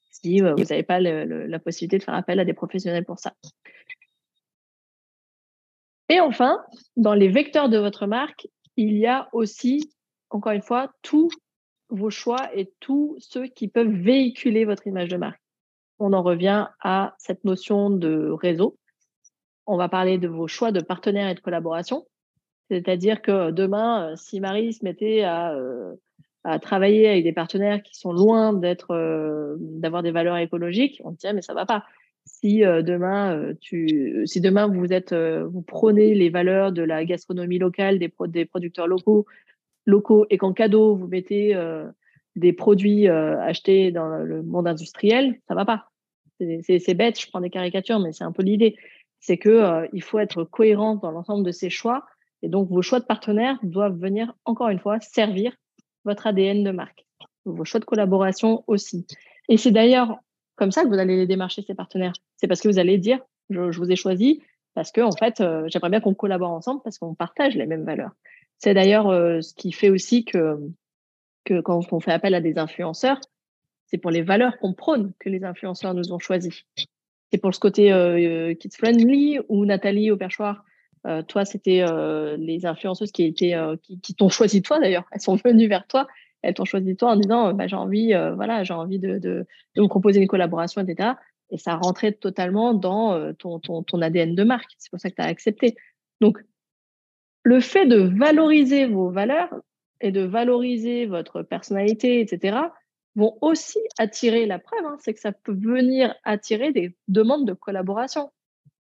[0.09, 3.33] Si euh, vous n'avez pas la possibilité de faire appel à des professionnels pour ça.
[6.07, 6.63] Et enfin,
[6.95, 8.47] dans les vecteurs de votre marque,
[8.77, 9.93] il y a aussi,
[10.29, 11.29] encore une fois, tous
[11.89, 15.42] vos choix et tous ceux qui peuvent véhiculer votre image de marque.
[16.05, 18.77] On en revient à cette notion de réseau.
[19.65, 22.05] On va parler de vos choix de partenaires et de collaboration.
[22.69, 25.93] C'est-à-dire que demain, euh, si Marie se mettait euh,
[26.43, 28.59] à, travailler avec des partenaires qui sont loin
[28.89, 31.85] euh, d'avoir des valeurs écologiques, on dirait mais ça va pas.
[32.25, 37.99] Si demain, tu, si demain vous êtes, vous prenez les valeurs de la gastronomie locale,
[37.99, 39.25] des, des producteurs locaux,
[39.85, 41.53] locaux, et qu'en cadeau vous mettez
[42.37, 45.92] des produits achetés dans le monde industriel, ça va pas.
[46.61, 48.77] C'est bête, je prends des caricatures, mais c'est un peu l'idée.
[49.19, 52.05] C'est que il faut être cohérent dans l'ensemble de ses choix
[52.43, 55.55] et donc, vos choix de partenaires doivent venir, encore une fois, servir
[56.03, 57.05] votre ADN de marque.
[57.45, 59.07] Vos choix de collaboration aussi.
[59.47, 60.17] Et c'est d'ailleurs
[60.55, 62.13] comme ça que vous allez les démarcher, ces partenaires.
[62.35, 64.43] C'est parce que vous allez dire, je, vous ai choisi
[64.75, 67.85] parce que, en fait, euh, j'aimerais bien qu'on collabore ensemble parce qu'on partage les mêmes
[67.85, 68.11] valeurs.
[68.57, 70.57] C'est d'ailleurs euh, ce qui fait aussi que,
[71.45, 73.21] que quand on fait appel à des influenceurs,
[73.87, 76.63] c'est pour les valeurs qu'on prône que les influenceurs nous ont choisis.
[77.31, 80.63] C'est pour ce côté euh, kids friendly ou Nathalie au perchoir
[81.05, 85.05] euh, toi, c'était euh, les influenceuses qui étaient, euh, qui, t'ont choisi toi d'ailleurs.
[85.11, 86.07] Elles sont venues vers toi,
[86.41, 89.45] elles t'ont choisi toi en disant, bah, j'ai envie, voilà, j'ai envie de, de,
[89.75, 91.11] vous proposer une collaboration, etc.
[91.49, 94.71] Et ça rentrait totalement dans ton, ton, ton ADN de marque.
[94.77, 95.75] C'est pour ça que tu as accepté.
[96.21, 96.39] Donc,
[97.43, 99.53] le fait de valoriser vos valeurs
[99.99, 102.57] et de valoriser votre personnalité, etc.,
[103.15, 107.53] vont aussi attirer la preuve, hein, c'est que ça peut venir attirer des demandes de
[107.53, 108.31] collaboration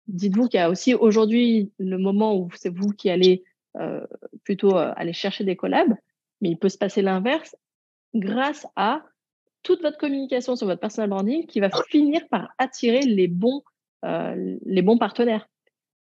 [0.09, 3.45] dites-vous qu'il y a aussi aujourd'hui le moment où c'est vous qui allez
[3.77, 4.07] euh,
[4.45, 5.95] plutôt euh, aller chercher des collabs,
[6.41, 7.57] mais il peut se passer l'inverse
[8.15, 9.03] grâce à
[9.63, 13.63] toute votre communication sur votre personal branding qui va finir par attirer les bons,
[14.05, 15.49] euh, les bons partenaires.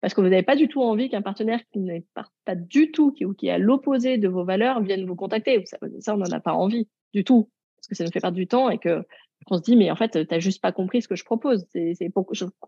[0.02, 3.15] Parce que vous n'avez pas du tout envie qu'un partenaire qui n'est pas, du tout,
[3.22, 5.64] ou qui est à l'opposé de vos valeurs, vienne vous contacter.
[5.99, 7.49] Ça on n'en a pas envie du tout,
[7.86, 9.03] parce que ça nous fait perdre du temps et que
[9.52, 11.68] on se dit, mais en fait, tu n'as juste pas compris ce que je propose.
[11.72, 12.12] C'est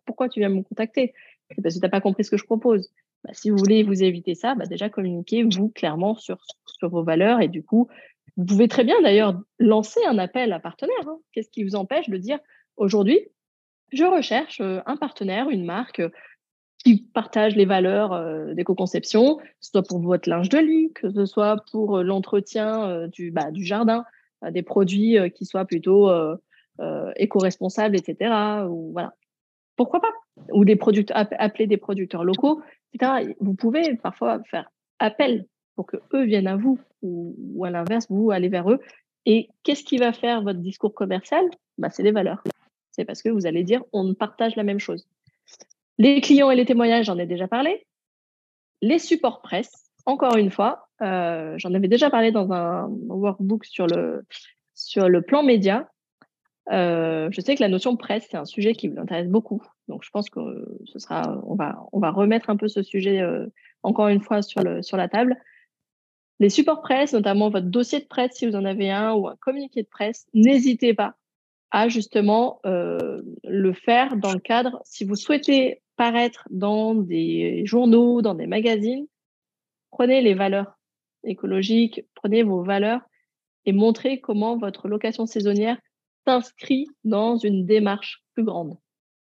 [0.06, 1.14] pourquoi tu viens me contacter?
[1.50, 2.92] C'est parce que tu n'as pas compris ce que je propose.
[3.24, 7.42] Bah, si vous voulez vous éviter ça, bah, déjà communiquez-vous clairement sur, sur vos valeurs
[7.42, 7.88] et du coup,
[8.36, 11.08] vous pouvez très bien d'ailleurs lancer un appel à partenaire.
[11.08, 11.18] Hein.
[11.32, 12.38] Qu'est-ce qui vous empêche de dire
[12.76, 13.20] aujourd'hui,
[13.92, 16.10] je recherche euh, un partenaire, une marque euh,
[16.84, 21.10] qui partage les valeurs euh, d'éco-conception, que ce soit pour votre linge de lit, que
[21.10, 24.06] ce soit pour l'entretien du, bah, du jardin,
[24.52, 26.10] des produits qui soient plutôt
[26.80, 28.66] euh, éco-responsables, etc.
[29.76, 30.12] Pourquoi pas?
[30.52, 32.62] Ou des producteurs, appeler des producteurs locaux,
[32.94, 33.34] etc.
[33.40, 34.70] Vous pouvez parfois faire
[35.00, 35.46] appel
[35.76, 38.80] pour que eux viennent à vous ou, à l'inverse, vous allez vers eux.
[39.26, 41.46] Et qu'est-ce qui va faire votre discours commercial?
[41.78, 42.44] Bah, C'est les valeurs.
[42.92, 45.08] C'est parce que vous allez dire on partage la même chose.
[45.98, 47.88] Les clients et les témoignages, j'en ai déjà parlé.
[48.82, 53.86] Les supports presse, encore une fois, euh, j'en avais déjà parlé dans un workbook sur
[53.86, 54.26] le,
[54.74, 55.88] sur le plan média.
[56.72, 59.62] Euh, je sais que la notion presse, c'est un sujet qui vous intéresse beaucoup.
[59.88, 60.40] Donc, je pense que
[60.86, 63.24] ce sera, on va, on va remettre un peu ce sujet
[63.84, 65.38] encore une fois sur, le, sur la table.
[66.40, 69.36] Les supports presse, notamment votre dossier de presse si vous en avez un ou un
[69.38, 71.16] communiqué de presse, n'hésitez pas
[71.72, 78.22] à justement euh, le faire dans le cadre, si vous souhaitez paraître dans des journaux,
[78.22, 79.08] dans des magazines,
[79.92, 80.78] prenez les valeurs
[81.24, 83.02] écologiques, prenez vos valeurs
[83.66, 85.78] et montrez comment votre location saisonnière
[86.26, 88.78] s'inscrit dans une démarche plus grande.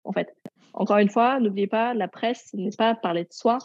[0.04, 0.36] En fait,
[0.74, 3.60] encore une fois, n'oubliez pas, la presse n'est pas parler de soi,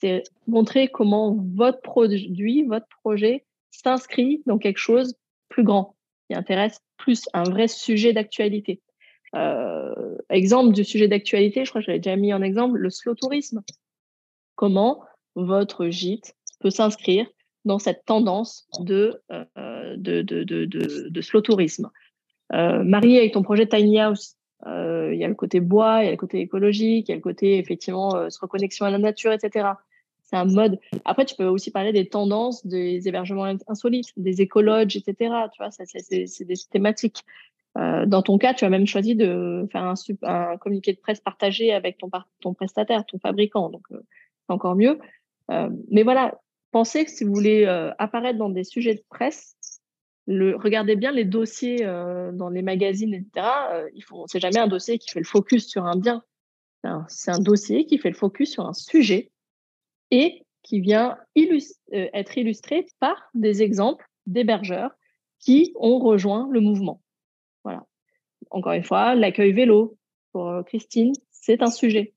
[0.00, 5.14] c'est montrer comment votre produit, votre projet s'inscrit dans quelque chose
[5.48, 5.96] plus grand,
[6.28, 8.80] qui intéresse plus un vrai sujet d'actualité.
[9.34, 12.90] Euh, exemple du sujet d'actualité, je crois que je l'avais déjà mis en exemple, le
[12.90, 13.62] slow tourisme.
[14.56, 15.04] Comment
[15.34, 17.26] votre gîte peut s'inscrire
[17.64, 21.90] dans cette tendance de, euh, de, de, de, slow tourisme.
[22.52, 24.36] Euh, Marie, avec ton projet Tiny House,
[24.66, 27.14] euh, il y a le côté bois, il y a le côté écologique, il y
[27.14, 29.70] a le côté effectivement euh, reconnexion à la nature, etc
[30.32, 30.80] c'est un mode.
[31.04, 35.14] Après, tu peux aussi parler des tendances des hébergements insolites, des écologes, etc.
[35.52, 37.22] Tu vois, c'est des thématiques.
[37.74, 41.72] Dans ton cas, tu as même choisi de faire un, un communiqué de presse partagé
[41.72, 42.10] avec ton,
[42.40, 43.68] ton prestataire, ton fabricant.
[43.68, 44.98] Donc, c'est encore mieux.
[45.50, 46.40] Euh, mais voilà,
[46.70, 47.66] pensez que si vous voulez
[47.98, 49.56] apparaître dans des sujets de presse,
[50.26, 51.84] regardez bien les dossiers
[52.32, 53.46] dans les magazines, etc.
[53.94, 56.22] il faut, c'est jamais un dossier qui fait le focus sur un bien.
[57.08, 59.30] C'est un dossier qui fait le focus sur un sujet
[60.10, 64.92] et qui vient euh, être illustré par des exemples d'hébergeurs
[65.40, 67.02] qui ont rejoint le mouvement.
[67.64, 67.84] Voilà.
[68.50, 69.96] Encore une fois, l'accueil vélo
[70.32, 72.14] pour euh, Christine, c'est un sujet.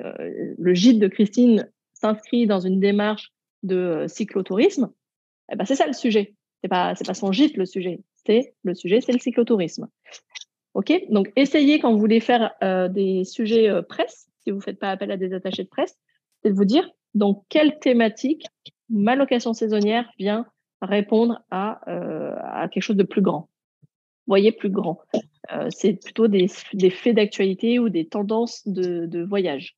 [0.00, 1.70] Euh, le gîte de Christine
[2.04, 3.32] s'inscrit dans une démarche
[3.62, 4.92] de cyclotourisme.
[5.50, 6.34] Eh ben, c'est ça le sujet.
[6.62, 8.00] C'est pas, c'est pas son gîte le sujet.
[8.26, 9.88] C'est le sujet, c'est le cyclotourisme.
[10.74, 10.92] Ok?
[11.10, 12.52] Donc, essayez quand vous voulez faire
[12.90, 15.96] des sujets presse, si vous faites pas appel à des attachés de presse,
[16.42, 18.46] c'est de vous dire donc, quelle thématique
[18.88, 20.46] ma location saisonnière vient
[20.82, 23.48] répondre à, euh, à quelque chose de plus grand
[24.26, 25.00] voyez, plus grand.
[25.52, 29.76] Euh, c'est plutôt des, des faits d'actualité ou des tendances de, de, voyage.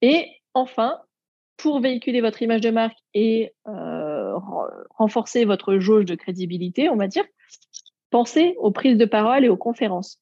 [0.00, 1.00] Et enfin,
[1.56, 4.36] pour véhiculer votre image de marque et euh,
[4.90, 7.24] renforcer votre jauge de crédibilité, on va dire,
[8.10, 10.20] pensez aux prises de parole et aux conférences.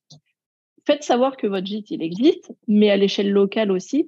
[0.87, 4.07] Faites savoir que votre gîte, il existe, mais à l'échelle locale aussi,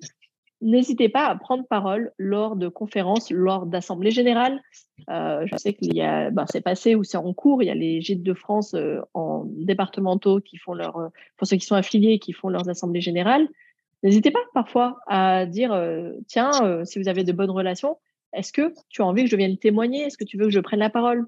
[0.60, 4.60] N'hésitez pas à prendre parole lors de conférences, lors d'assemblées générales.
[5.08, 7.62] Euh, je sais qu'il y a, ben, c'est passé ou c'est en cours.
[7.62, 11.56] Il y a les gîtes de France euh, en départementaux qui font leur, pour ceux
[11.56, 13.48] qui sont affiliés, qui font leurs assemblées générales.
[14.02, 15.76] N'hésitez pas parfois à dire,
[16.26, 16.52] tiens,
[16.84, 17.98] si vous avez de bonnes relations,
[18.32, 20.02] est-ce que tu as envie que je vienne témoigner?
[20.02, 21.26] Est-ce que tu veux que je prenne la parole?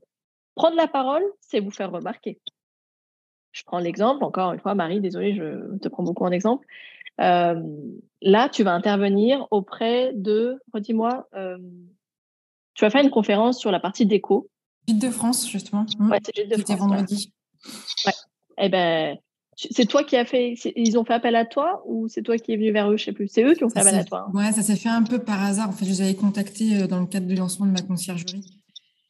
[0.55, 2.38] Prendre la parole, c'est vous faire remarquer.
[3.52, 6.66] Je prends l'exemple, encore une fois, Marie, désolée, je te prends beaucoup en exemple.
[7.20, 7.60] Euh,
[8.22, 11.59] là, tu vas intervenir auprès de, redis-moi, euh,
[12.74, 14.48] tu vas faire une conférence sur la partie déco.
[14.86, 15.84] Gîte de France, justement.
[15.98, 17.32] Ouais, c'est Gîte de C'était vendredi.
[18.06, 18.12] Ouais.
[18.59, 19.18] Eh ben,
[19.70, 20.55] c'est toi qui as fait.
[20.77, 23.05] Ils ont fait appel à toi ou c'est toi qui es venu vers eux Je
[23.05, 23.28] sais plus.
[23.28, 24.27] C'est eux qui ont fait appel à toi.
[24.28, 24.32] Hein.
[24.37, 25.69] Ouais, ça s'est fait un peu par hasard.
[25.69, 28.45] En fait, je les avais contactés euh, dans le cadre du lancement de ma conciergerie.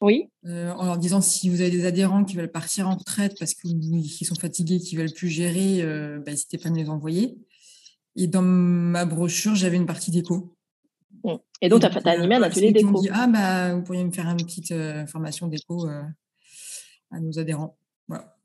[0.01, 0.29] Oui.
[0.45, 3.53] Euh, en leur disant si vous avez des adhérents qui veulent partir en retraite parce
[3.53, 7.37] qu'ils sont fatigués, qui veulent plus gérer, euh, bah, n'hésitez pas à me les envoyer.
[8.15, 10.55] Et dans ma brochure, j'avais une partie déco.
[11.23, 11.35] Mmh.
[11.61, 12.99] Et donc, tu as, animé un atelier déco.
[12.99, 17.77] Dit, ah, bah, vous pourriez me faire une petite euh, formation déco à nos adhérents.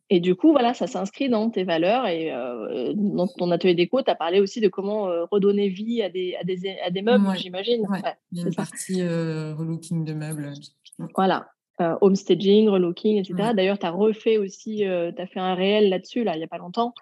[0.09, 2.07] Et du coup, voilà, ça s'inscrit dans tes valeurs.
[2.07, 6.09] Et euh, dans ton atelier déco, tu as parlé aussi de comment redonner vie à
[6.09, 7.87] des, à des, à des meubles, j'imagine.
[7.89, 7.99] Ouais.
[8.33, 10.53] Il y a une partie relooking de meubles.
[11.17, 11.49] Voilà.
[11.79, 13.51] homestaging, relooking, etc.
[13.55, 14.85] D'ailleurs, tu as refait aussi, tu
[15.23, 16.95] as fait un réel là-dessus, là, il n'y a pas longtemps.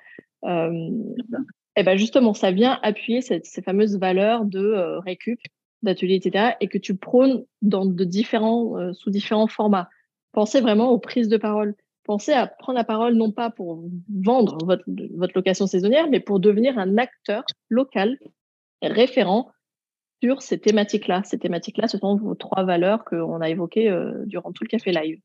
[1.76, 5.40] Eh ben justement, ça vient appuyer cette, ces fameuses valeurs de euh, récup,
[5.82, 9.88] d'atelier, etc., et que tu prônes dans de différents, euh, sous différents formats.
[10.32, 11.74] Pensez vraiment aux prises de parole.
[12.04, 13.82] Pensez à prendre la parole non pas pour
[14.14, 18.18] vendre votre, votre location saisonnière, mais pour devenir un acteur local
[18.82, 19.50] référent
[20.22, 21.22] sur ces thématiques-là.
[21.24, 24.92] Ces thématiques-là, ce sont vos trois valeurs qu'on a évoquées euh, durant tout le café
[24.92, 25.20] live.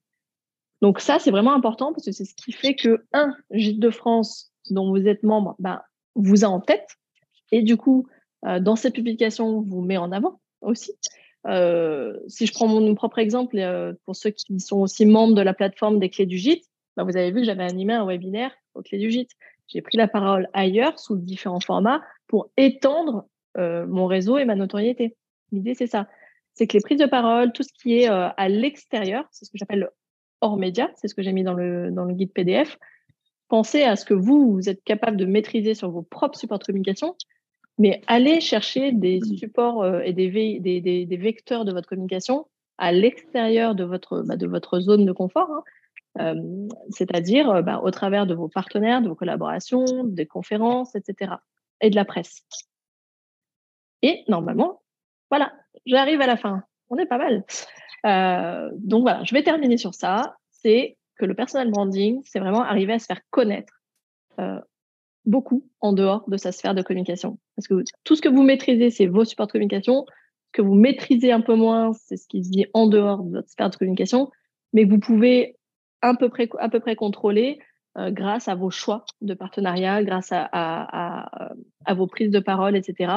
[0.81, 3.89] Donc ça, c'est vraiment important parce que c'est ce qui fait que, un, Gîte de
[3.89, 5.83] France, dont vous êtes membre, bah,
[6.15, 6.97] vous a en tête
[7.51, 8.07] et du coup,
[8.45, 10.93] euh, dans cette publication, vous met en avant aussi.
[11.47, 13.57] Euh, si je prends mon, propre exemple,
[14.05, 16.68] pour ceux qui sont aussi membres de la plateforme des clés du gîte,
[16.99, 19.31] bah, vous avez vu que j'avais animé un webinaire aux clés du gîte.
[19.67, 23.25] J'ai pris la parole ailleurs sous différents formats pour étendre
[23.57, 25.17] mon réseau et ma notoriété.
[25.51, 26.07] L'idée, c'est ça.
[26.53, 29.57] C'est que les prises de parole, tout ce qui est à l'extérieur, c'est ce que
[29.57, 29.89] j'appelle
[30.41, 32.77] hors média, c'est ce que j'ai mis dans le, dans le guide PDF,
[33.47, 36.63] pensez à ce que vous, vous êtes capable de maîtriser sur vos propres supports de
[36.63, 37.15] communication,
[37.77, 42.45] mais allez chercher des supports euh, et des, des, des, vecteurs de votre communication
[42.77, 45.63] à l'extérieur de votre, bah, de votre zone de confort, hein.
[46.19, 51.33] Euh, c'est-à-dire euh, bah, au travers de vos partenaires, de vos collaborations, des conférences, etc.
[51.81, 52.45] et de la presse.
[54.01, 54.81] Et normalement,
[55.29, 55.53] voilà,
[55.85, 56.63] j'arrive à la fin.
[56.89, 57.45] On est pas mal.
[58.05, 60.37] Euh, donc voilà, je vais terminer sur ça.
[60.51, 63.73] C'est que le personal branding, c'est vraiment arriver à se faire connaître
[65.25, 67.37] beaucoup en dehors de sa sphère de communication.
[67.55, 70.05] Parce que tout ce que vous maîtrisez, c'est vos supports de communication.
[70.47, 73.35] Ce que vous maîtrisez un peu moins, c'est ce qui se dit en dehors de
[73.35, 74.31] votre sphère de communication,
[74.71, 75.58] mais vous pouvez
[76.01, 76.95] à peu près, à peu près
[77.97, 81.51] euh, grâce à vos choix de partenariat, grâce à, à,
[81.85, 83.13] à vos prises de parole, etc.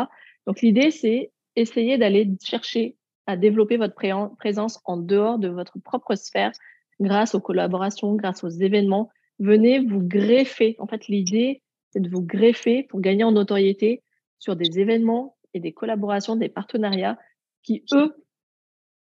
[0.46, 2.96] Donc l'idée, c'est essayer d'aller chercher
[3.26, 3.94] à développer votre
[4.36, 6.52] présence en dehors de votre propre sphère
[7.00, 9.10] grâce aux collaborations, grâce aux événements.
[9.38, 10.76] Venez vous greffer.
[10.78, 14.02] En fait, l'idée, c'est de vous greffer pour gagner en notoriété
[14.38, 17.18] sur des événements et des collaborations, des partenariats
[17.62, 18.14] qui, eux,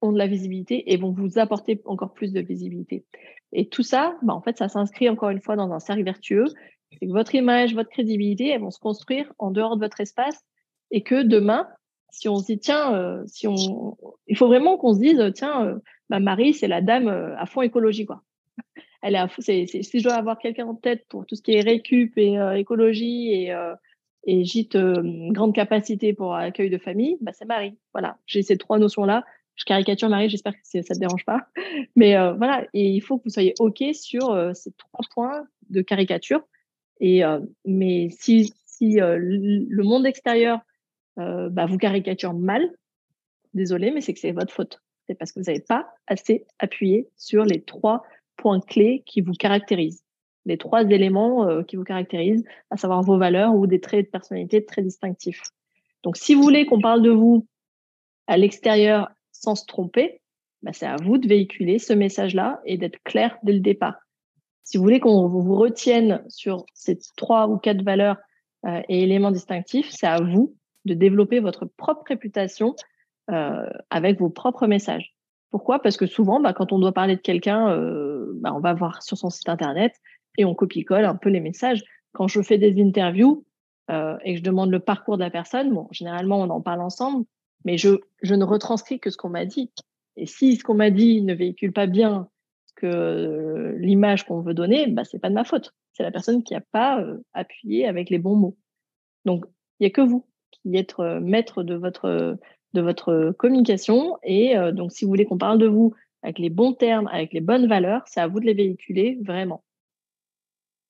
[0.02, 3.06] ont de la visibilité et vont vous apporter encore plus de visibilité.
[3.54, 6.46] Et tout ça, bah, en fait, ça s'inscrit encore une fois dans un cercle vertueux.
[6.92, 10.44] C'est que votre image, votre crédibilité, elles vont se construire en dehors de votre espace
[10.92, 11.68] et que demain,
[12.12, 13.98] si on se dit tiens, euh, si on,
[14.28, 15.80] il faut vraiment qu'on se dise tiens, euh,
[16.10, 18.22] bah, Marie c'est la dame euh, à fond écologie quoi.
[19.02, 21.54] Elle est, à, c'est, si je dois avoir quelqu'un en tête pour tout ce qui
[21.54, 23.56] est récup et écologie et
[24.28, 27.80] et gîte grande capacité pour accueil de famille, bah, c'est Marie.
[27.94, 29.24] Voilà, j'ai ces trois notions là.
[29.66, 31.48] Caricature Marie, j'espère que ça te dérange pas.
[31.96, 36.42] Mais voilà, et il faut que vous soyez ok sur ces trois points de caricature.
[37.00, 37.22] Et
[37.66, 40.60] mais si le monde extérieur
[41.20, 42.70] euh, bah, vous caricature mal,
[43.54, 44.82] désolé, mais c'est que c'est votre faute.
[45.08, 48.04] C'est parce que vous n'avez pas assez appuyé sur les trois
[48.38, 50.04] points clés qui vous caractérisent,
[50.46, 54.12] les trois éléments euh, qui vous caractérisent, à savoir vos valeurs ou des traits de
[54.12, 55.42] personnalité très distinctifs.
[56.04, 57.46] Donc, si vous voulez qu'on parle de vous
[58.28, 59.12] à l'extérieur
[59.42, 60.22] sans se tromper,
[60.62, 63.96] bah, c'est à vous de véhiculer ce message-là et d'être clair dès le départ.
[64.64, 68.18] Si vous voulez qu'on vous retienne sur ces trois ou quatre valeurs
[68.66, 70.56] euh, et éléments distinctifs, c'est à vous
[70.86, 72.76] de développer votre propre réputation
[73.32, 75.16] euh, avec vos propres messages.
[75.50, 75.80] Pourquoi?
[75.82, 79.02] Parce que souvent, bah, quand on doit parler de quelqu'un, euh, bah, on va voir
[79.02, 79.94] sur son site internet
[80.38, 81.84] et on copie-colle un peu les messages.
[82.14, 83.46] Quand je fais des interviews
[84.24, 87.26] et que je demande le parcours de la personne, bon, généralement on en parle ensemble,
[87.66, 89.72] mais je, je ne retranscris que ce qu'on m'a dit.
[90.18, 92.30] Et si ce qu'on m'a dit ne véhicule pas bien
[92.76, 95.74] que l'image qu'on veut donner, bah, c'est pas de ma faute.
[95.94, 98.58] C'est la personne qui n'a pas appuyé avec les bons mots.
[99.26, 99.46] Donc,
[99.80, 102.38] il n'y a que vous qui êtes euh, maître de votre,
[102.74, 104.18] de votre communication.
[104.24, 105.94] Et euh, donc, si vous voulez qu'on parle de vous
[106.24, 109.64] avec les bons termes, avec les bonnes valeurs, c'est à vous de les véhiculer vraiment.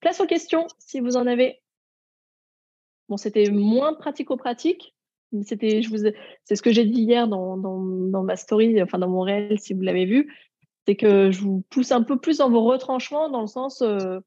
[0.00, 1.62] Place aux questions, si vous en avez.
[3.08, 4.91] Bon, c'était moins pratico-pratique.
[5.44, 6.10] C'était, je vous,
[6.44, 9.80] c'est ce que j'ai dit hier dans, ma story, enfin dans mon réel, si vous
[9.80, 10.30] l'avez vu,
[10.86, 14.20] c'est que je vous pousse un peu plus dans vos retranchements, dans le sens, euh,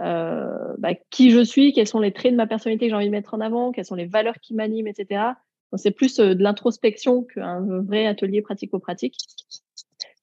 [0.00, 3.06] euh, bah, qui je suis, quels sont les traits de ma personnalité que j'ai envie
[3.06, 5.32] de mettre en avant, quelles sont les valeurs qui m'animent, etc.
[5.76, 9.16] C'est plus euh, de l'introspection qu'un vrai atelier pratico-pratique.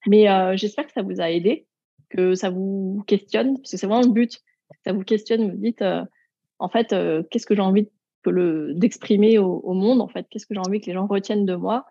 [0.08, 0.26] Mais
[0.56, 1.66] j'espère que ça vous a aidé,
[2.10, 4.40] que ça vous questionne, parce que c'est vraiment le but.
[4.84, 5.82] Ça vous questionne, vous dites,
[6.60, 6.94] en fait,
[7.28, 7.88] qu'est-ce que j'ai envie
[8.30, 11.86] d'exprimer au, monde, en fait, qu'est-ce que j'ai envie que les gens retiennent de moi,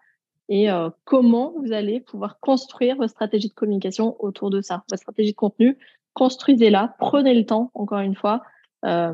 [0.48, 0.68] et
[1.06, 5.36] comment vous allez pouvoir construire votre stratégie de communication autour de ça, votre stratégie de
[5.36, 5.78] contenu,
[6.16, 8.42] construisez-la, prenez le temps, encore une fois.
[8.86, 9.14] Euh,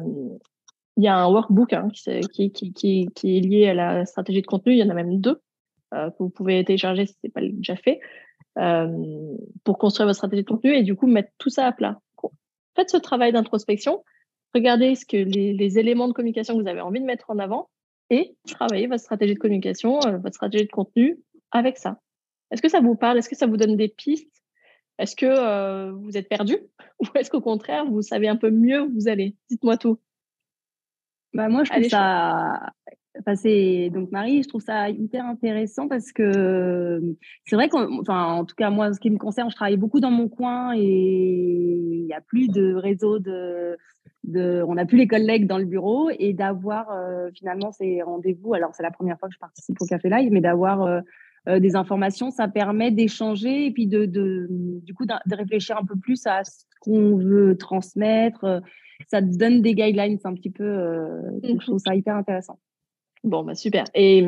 [0.97, 2.51] il y a un workbook hein, qui,
[3.23, 4.73] est lié à la stratégie de contenu.
[4.73, 5.41] Il y en a même deux
[5.93, 7.99] euh, que vous pouvez télécharger si ce n'est pas déjà fait
[8.59, 8.87] euh,
[9.63, 11.99] pour construire votre stratégie de contenu et du coup mettre tout ça à plat.
[12.75, 14.03] Faites ce travail d'introspection.
[14.53, 17.39] Regardez ce que les, les, éléments de communication que vous avez envie de mettre en
[17.39, 17.69] avant
[18.09, 21.17] et travaillez votre stratégie de communication, votre stratégie de contenu
[21.51, 21.99] avec ça.
[22.51, 23.17] Est-ce que ça vous parle?
[23.17, 24.43] Est-ce que ça vous donne des pistes?
[24.97, 26.57] Est-ce que euh, vous êtes perdu?
[26.99, 29.35] Ou est-ce qu'au contraire, vous savez un peu mieux où vous allez?
[29.49, 29.97] Dites-moi tout.
[31.33, 32.73] Bah moi, je trouve ça.
[33.19, 33.33] Enfin,
[33.89, 37.01] donc Marie, je trouve ça hyper intéressant parce que
[37.45, 40.11] c'est vrai qu'en en tout cas moi, ce qui me concerne, je travaille beaucoup dans
[40.11, 43.77] mon coin et il n'y a plus de réseau de,
[44.27, 48.53] on n'a plus les collègues dans le bureau et d'avoir euh, finalement ces rendez-vous.
[48.53, 51.01] Alors c'est la première fois que je participe au Café Live, mais d'avoir euh,
[51.47, 55.95] euh, des informations, ça permet d'échanger et puis de, du coup de réfléchir un peu
[55.95, 58.61] plus à ce qu'on veut transmettre.
[59.07, 60.63] Ça donne des guidelines un petit peu.
[60.63, 62.59] Euh, je trouve ça hyper intéressant.
[63.23, 63.85] Bon, bah super.
[63.95, 64.23] Et,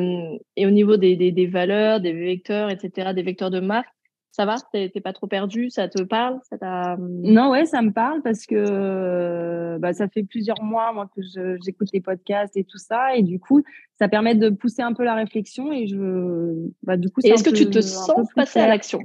[0.57, 3.89] au niveau des, valeurs, des vecteurs, etc., des vecteurs de marque,
[4.33, 4.55] Ça va?
[4.71, 5.69] T'es pas trop perdu?
[5.69, 6.39] Ça te parle?
[6.49, 11.21] Ça Non, ouais, ça me parle parce que bah, ça fait plusieurs mois moi, que
[11.63, 13.15] j'écoute les podcasts et tout ça.
[13.15, 13.61] Et du coup,
[13.99, 15.71] ça permet de pousser un peu la réflexion.
[15.71, 19.01] Et je, bah, du coup, est-ce que tu te sens passer à l'action?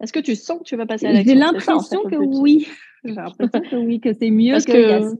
[0.00, 1.32] Est-ce que tu sens que tu vas passer à l'action?
[1.32, 2.66] J'ai l'impression que oui.
[3.04, 5.14] J'ai l'impression que oui, que c'est mieux que...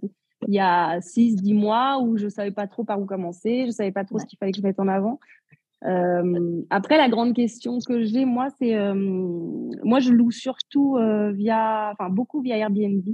[0.49, 3.61] il y a 6, 10 mois où je ne savais pas trop par où commencer,
[3.61, 5.21] je ne savais pas trop ce qu'il fallait que je mette en avant.
[5.85, 11.33] Euh, après, la grande question que j'ai, moi, c'est euh, moi, je loue surtout euh,
[11.33, 13.05] via, enfin, beaucoup via Airbnb.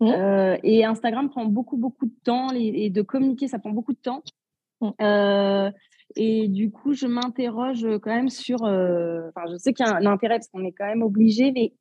[0.00, 0.58] Mmh.
[0.64, 4.24] et Instagram prend beaucoup, beaucoup de temps et de communiquer, ça prend beaucoup de temps.
[4.80, 5.70] Mmh.
[6.16, 8.62] et du coup, je m'interroge quand même sur.
[8.62, 11.72] Enfin, je sais qu'il y a un intérêt parce qu'on est quand même obligé, mais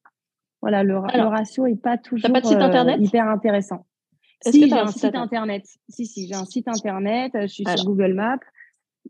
[0.62, 3.00] voilà, le, ratio n'est pas toujours pas de site internet?
[3.02, 3.88] hyper intéressant.
[4.46, 5.66] Si, j'ai un, site internet?
[5.90, 7.32] Si, si, j'ai un site internet.
[7.34, 8.38] Je suis sur Google Maps.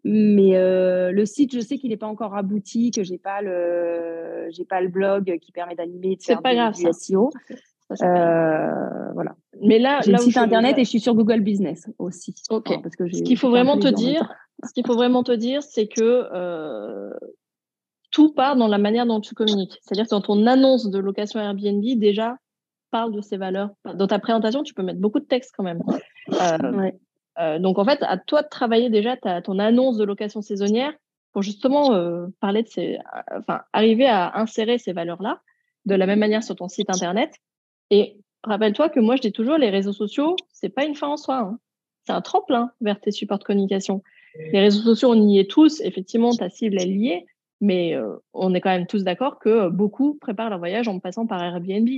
[0.04, 4.48] Mais euh, le site, je sais qu'il n'est pas encore abouti, que j'ai pas le,
[4.50, 7.30] j'ai pas le blog qui permet d'animer, de faire pas grave, du SEO.
[8.02, 9.36] Euh, voilà.
[9.62, 12.34] Mais là, j'ai le site internet et je suis sur Google Business aussi.
[12.50, 12.82] Ok.
[12.82, 14.34] parce que ce qu'il faut vraiment te dire,
[14.64, 17.12] ce qu'il faut vraiment te dire, c'est que euh,
[18.10, 19.78] tout part dans la manière dont tu communiques.
[19.82, 22.38] C'est-à-dire que dans ton annonce de location Airbnb, déjà
[22.90, 23.70] parle de ces valeurs.
[23.94, 25.82] Dans ta présentation, tu peux mettre beaucoup de texte quand même.
[26.30, 26.98] ouais.
[27.40, 30.94] Euh, donc en fait, à toi de travailler déjà ton annonce de location saisonnière
[31.32, 35.42] pour justement euh, parler de ces, euh, enfin arriver à insérer ces valeurs-là
[35.86, 37.34] de la même manière sur ton site internet.
[37.90, 41.18] Et rappelle-toi que moi je dis toujours les réseaux sociaux, c'est pas une fin en
[41.18, 41.60] soi, hein.
[42.06, 44.04] c'est un tremplin vers tes supports de communication.
[44.54, 45.82] Les réseaux sociaux, on y est tous.
[45.82, 47.26] Effectivement, ta cible est liée,
[47.60, 47.98] mais
[48.34, 51.90] on est quand même tous d'accord que beaucoup préparent leur voyage en passant par Airbnb.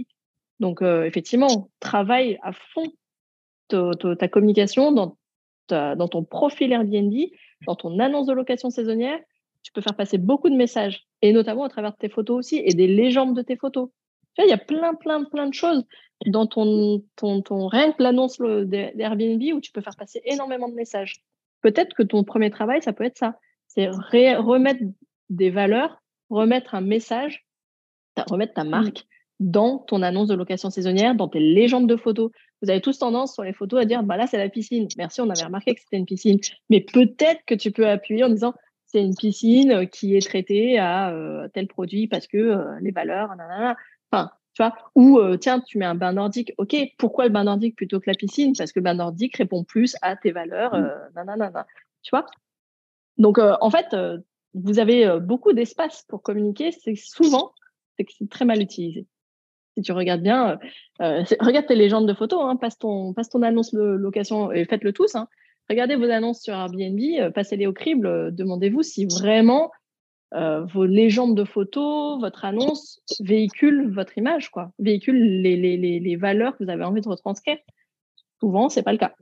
[0.59, 2.91] Donc effectivement, travaille à fond
[3.67, 5.15] ta communication dans
[5.69, 7.13] dans ton profil Airbnb,
[7.65, 9.19] dans ton annonce de location saisonnière,
[9.63, 12.61] tu peux faire passer beaucoup de messages, et notamment à travers de tes photos aussi,
[12.63, 13.89] et des légendes de tes photos.
[14.35, 15.85] Tu vois, il y a plein, plein, plein de choses
[16.25, 20.73] dans ton, ton, ton rien que l'annonce d'Airbnb où tu peux faire passer énormément de
[20.73, 21.23] messages.
[21.61, 23.37] Peut-être que ton premier travail, ça peut être ça.
[23.67, 24.81] C'est remettre
[25.29, 27.45] des valeurs, remettre un message,
[28.29, 28.69] remettre ta mmh.
[28.69, 29.05] marque
[29.43, 32.31] dans ton annonce de location saisonnière, dans tes légendes de photos.
[32.61, 34.87] Vous avez tous tendance sur les photos à dire bah là c'est la piscine.
[34.97, 36.39] Merci, on avait remarqué que c'était une piscine.
[36.69, 38.53] Mais peut-être que tu peux appuyer en disant
[38.85, 43.31] c'est une piscine qui est traitée à euh, tel produit parce que euh, les valeurs,
[44.11, 44.75] enfin tu vois.
[44.95, 46.53] Ou euh, tiens tu mets un bain nordique.
[46.57, 48.53] Ok, pourquoi le bain nordique plutôt que la piscine?
[48.57, 50.73] Parce que le bain nordique répond plus à tes valeurs.
[51.15, 51.65] Nanana,
[52.01, 52.25] tu vois?
[53.17, 53.93] Donc en fait
[54.53, 56.71] vous avez beaucoup d'espace pour communiquer.
[56.71, 57.51] C'est souvent
[57.97, 59.05] c'est que c'est très mal utilisé
[59.75, 60.57] si tu regardes bien, euh,
[61.01, 64.65] euh, regarde tes légendes de photos, hein, passe, ton, passe ton annonce de location et
[64.65, 65.15] faites-le tous.
[65.15, 65.27] Hein.
[65.69, 69.71] Regardez vos annonces sur Airbnb, euh, passez-les au crible, demandez-vous si vraiment
[70.73, 76.15] vos légendes de photos, votre annonce véhicule votre image, quoi, véhicule les, les, les, les,
[76.15, 77.59] valeurs que vous avez envie de retranscrire.
[78.39, 79.13] Souvent, c'est pas le cas.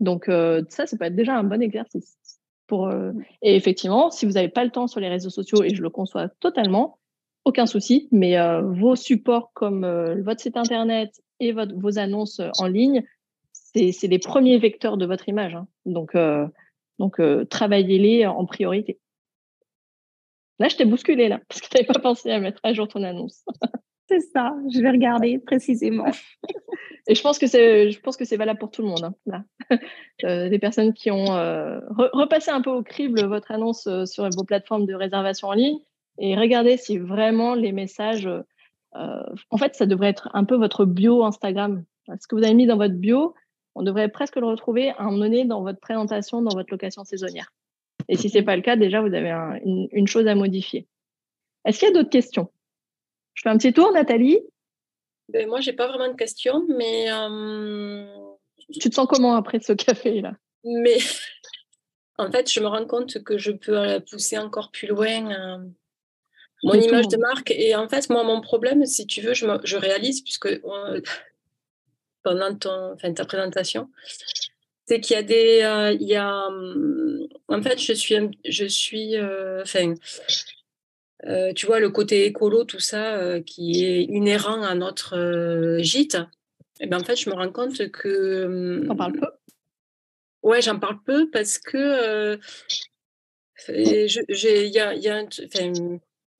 [0.00, 2.18] Donc ça, ça peut être déjà un bon exercice.
[2.66, 2.92] Pour,
[3.40, 5.88] et effectivement, si vous n'avez pas le temps sur les réseaux sociaux, et je le
[5.88, 6.98] conçois totalement,
[7.44, 12.40] aucun souci, mais euh, vos supports comme euh, votre site internet et votre, vos annonces
[12.40, 13.04] euh, en ligne,
[13.52, 15.54] c'est les premiers vecteurs de votre image.
[15.56, 15.66] Hein.
[15.84, 16.16] Donc,
[17.00, 19.00] donc travaillez-les en priorité.
[20.60, 22.86] Là, je t'ai bousculé là, parce que tu n'avais pas pensé à mettre à jour
[22.86, 23.44] ton annonce.
[24.08, 26.06] c'est ça, je vais regarder précisément.
[27.08, 29.04] Et je pense que c'est, je pense que c'est valable pour tout le monde.
[29.04, 30.48] Hein, là.
[30.48, 31.26] des personnes qui ont
[32.12, 35.80] repassé un peu au crible votre annonce sur vos plateformes de réservation en ligne
[36.18, 40.84] et regardez si vraiment les messages, euh, en fait, ça devrait être un peu votre
[40.84, 41.84] bio Instagram.
[42.20, 43.34] Ce que vous avez mis dans votre bio,
[43.74, 47.04] on devrait presque le retrouver à un moment donné dans votre présentation, dans votre location
[47.04, 47.52] saisonnière.
[48.08, 49.30] Et si ce n'est pas le cas, déjà, vous avez
[49.64, 50.86] une, chose à modifier.
[51.64, 52.52] Est-ce qu'il y a d'autres questions?
[53.32, 54.38] Je fais un petit tour, Nathalie
[55.28, 57.10] ben, Moi, je n'ai pas vraiment de questions, mais...
[57.10, 58.06] Euh,
[58.72, 60.34] tu te sens comment après ce café-là
[60.64, 60.98] Mais
[62.18, 65.32] en fait, je me rends compte que je peux pousser encore plus loin.
[65.32, 65.58] Euh,
[66.64, 67.50] mon image de marque.
[67.50, 70.48] Et en fait, moi, mon problème, si tu veux, je, je réalise, puisque
[72.22, 73.88] pendant ton, enfin, ta présentation,
[74.86, 75.60] c'est qu'il y a des.
[75.62, 78.16] Euh, il y a, hum, en fait, je suis.
[78.44, 79.94] Je suis euh, enfin,
[81.26, 86.18] euh, tu vois, le côté écolo, tout ça, qui est inhérent à notre gîte.
[86.80, 88.44] Et ben, en fait, je me rends compte que.
[88.44, 89.26] Hum, T'en parles peu?
[90.42, 92.38] Ouais, j'en parle peu parce que.
[93.68, 95.28] il y a, y a un,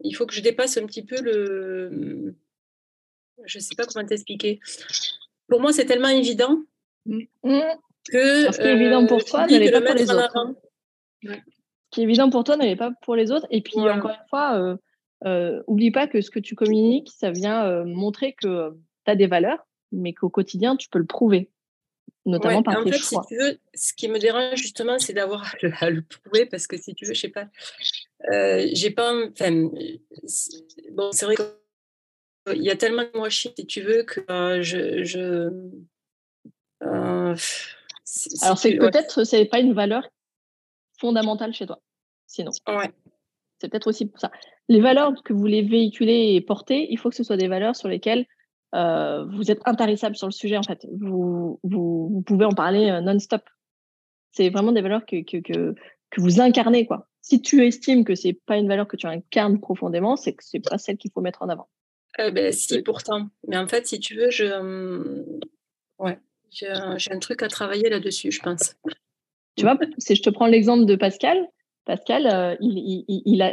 [0.05, 2.35] il faut que je dépasse un petit peu le.
[3.44, 4.60] Je ne sais pas comment t'expliquer.
[5.48, 6.62] Pour moi, c'est tellement évident
[7.06, 7.20] mmh.
[8.10, 8.52] que.
[8.52, 10.56] Ce qui est évident pour toi n'allait pas pour les autres.
[11.22, 13.47] Ce qui est évident pour toi n'allait pas pour les autres.
[13.51, 14.76] Et puis, encore une fois, euh,
[15.26, 18.70] euh, oublie pas que ce que tu communiques, ça vient euh, montrer que
[19.05, 21.51] tu as des valeurs, mais qu'au quotidien, tu peux le prouver,
[22.26, 23.22] notamment par en tes fait, choix.
[23.22, 26.76] Si tu veux, ce qui me dérange justement, c'est d'avoir à, le prouver parce que
[26.76, 27.47] si tu veux, je sais pas,
[28.32, 29.12] euh, j'ai pas.
[29.30, 29.70] Enfin,
[30.92, 31.34] bon, c'est vrai
[32.46, 34.22] qu'il y a tellement de moi si tu veux, que
[34.62, 35.05] je.
[35.05, 35.51] je
[38.05, 39.24] si Alors, c'est peut-être ouais.
[39.24, 40.09] c'est pas une valeur
[40.98, 41.80] fondamentale chez toi,
[42.26, 42.51] sinon.
[42.68, 42.90] Ouais.
[43.60, 44.30] C'est peut-être aussi pour ça.
[44.68, 47.76] Les valeurs que vous voulez véhiculer et porter, il faut que ce soit des valeurs
[47.76, 48.26] sur lesquelles
[48.74, 50.86] euh, vous êtes intarissable sur le sujet, en fait.
[51.01, 53.42] Vous, vous, vous pouvez en parler euh, non-stop.
[54.32, 55.74] C'est vraiment des valeurs que, que, que,
[56.14, 57.08] que, vous incarnez, quoi.
[57.20, 60.60] Si tu estimes que c'est pas une valeur que tu incarnes profondément, c'est que c'est
[60.60, 61.68] pas celle qu'il faut mettre en avant.
[62.20, 63.28] Euh, ben, si, pourtant.
[63.48, 65.24] Mais en fait, si tu veux, je.
[65.98, 66.18] Ouais.
[66.50, 68.76] J'ai un truc à travailler là-dessus, je pense.
[69.56, 71.48] Tu vois, si je te prends l'exemple de Pascal,
[71.84, 73.52] Pascal, euh, il, il, il, a,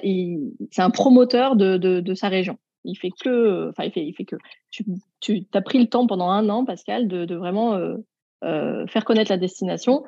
[0.71, 2.57] c'est un promoteur de, de, de, sa région.
[2.83, 4.35] Il fait que, enfin, il fait, il fait que.
[4.69, 4.85] Tu,
[5.19, 7.97] tu as pris le temps pendant un an, Pascal, de, de vraiment euh,
[8.43, 10.03] euh, faire connaître la destination.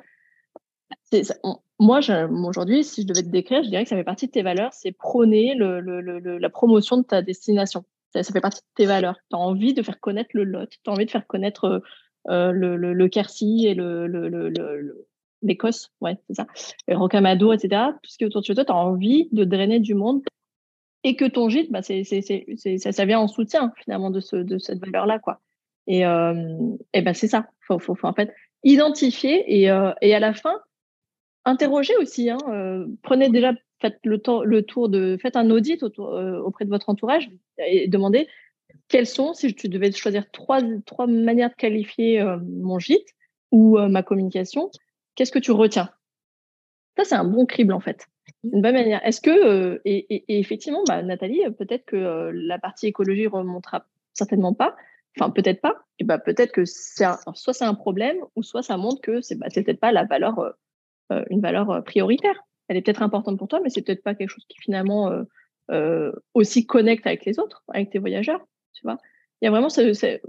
[1.80, 2.00] Moi,
[2.46, 4.74] aujourd'hui, si je devais te décrire, je dirais que ça fait partie de tes valeurs,
[4.74, 7.84] c'est prôner la promotion de ta destination.
[8.14, 9.18] Ça, fait partie de tes valeurs.
[9.30, 11.82] Tu as envie de faire connaître le Lot, tu as envie de faire connaître
[12.28, 14.08] le, le, le Quercy et le,
[15.44, 16.48] l'Écosse, ouais, c'est ça,
[16.88, 19.80] et Rocamadour, etc., tout ce qui est autour de toi, tu as envie de drainer
[19.80, 20.24] du monde
[21.04, 25.20] et que ton gîte, bah, ça, vient en soutien finalement de, ce, de cette valeur-là.
[25.20, 25.42] quoi.
[25.86, 26.58] Et, euh,
[26.94, 28.34] et ben, c'est ça, il faut, faut, en fait
[28.64, 30.56] identifier euh, et à la fin,
[31.46, 32.30] interroger aussi.
[32.30, 36.40] Hein, euh, prenez déjà, faites le, temps, le tour de, faites un audit autour, euh,
[36.40, 38.28] auprès de votre entourage et demandez
[38.88, 43.08] quelles sont, si tu devais choisir trois, trois manières de qualifier euh, mon gîte
[43.52, 44.72] ou ma communication,
[45.14, 45.92] qu'est-ce que tu retiens?
[46.98, 48.08] Ça, c'est un bon crible en fait.
[48.44, 49.06] Une bonne manière.
[49.06, 54.76] Est-ce que, et, effectivement, bah, Nathalie, peut-être que la partie écologie remontera certainement pas,
[55.16, 57.06] enfin peut-être pas, et bah, peut-être que c'est
[57.36, 60.56] soit c'est un problème, ou soit ça montre que c'est bah, peut-être pas la valeur,
[61.30, 62.40] une valeur prioritaire.
[62.68, 65.12] Elle est peut-être importante pour toi, mais c'est peut-être pas quelque chose qui finalement
[66.34, 68.42] aussi connecte avec les autres, avec tes voyageurs.
[68.74, 68.98] Tu vois
[69.42, 70.20] Il y a vraiment ce,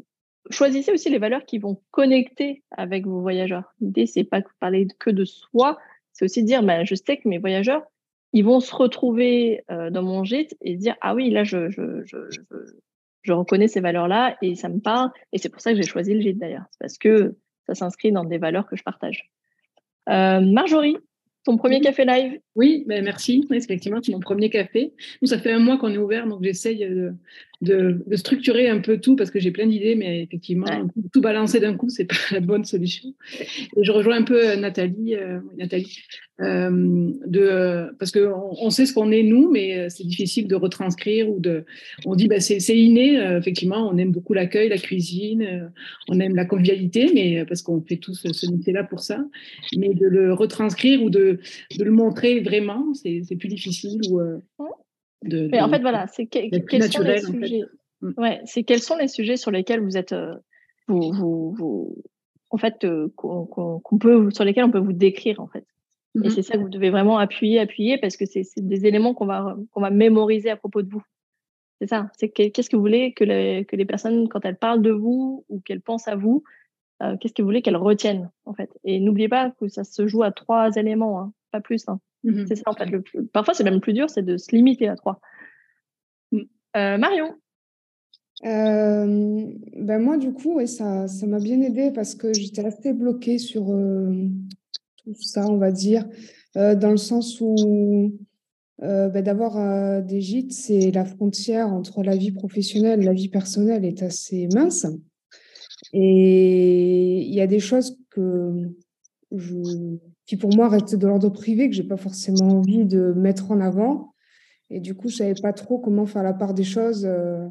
[0.50, 3.74] choisissez aussi les valeurs qui vont connecter avec vos voyageurs.
[3.80, 5.78] L'idée, c'est pas de parler que de soi,
[6.12, 7.82] c'est aussi de dire, bah, je sais que mes voyageurs,
[8.32, 12.04] ils vont se retrouver euh, dans mon gîte et dire, ah oui, là, je, je,
[12.04, 12.18] je,
[13.22, 15.10] je reconnais ces valeurs-là et ça me parle.
[15.32, 16.64] Et c'est pour ça que j'ai choisi le gîte d'ailleurs.
[16.70, 17.36] C'est parce que
[17.66, 19.30] ça s'inscrit dans des valeurs que je partage.
[20.08, 20.96] Euh, Marjorie,
[21.44, 22.40] ton premier café live?
[22.54, 23.46] Oui, ben merci.
[23.50, 24.94] Effectivement, c'est mon premier café.
[25.20, 27.14] Nous, ça fait un mois qu'on est ouvert, donc j'essaye de,
[27.60, 31.02] de, de, structurer un peu tout parce que j'ai plein d'idées, mais effectivement, ouais.
[31.12, 33.14] tout balancer d'un coup, c'est pas la bonne solution.
[33.76, 35.98] Et je rejoins un peu Nathalie, euh, Nathalie
[36.40, 40.54] euh, de, euh, parce qu'on on sait ce qu'on est nous, mais c'est difficile de
[40.56, 41.64] retranscrire ou de.
[42.04, 43.14] On dit, bah, c'est inné.
[43.38, 45.70] effectivement, on aime beaucoup l'accueil, la cuisine,
[46.08, 49.24] on aime la convivialité, mais parce qu'on fait tous ce métier-là pour ça.
[49.76, 51.38] Mais de le retranscrire ou de,
[51.78, 54.00] de le montrer vraiment, c'est plus difficile.
[54.10, 54.20] Ou,
[55.28, 57.62] de, Mais en fait, voilà, c'est que, quels sont les sujets.
[57.62, 58.20] En fait.
[58.20, 60.34] Ouais, c'est quels sont les sujets sur lesquels vous êtes, euh,
[60.88, 61.96] vous, vous, vous,
[62.50, 65.64] en fait, euh, qu'on qu peut, sur lesquels on peut vous décrire en fait.
[66.14, 66.24] Mm.
[66.24, 69.26] Et c'est ça que vous devez vraiment appuyer, appuyer, parce que c'est des éléments qu'on
[69.26, 71.02] va, qu'on va mémoriser à propos de vous.
[71.80, 72.10] C'est ça.
[72.16, 75.44] C'est qu'est-ce que vous voulez que les, que les personnes, quand elles parlent de vous
[75.48, 76.44] ou qu'elles pensent à vous,
[77.02, 78.70] euh, qu'est-ce que vous voulez qu'elles retiennent en fait?
[78.84, 81.84] Et n'oubliez pas que ça se joue à trois éléments, hein, pas plus.
[81.88, 82.00] Hein.
[82.24, 82.46] Mmh.
[82.48, 82.86] C'est ça, en fait.
[82.86, 83.26] Le plus...
[83.26, 85.20] Parfois, c'est même plus dur, c'est de se limiter à trois.
[86.32, 86.40] Mmh.
[86.76, 87.34] Euh, Marion?
[88.44, 89.46] Euh,
[89.76, 93.70] ben Moi, du coup, ouais, ça m'a bien aidé parce que j'étais assez bloquée sur
[93.70, 94.28] euh,
[94.96, 96.06] tout ça, on va dire,
[96.56, 98.18] euh, dans le sens où
[98.80, 103.84] ben, d'avoir des gîtes, c'est la frontière entre la vie professionnelle et la vie personnelle
[103.84, 104.86] est assez mince.
[105.96, 108.68] Et il y a des choses que
[109.30, 109.96] je
[110.26, 113.60] qui pour moi restent de l'ordre privé, que j'ai pas forcément envie de mettre en
[113.60, 114.14] avant.
[114.70, 117.04] Et du coup, je savais pas trop comment faire la part des choses.
[117.04, 117.46] Euh,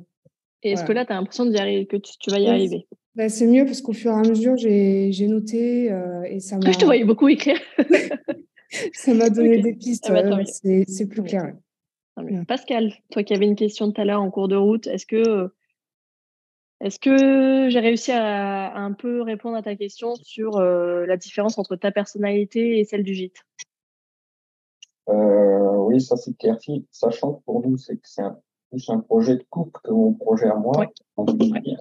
[0.63, 0.87] et est-ce voilà.
[0.87, 2.87] que là, tu as l'impression d'y arriver, que tu, tu, vas y arriver?
[3.15, 6.71] ben, C'est mieux parce qu'au fur et à mesure, j'ai noté euh, et ça m'a.
[6.71, 7.59] Je te voyais beaucoup écrire.
[8.93, 9.61] ça m'a donné okay.
[9.61, 10.07] des pistes.
[10.09, 11.53] Ah bah, euh, c'est plus clair.
[12.17, 12.43] Ouais.
[12.47, 15.51] Pascal, toi qui avais une question tout à l'heure en cours de route, est-ce que
[16.83, 21.15] est-ce que j'ai réussi à, à, un peu répondre à ta question sur euh, la
[21.15, 23.37] différence entre ta personnalité et celle du gîte?
[25.07, 26.57] Euh, Oui, ça c'est clair.
[26.91, 28.37] Sachant que pour nous, c'est que c'est un,
[28.69, 30.73] plus un projet de couple que mon projet à moi.
[31.17, 31.77] Il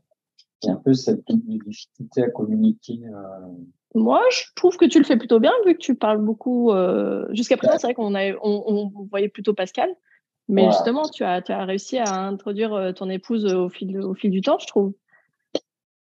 [0.63, 3.01] y a un peu cette difficulté à communiquer.
[3.05, 3.49] Euh...
[3.97, 6.71] Moi, je trouve que tu le fais plutôt bien, vu que tu parles beaucoup.
[7.31, 9.91] Jusqu'à présent, c'est vrai qu'on on, on voyait plutôt Pascal.
[10.49, 14.31] Mais justement, tu as, tu as réussi à introduire ton épouse au fil, au fil
[14.31, 14.93] du temps, je trouve.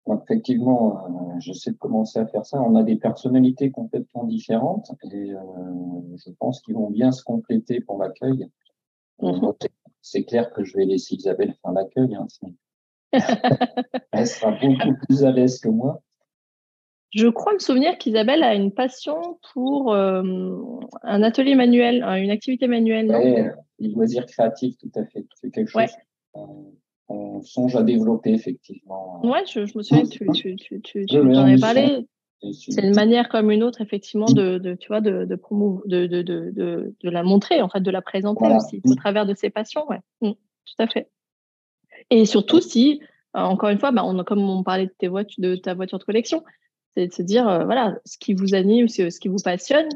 [0.08, 2.60] Effectivement, euh, j'essaie de commencer à faire ça.
[2.62, 5.40] On a des personnalités complètement différentes et euh,
[6.16, 8.48] je pense qu'ils vont bien se compléter pour l'accueil.
[9.20, 9.52] Mhm.
[10.02, 12.14] C'est clair que je vais laisser Isabelle faire l'accueil.
[12.14, 12.26] Hein,
[14.12, 16.00] Elle sera beaucoup plus à l'aise que moi.
[17.10, 20.22] Je crois me souvenir qu'Isabelle a une passion pour euh,
[21.02, 23.10] un atelier manuel, une activité manuelle.
[23.10, 25.24] Ouais, les loisirs créatifs, tout à fait.
[25.40, 25.90] C'est quelque chose
[27.08, 29.24] on songe à développer, effectivement.
[29.24, 32.06] Ouais, je, me souviens, tu, tu, tu, tu, tu en avais parlé.
[32.52, 35.36] C'est une manière comme une autre, effectivement, de, de tu vois, de, de,
[35.86, 39.34] de, de, de, de, la montrer, en fait, de la présenter aussi, au travers de
[39.34, 39.88] ses passions.
[39.88, 40.00] Ouais.
[40.20, 41.08] Mmh, tout à fait.
[42.10, 43.00] Et surtout, si,
[43.36, 45.98] euh, encore une fois, bah, on, comme on parlait de, tes voitures, de ta voiture
[45.98, 46.44] de collection,
[46.96, 49.88] c'est de se dire, euh, voilà, ce qui vous anime, ce qui vous passionne,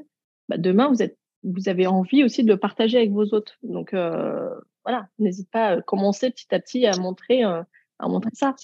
[0.49, 3.57] bah, demain, vous, êtes, vous avez envie aussi de le partager avec vos autres.
[3.63, 4.51] Donc, euh,
[4.85, 7.67] voilà, n'hésite pas à commencer petit à petit à montrer, à
[8.01, 8.55] montrer ça.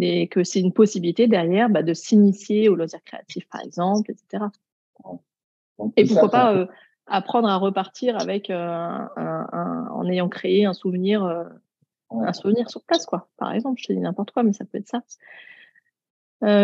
[0.00, 4.44] Et que c'est une possibilité derrière bah, de s'initier au loisir créatif, par exemple, etc.
[5.96, 6.68] et pourquoi pas
[7.06, 11.24] apprendre à repartir avec en ayant créé un souvenir,
[12.10, 13.28] un souvenir sur place, quoi.
[13.38, 15.02] Par exemple, je te dis n'importe quoi, mais ça peut être ça.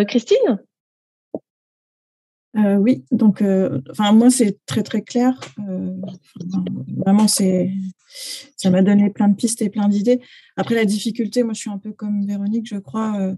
[0.05, 0.61] Christine?
[2.56, 5.39] Euh, oui, donc, euh, enfin, moi, c'est très, très clair.
[5.68, 5.93] Euh,
[7.05, 7.72] vraiment, c'est,
[8.56, 10.20] ça m'a donné plein de pistes et plein d'idées.
[10.56, 13.35] Après, la difficulté, moi, je suis un peu comme Véronique, je crois.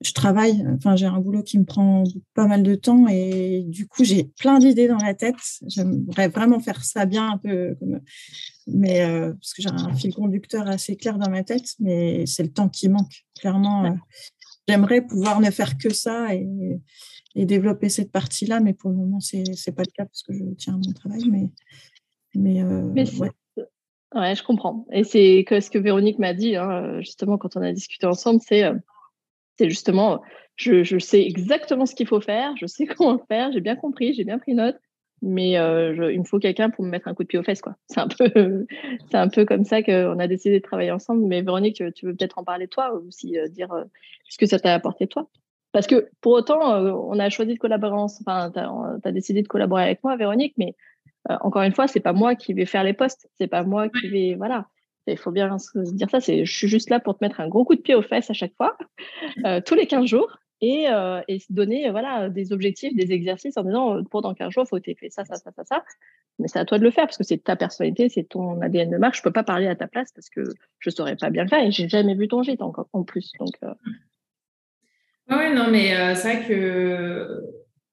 [0.00, 2.04] je travaille, enfin, j'ai un boulot qui me prend
[2.34, 5.36] pas mal de temps et du coup, j'ai plein d'idées dans la tête.
[5.66, 7.76] J'aimerais vraiment faire ça bien, un peu,
[8.68, 9.00] mais
[9.40, 12.68] parce que j'ai un fil conducteur assez clair dans ma tête, mais c'est le temps
[12.68, 13.24] qui manque.
[13.40, 13.96] Clairement,
[14.68, 16.46] j'aimerais pouvoir ne faire que ça et
[17.34, 20.32] et développer cette partie-là, mais pour le moment, ce n'est pas le cas parce que
[20.32, 21.22] je tiens à mon travail.
[21.30, 21.48] Mais,
[22.34, 24.34] mais, euh, ouais.
[24.34, 24.86] je comprends.
[24.92, 28.64] Et c'est ce que Véronique m'a dit, hein, justement, quand on a discuté ensemble, c'est
[28.64, 28.74] euh,
[29.56, 30.20] c'est justement,
[30.56, 34.14] je, je, sais exactement ce qu'il faut faire, je sais comment faire, j'ai bien compris,
[34.14, 34.76] j'ai bien pris note,
[35.22, 37.60] mais euh, il me faut quelqu'un pour me mettre un coup de pied aux fesses.
[37.60, 37.76] quoi.
[37.88, 38.66] C'est un, peu,
[39.10, 41.24] c'est un peu comme ça qu'on a décidé de travailler ensemble.
[41.26, 43.68] Mais Véronique, tu, veux peut-être en parler toi ou aussi dire
[44.28, 45.28] ce que ça t'a apporté toi?
[45.74, 49.48] Parce que pour autant, euh, on a choisi de collaborer Enfin, tu as, décidé de
[49.48, 50.76] collaborer avec moi, Véronique, mais
[51.28, 53.28] euh, encore une fois, c'est pas moi qui vais faire les postes.
[53.38, 54.36] C'est pas moi qui vais.
[54.36, 54.68] Voilà.
[55.08, 56.20] Il faut bien se dire ça.
[56.20, 58.34] Je suis juste là pour te mettre un gros coup de pied aux fesses à
[58.34, 58.78] chaque fois,
[59.44, 60.86] euh, tous les 15 jours, et,
[61.28, 64.76] et donner voilà, des objectifs, des exercices en disant pour dans 15 jours, il faut
[64.76, 65.84] que tu fait ça, ça, ça, ça, ça.
[66.38, 68.90] Mais c'est à toi de le faire parce que c'est ta personnalité, c'est ton ADN
[68.90, 69.16] de marque.
[69.16, 70.42] Je peux pas parler à ta place parce que
[70.78, 73.32] je saurais pas bien le faire et j'ai jamais vu ton gîte encore en plus.
[73.40, 73.52] Donc,
[75.30, 77.40] oui, non, mais euh, c'est vrai que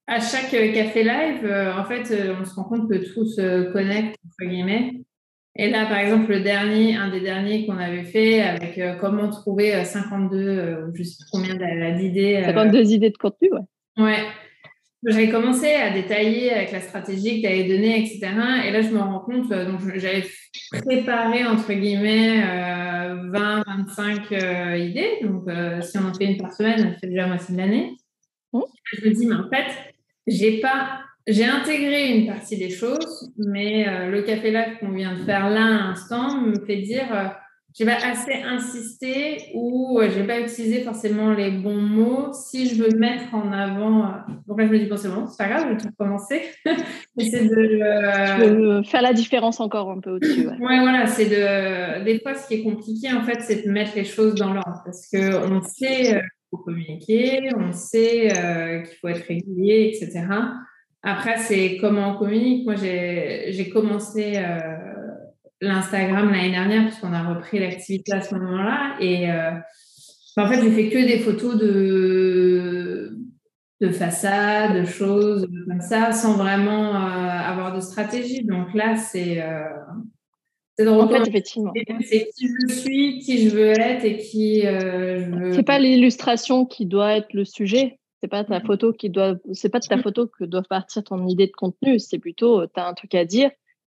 [0.06, 3.72] à chaque café live, euh, en fait, euh, on se rend compte que tout se
[3.72, 4.92] connecte, entre guillemets.
[5.56, 9.84] Et là, par exemple, le dernier, un des derniers qu'on avait fait avec comment trouver
[9.84, 11.54] 52, ou je sais combien
[11.94, 12.42] d'idées.
[12.46, 14.02] 52 idées de contenu, ouais.
[14.02, 14.24] Ouais.
[15.04, 18.20] J'avais commencé à détailler avec la stratégie que tu avais donnée, etc.
[18.66, 20.24] Et là, je me rends compte, donc j'avais
[20.70, 22.40] préparé, entre guillemets,
[23.32, 25.18] 20, 25 euh, idées.
[25.22, 27.96] Donc, euh, si on en fait une par semaine, ça fait déjà moitié de l'année.
[28.52, 28.60] Mmh.
[28.92, 29.94] Je me dis, mais en fait,
[30.26, 31.00] j'ai pas.
[31.28, 35.48] J'ai intégré une partie des choses, mais euh, le café live qu'on vient de faire
[35.50, 37.36] là à l'instant me fait dire
[37.74, 42.32] j'ai pas assez insisté ou je j'ai pas utilisé forcément les bons mots.
[42.32, 44.12] Si je veux mettre en avant,
[44.46, 46.42] donc là je me dis bon c'est bon, c'est pas grave, je vais tout recommencer.
[47.18, 50.46] c'est de faire la différence encore un peu au-dessus.
[50.48, 50.56] Ouais.
[50.58, 54.04] voilà, c'est de des fois ce qui est compliqué en fait, c'est de mettre les
[54.04, 59.08] choses dans l'ordre parce que on sait qu'il faut communiquer, on sait euh, qu'il faut
[59.08, 60.26] être régulier, etc.
[61.02, 62.66] Après c'est comment on communique.
[62.66, 64.81] Moi j'ai commencé euh,
[65.62, 68.96] l'Instagram l'année dernière, puisqu'on a repris l'activité à ce moment-là.
[69.00, 69.52] Et euh,
[70.36, 73.16] en fait, j'ai fait que des photos de,
[73.80, 78.44] de façade, de choses comme ça, sans vraiment euh, avoir de stratégie.
[78.44, 79.40] Donc là, c'est.
[79.40, 79.62] Euh,
[80.76, 81.72] c'est en fait, effectivement.
[82.00, 85.52] C'est qui je suis, qui je veux être et qui je veux.
[85.52, 87.98] C'est pas l'illustration qui doit être le sujet.
[88.20, 89.36] C'est pas ta photo qui doit.
[89.52, 91.98] C'est pas de ta photo que doit partir ton idée de contenu.
[91.98, 93.50] C'est plutôt, tu as un truc à dire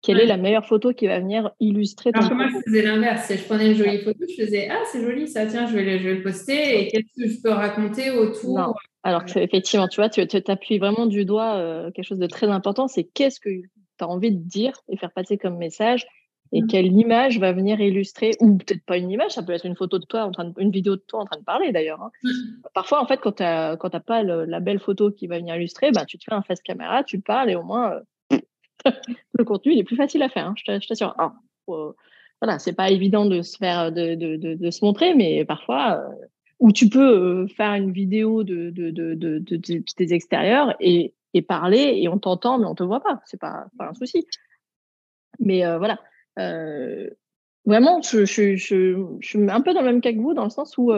[0.08, 3.30] quelle est la meilleure photo qui va venir illustrer ton Alors moi, je faisais l'inverse.
[3.30, 5.98] Je prenais une jolie photo, je faisais Ah, c'est joli ça, tiens, je vais, le,
[5.98, 8.80] je vais le poster et qu'est-ce que je peux raconter autour?
[9.04, 12.88] Alors effectivement, tu vois, tu t'appuies vraiment du doigt euh, quelque chose de très important
[12.88, 13.70] c'est qu'est-ce que tu
[14.00, 16.08] as envie de dire et faire passer comme message
[16.54, 16.68] et mmh.
[16.68, 20.00] quelle image va venir illustrer, ou peut-être pas une image, ça peut être une photo
[20.00, 22.02] de toi, en train de, une vidéo de toi en train de parler d'ailleurs.
[22.02, 22.12] Hein.
[22.24, 22.30] Mmh.
[22.74, 26.06] Parfois, en fait, quand tu n'as pas la belle photo qui va venir illustrer, bah,
[26.06, 28.00] tu te fais un face caméra, tu parles et au moins, euh,
[29.34, 31.16] le contenu, il est plus facile à faire, hein, je t'assure.
[31.68, 36.04] voilà, c'est pas évident de se faire, de, de, de, se montrer, mais parfois,
[36.60, 39.44] où tu peux faire une vidéo de, de,
[39.98, 43.22] des extérieurs et, et parler et on t'entend, mais on te voit pas.
[43.26, 44.26] C'est pas, pas un souci.
[45.40, 46.00] Mais voilà.
[47.66, 50.46] vraiment, je, je, je, je, suis un peu dans le même cas que vous, dans
[50.46, 50.92] le sens où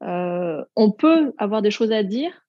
[0.00, 2.44] on peut avoir des choses à dire,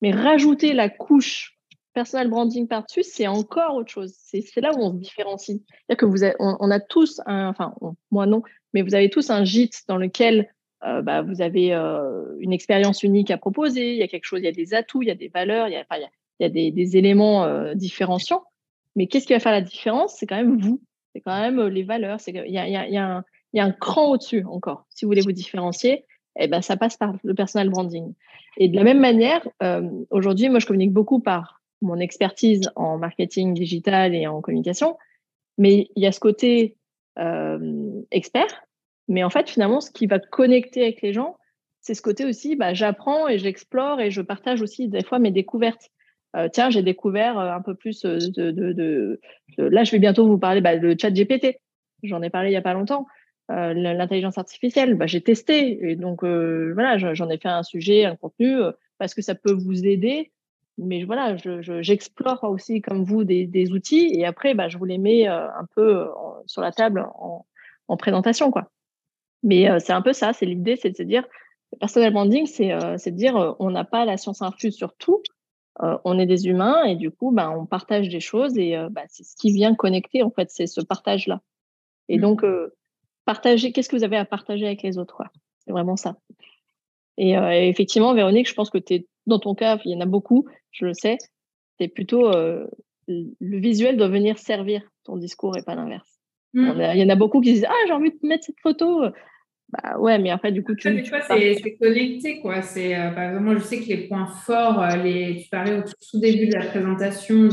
[0.00, 1.59] mais rajouter la couche
[1.92, 4.14] personal branding par-dessus, c'est encore autre chose.
[4.16, 5.58] C'est là où on se différencie.
[5.58, 7.74] C'est-à-dire que vous on, a tous, un, enfin,
[8.10, 8.42] moi non,
[8.72, 10.48] mais vous avez tous un gîte dans lequel
[10.84, 14.40] euh, bah, vous avez euh, une expérience unique à proposer, il y a quelque chose,
[14.40, 16.44] il y a des atouts, il y a des valeurs, il y a, il y
[16.44, 18.44] a, des, éléments euh, différenciants.
[18.96, 20.16] Mais qu'est-ce qui va faire la différence?
[20.18, 20.80] C'est quand même vous,
[21.14, 22.18] c'est quand même les valeurs.
[22.26, 24.86] Il y a, y, a, y, a un, y a un cran au-dessus encore.
[24.88, 26.06] Si vous voulez vous différencier,
[26.38, 28.14] eh ben, ça passe par le personal branding.
[28.56, 29.46] Et de la même manière,
[30.10, 34.96] aujourd'hui, moi, je communique beaucoup par mon expertise en marketing digital et en communication,
[35.58, 36.76] mais il y a ce côté
[38.10, 38.62] expert
[39.10, 41.36] mais en fait, finalement, ce qui va connecter avec les gens,
[41.80, 45.32] c'est ce côté aussi, bah, j'apprends et j'explore et je partage aussi des fois mes
[45.32, 45.90] découvertes.
[46.36, 49.20] Euh, tiens, j'ai découvert euh, un peu plus euh, de, de, de,
[49.58, 51.58] Là, je vais bientôt vous parler bah, de chat GPT.
[52.04, 53.06] J'en ai parlé il n'y a pas longtemps.
[53.50, 55.90] Euh, L'intelligence artificielle, bah, j'ai testé.
[55.90, 58.60] Et donc, euh, voilà, j'en ai fait un sujet, un contenu,
[58.98, 60.30] parce que ça peut vous aider.
[60.78, 61.36] Mais voilà,
[61.80, 64.10] j'explore je, aussi, comme vous, des, des, outils.
[64.14, 66.08] Et après, bah, je vous les mets un peu
[66.46, 67.44] sur la table en,
[67.88, 68.50] en présentation.
[68.50, 68.70] quoi.
[69.42, 71.24] Mais euh, c'est un peu ça, c'est l'idée, c'est de se dire,
[71.72, 74.94] le personal branding, c'est euh, de dire, euh, on n'a pas la science infuse sur
[74.94, 75.22] tout,
[76.04, 79.24] on est des humains et du coup, bah, on partage des choses et bah, c'est
[79.24, 81.40] ce qui vient connecter, en fait, c'est ce partage-là.
[82.10, 82.20] Et mmh.
[82.20, 82.44] donc,
[83.24, 85.22] partager, qu'est-ce que vous avez à partager avec les autres
[85.64, 86.16] C'est vraiment ça.
[87.22, 87.34] Et
[87.68, 90.46] effectivement, Véronique, je pense que tu es, dans ton cas, il y en a beaucoup,
[90.70, 91.18] je le sais,
[91.78, 96.08] c'est plutôt le visuel doit venir servir ton discours et pas l'inverse.
[96.54, 96.80] Mmh.
[96.94, 99.02] Il y en a beaucoup qui disent Ah, j'ai envie de mettre cette photo.
[99.72, 101.04] Bah ouais, mais fait, du coup, tu.
[101.04, 102.60] c'est connecté, quoi.
[102.60, 105.78] C'est, euh, par exemple, moi, je sais que les points forts, euh, les, tu parlais
[105.78, 107.48] au tout début de la présentation de,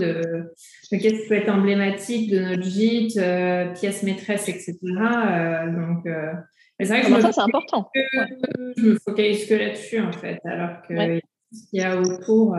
[0.92, 4.74] de qu'est-ce qui peut être emblématique de notre gîte, euh, pièce maîtresse, etc.
[5.68, 6.08] donc,
[6.80, 7.90] c'est vrai que ça, c'est important.
[8.78, 10.96] Je me focalise que là-dessus, en fait, alors que
[11.52, 12.56] ce qu'il y a autour.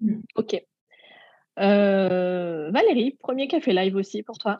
[0.00, 0.20] Mmh.
[0.36, 0.62] Ok.
[1.56, 4.56] Valérie, premier café live aussi pour toi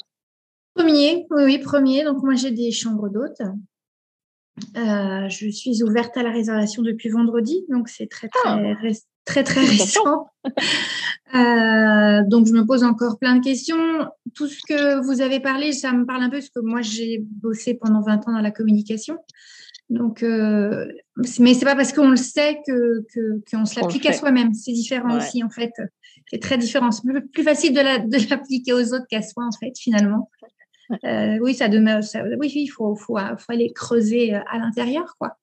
[0.74, 2.04] Premier, oui, oui, premier.
[2.04, 3.42] Donc, moi, j'ai des chambres d'hôtes.
[4.76, 8.58] Euh, je suis ouverte à la réservation depuis vendredi, donc c'est très, très, ah.
[9.24, 10.26] Très, très, récent.
[11.32, 13.78] Euh, donc, je me pose encore plein de questions.
[14.34, 17.24] Tout ce que vous avez parlé, ça me parle un peu parce que moi, j'ai
[17.24, 19.16] bossé pendant 20 ans dans la communication.
[19.90, 20.88] Donc, euh,
[21.38, 23.04] mais c'est pas parce qu'on le sait que
[23.48, 24.54] qu'on se l'applique à soi-même.
[24.54, 25.72] C'est différent aussi en fait.
[26.28, 26.90] C'est très différent.
[26.90, 27.02] C'est
[27.32, 27.80] plus, facile de
[28.30, 30.30] l'appliquer aux autres qu'à soi en fait finalement.
[31.04, 32.00] Euh, oui, ça demeure.
[32.38, 35.36] oui, il faut, faut, faut, aller creuser euh, à l'intérieur, quoi.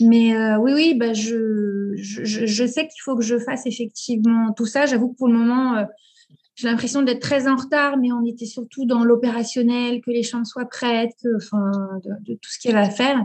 [0.00, 4.66] Mais euh, oui, oui, bah, je, je, sais qu'il faut que je fasse effectivement tout
[4.66, 4.86] ça.
[4.86, 5.86] J'avoue que pour le moment,
[6.54, 10.46] j'ai l'impression d'être très en retard, mais on était surtout dans l'opérationnel, que les chambres
[10.46, 11.70] soient prêtes, que, enfin,
[12.04, 13.24] de, tout ce qu'il y avait à faire.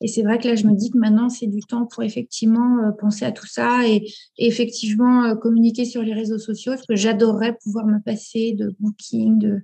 [0.00, 2.92] Et c'est vrai que là, je me dis que maintenant, c'est du temps pour effectivement
[3.00, 4.04] penser à tout ça et,
[4.38, 9.38] et effectivement communiquer sur les réseaux sociaux, parce que j'adorerais pouvoir me passer de Booking,
[9.38, 9.62] de,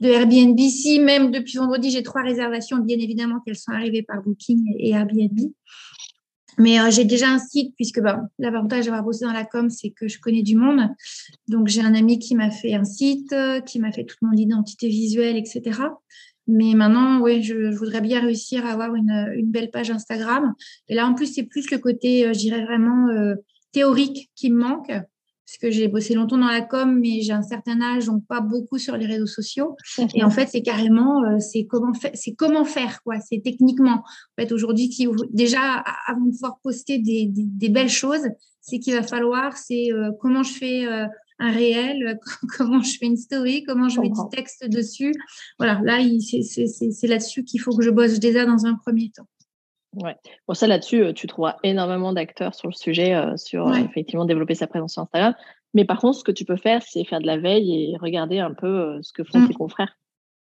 [0.00, 0.58] de Airbnb.
[0.58, 4.90] Si même depuis vendredi, j'ai trois réservations, bien évidemment qu'elles sont arrivées par Booking et
[4.90, 5.38] Airbnb.
[6.58, 9.90] Mais euh, j'ai déjà un site, puisque bah, l'avantage d'avoir bossé dans la com, c'est
[9.90, 10.88] que je connais du monde.
[11.48, 13.34] Donc, j'ai un ami qui m'a fait un site,
[13.66, 15.80] qui m'a fait toute mon identité visuelle, etc.
[16.48, 20.54] Mais maintenant, oui, je, voudrais bien réussir à avoir une, belle page Instagram.
[20.88, 23.34] Et là, en plus, c'est plus le côté, euh, je dirais vraiment euh,
[23.70, 24.92] théorique qui me manque
[25.52, 28.40] parce que j'ai bossé longtemps dans la com, mais j'ai un certain âge, donc pas
[28.40, 29.76] beaucoup sur les réseaux sociaux.
[30.14, 33.16] Et en fait, c'est carrément, euh, c'est comment, faire, c'est comment faire, quoi.
[33.20, 33.96] C'est techniquement.
[33.96, 34.90] En fait, aujourd'hui,
[35.30, 38.26] déjà, avant de pouvoir poster des, des, belles choses,
[38.62, 41.04] c'est qu'il va falloir, c'est euh, comment je fais euh,
[41.38, 42.18] un réel,
[42.56, 45.12] comment je fais une story, comment je mets du texte dessus.
[45.58, 49.28] Voilà, là, c'est là-dessus qu'il faut que je bosse déjà dans un premier temps.
[49.94, 50.16] Ouais.
[50.48, 54.24] Bon, ça là-dessus, euh, tu trouveras énormément d'acteurs sur le sujet, euh, sur euh, effectivement
[54.24, 55.34] développer sa présence sur Instagram.
[55.74, 58.38] Mais par contre, ce que tu peux faire, c'est faire de la veille et regarder
[58.38, 59.48] un peu ce que font mmh.
[59.48, 59.98] tes confrères.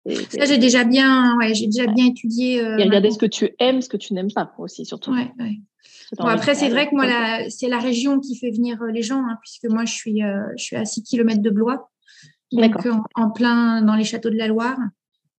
[0.06, 2.58] ça, j'ai déjà bien, ouais, j'ai déjà bien étudié.
[2.58, 5.12] et regarder ce que tu aimes, ce que tu n'aimes pas aussi, surtout.
[5.14, 5.32] Ouais,
[6.18, 7.06] bon, après, c'est vrai que moi,
[7.50, 10.22] c'est la région qui fait venir les gens, hein, puisque moi, je suis,
[10.58, 11.90] je suis à 6 km de Blois,
[12.52, 12.76] donc
[13.16, 14.78] en, plein dans les châteaux de la Loire.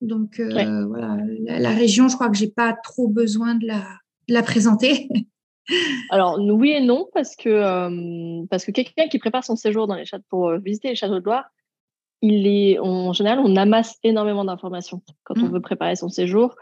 [0.00, 3.82] Donc euh, voilà, la, région, je crois que j'ai pas trop besoin de la,
[4.28, 5.08] la présenter.
[6.10, 9.96] Alors oui et non parce que euh, parce que quelqu'un qui prépare son séjour dans
[9.96, 11.46] les châteaux pour euh, visiter les châteaux de Loire,
[12.22, 15.52] il est, en général, on amasse énormément d'informations quand on mmh.
[15.52, 16.54] veut préparer son séjour.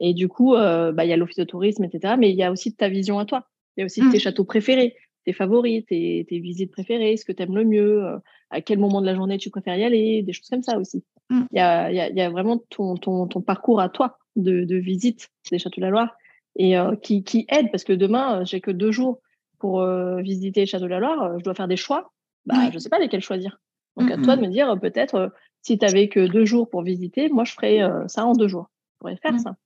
[0.00, 2.14] Et du coup, bah, il y a l'office de tourisme, etc.
[2.18, 3.46] Mais il y a aussi ta vision à toi.
[3.76, 4.20] Il y a aussi tes mmh.
[4.20, 8.04] châteaux préférés, tes favoris, tes, visites préférées, ce que tu aimes le mieux,
[8.50, 11.04] à quel moment de la journée tu préfères y aller, des choses comme ça aussi.
[11.32, 11.46] Mmh.
[11.52, 16.16] Il y, a, vraiment ton, parcours à toi de, visite des châteaux de la Loire
[16.56, 19.20] et euh, qui, aide parce que demain, j'ai que deux jours
[19.58, 19.84] pour
[20.18, 21.38] visiter les châteaux de la Loire.
[21.38, 22.12] Je dois faire des choix.
[22.46, 23.60] Bah, Je ne sais pas lesquels choisir.
[23.96, 27.28] Donc, à toi de me dire, peut-être, si tu n'avais que deux jours pour visiter,
[27.28, 28.70] moi, je ferais ça en deux jours.
[28.94, 29.56] Je pourrais faire ça.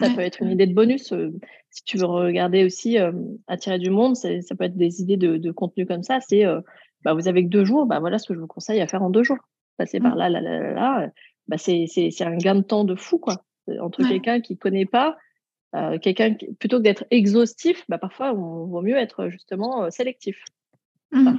[0.00, 1.12] Ça peut être une idée de bonus.
[1.12, 1.32] Euh,
[1.70, 3.12] si tu veux regarder aussi euh,
[3.46, 4.28] Attirer du monde, ça
[4.58, 6.20] peut être des idées de, contenu comme ça.
[6.20, 6.60] C'est euh,
[7.04, 9.02] bah, vous avez que deux jours, bah, voilà ce que je vous conseille à faire
[9.02, 9.38] en deux jours.
[9.80, 10.18] Passer par mmh.
[10.18, 11.10] là, là, là, là, là
[11.48, 11.88] bah, c'est
[12.20, 13.18] un gain de temps de fou.
[13.18, 13.44] quoi.
[13.80, 15.16] Entre quelqu'un qui ne connaît pas,
[16.02, 20.44] quelqu'un plutôt que d'être exhaustif, bah, parfois, on vaut mieux être justement sélectif.
[21.12, 21.30] Mmh.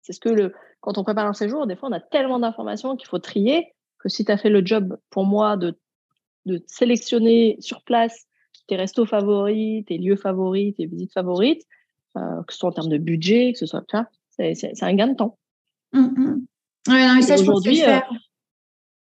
[0.00, 2.96] C'est ce que le, quand on prépare un séjour, des fois, on a tellement d'informations
[2.96, 5.78] qu'il faut trier que si tu as fait le job pour moi de
[6.46, 8.26] de sélectionner sur place
[8.66, 11.62] tes restos favoris, tes lieux favoris, tes visites favorites,
[12.16, 15.08] euh, que ce soit en termes de budget, que ce soit ça, c'est un gain
[15.08, 15.38] de temps.
[15.92, 16.44] Mmh,
[16.88, 18.10] non, ça, je pensais faire,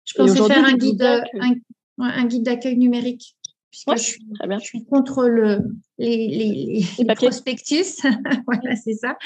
[0.05, 1.55] je pensais faire un guide, un,
[1.99, 3.37] un guide d'accueil numérique
[3.71, 5.61] puisque je, suis, je, suis, contre le,
[5.99, 8.01] les, les, les, prospectus.
[8.47, 9.17] voilà, c'est ça.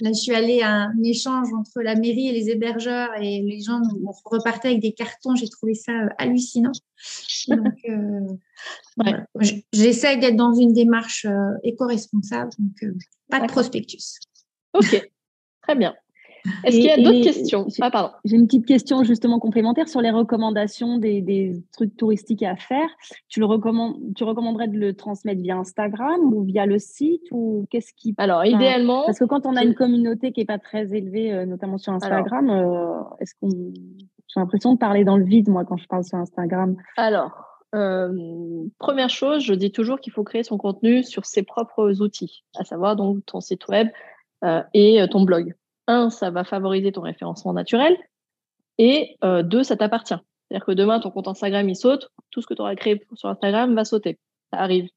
[0.00, 3.60] Là, je suis allée à un échange entre la mairie et les hébergeurs et les
[3.60, 3.80] gens
[4.24, 5.34] repartaient avec des cartons.
[5.34, 6.72] J'ai trouvé ça euh, hallucinant.
[7.48, 8.96] Donc, euh,
[9.72, 12.94] j'essaye d'être dans une démarche euh, éco-responsable, donc
[13.28, 14.20] pas de prospectus.
[14.72, 15.10] Ok,
[15.62, 15.94] très bien.
[16.64, 17.66] Est-ce qu'il y a d'autres questions?
[17.80, 18.10] ah, pardon.
[18.24, 22.88] J'ai une petite question justement complémentaire sur les recommandations des, trucs touristiques à faire.
[23.28, 27.66] Tu, le recommandes, tu recommanderais de le transmettre via Instagram ou via le site ou
[27.70, 30.94] qu'est-ce qui Alors idéalement, parce que quand on a une communauté qui est pas très
[30.94, 33.50] élevée, euh, notamment sur Instagram, euh, est-ce qu'on
[34.32, 36.76] j'ai l'impression de parler dans le vide moi quand je parle sur Instagram.
[36.96, 38.12] Alors euh,
[38.78, 42.64] première chose, je dis toujours qu'il faut créer son contenu sur ses propres outils, à
[42.64, 43.88] savoir donc ton site web
[44.72, 45.54] et ton blog
[45.90, 47.96] un, ça va favoriser ton référencement naturel,
[48.78, 50.14] et euh, deux, ça t'appartient.
[50.14, 53.28] C'est-à-dire que demain, ton compte Instagram, il saute, tout ce que tu auras créé sur
[53.28, 54.18] Instagram va sauter.
[54.52, 54.88] Ça arrive.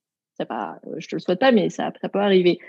[0.48, 2.60] Pas, euh, je te le souhaite pas, mais ça, peut arriver.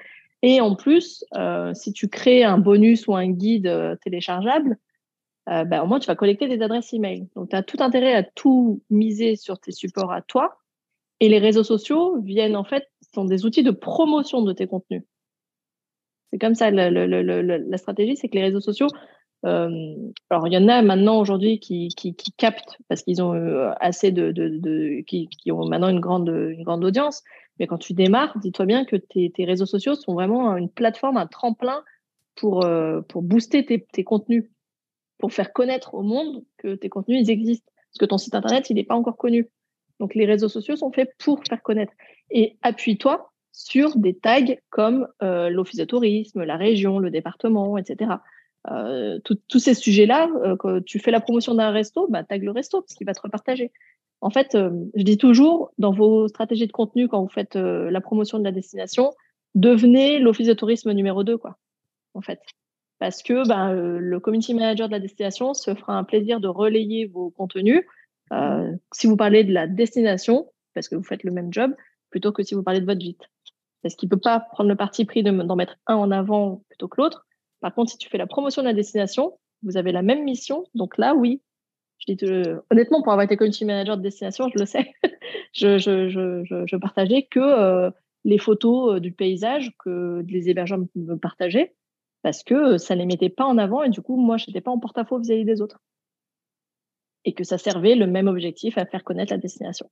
[0.43, 4.77] Et en plus, euh, si tu crées un bonus ou un guide téléchargeable,
[5.47, 7.29] ben, au moins tu vas collecter des adresses email.
[7.37, 10.59] Donc tu as tout intérêt à tout miser sur tes supports à toi.
[11.21, 15.05] Et les réseaux sociaux viennent en fait, sont des outils de promotion de tes contenus.
[16.35, 18.89] C'est comme ça, la stratégie, c'est que les réseaux sociaux,
[19.47, 19.95] euh,
[20.31, 21.95] alors il y en a maintenant aujourd'hui qui,
[22.37, 24.33] captent parce qu'ils ont euh, assez de,
[25.03, 27.23] qui, ont maintenant une grande, une grande audience.
[27.61, 31.29] Mais quand tu démarres, dis-toi bien que tes, réseaux sociaux sont vraiment une plateforme, un
[31.29, 31.85] tremplin
[32.35, 34.51] pour, euh, pour booster tes, contenus,
[35.19, 37.71] pour faire connaître au monde que tes contenus ils existent.
[37.93, 39.49] Parce que ton site internet, il n'est pas encore connu.
[40.01, 41.93] Donc les réseaux sociaux sont faits pour faire connaître.
[42.33, 48.11] Et appuie-toi sur des tags comme euh, l'office de tourisme, la région, le département, etc.
[48.71, 52.51] Euh, tous ces sujets-là, euh, quand tu fais la promotion d'un resto, bah, tag le
[52.51, 53.71] resto parce qu'il va te repartager.
[54.21, 58.39] En fait, je dis toujours, dans vos stratégies de contenu, quand vous faites la promotion
[58.39, 59.13] de la destination,
[59.55, 61.59] devenez l'office de tourisme numéro 2, quoi,
[62.15, 62.41] en fait.
[62.99, 67.05] Parce que ben, le community manager de la destination se fera un plaisir de relayer
[67.05, 67.83] vos contenus.
[68.95, 71.75] si vous parlez de la destination, parce que vous faites le même job,
[72.09, 73.29] plutôt que si vous parlez de votre gîte
[73.85, 76.89] parce qu'il ne peut pas prendre le parti pris d'en mettre un en avant plutôt
[76.89, 77.27] que l'autre.
[77.61, 80.65] Par contre, si tu fais la promotion de la destination, vous avez la même mission.
[80.75, 81.43] Donc là, oui.
[81.99, 82.25] Je dis,
[82.71, 84.95] honnêtement, pour avoir été community manager de destination, je le sais.
[85.53, 87.91] je, je, je, je, partageais que euh,
[88.25, 91.75] les photos euh, du paysage que les hébergeurs me partageaient
[92.23, 94.47] parce que euh, ça ne les mettait pas en avant et du coup, moi, je
[94.49, 95.83] n'étais pas en porte-à-faux vis-à-vis des autres.
[97.27, 99.91] Et que ça servait le même objectif à faire connaître la destination.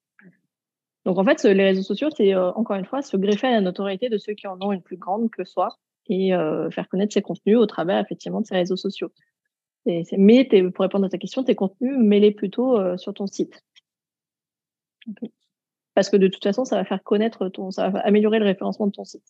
[1.05, 3.61] Donc en fait, les réseaux sociaux, c'est euh, encore une fois se greffer à la
[3.61, 7.13] notoriété de ceux qui en ont une plus grande que soi et euh, faire connaître
[7.13, 9.13] ses contenus au travers effectivement de ces réseaux sociaux.
[9.87, 13.65] mais pour répondre à ta question, tes contenus, mets-les plutôt euh, sur ton site.
[15.95, 18.87] Parce que de toute façon, ça va faire connaître ton, ça va améliorer le référencement
[18.87, 19.25] de ton site.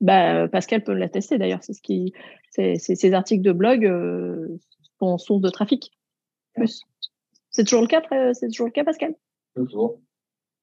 [0.00, 1.62] Bah, Pascal peut l'attester d'ailleurs.
[1.62, 2.12] C'est ce qui,
[2.50, 4.58] ces articles de blog
[4.98, 5.92] sont source de trafic.
[6.54, 6.82] Plus.
[7.50, 8.02] C'est toujours le cas,
[8.34, 9.14] c'est toujours le cas, Pascal?
[9.54, 10.00] Toujours.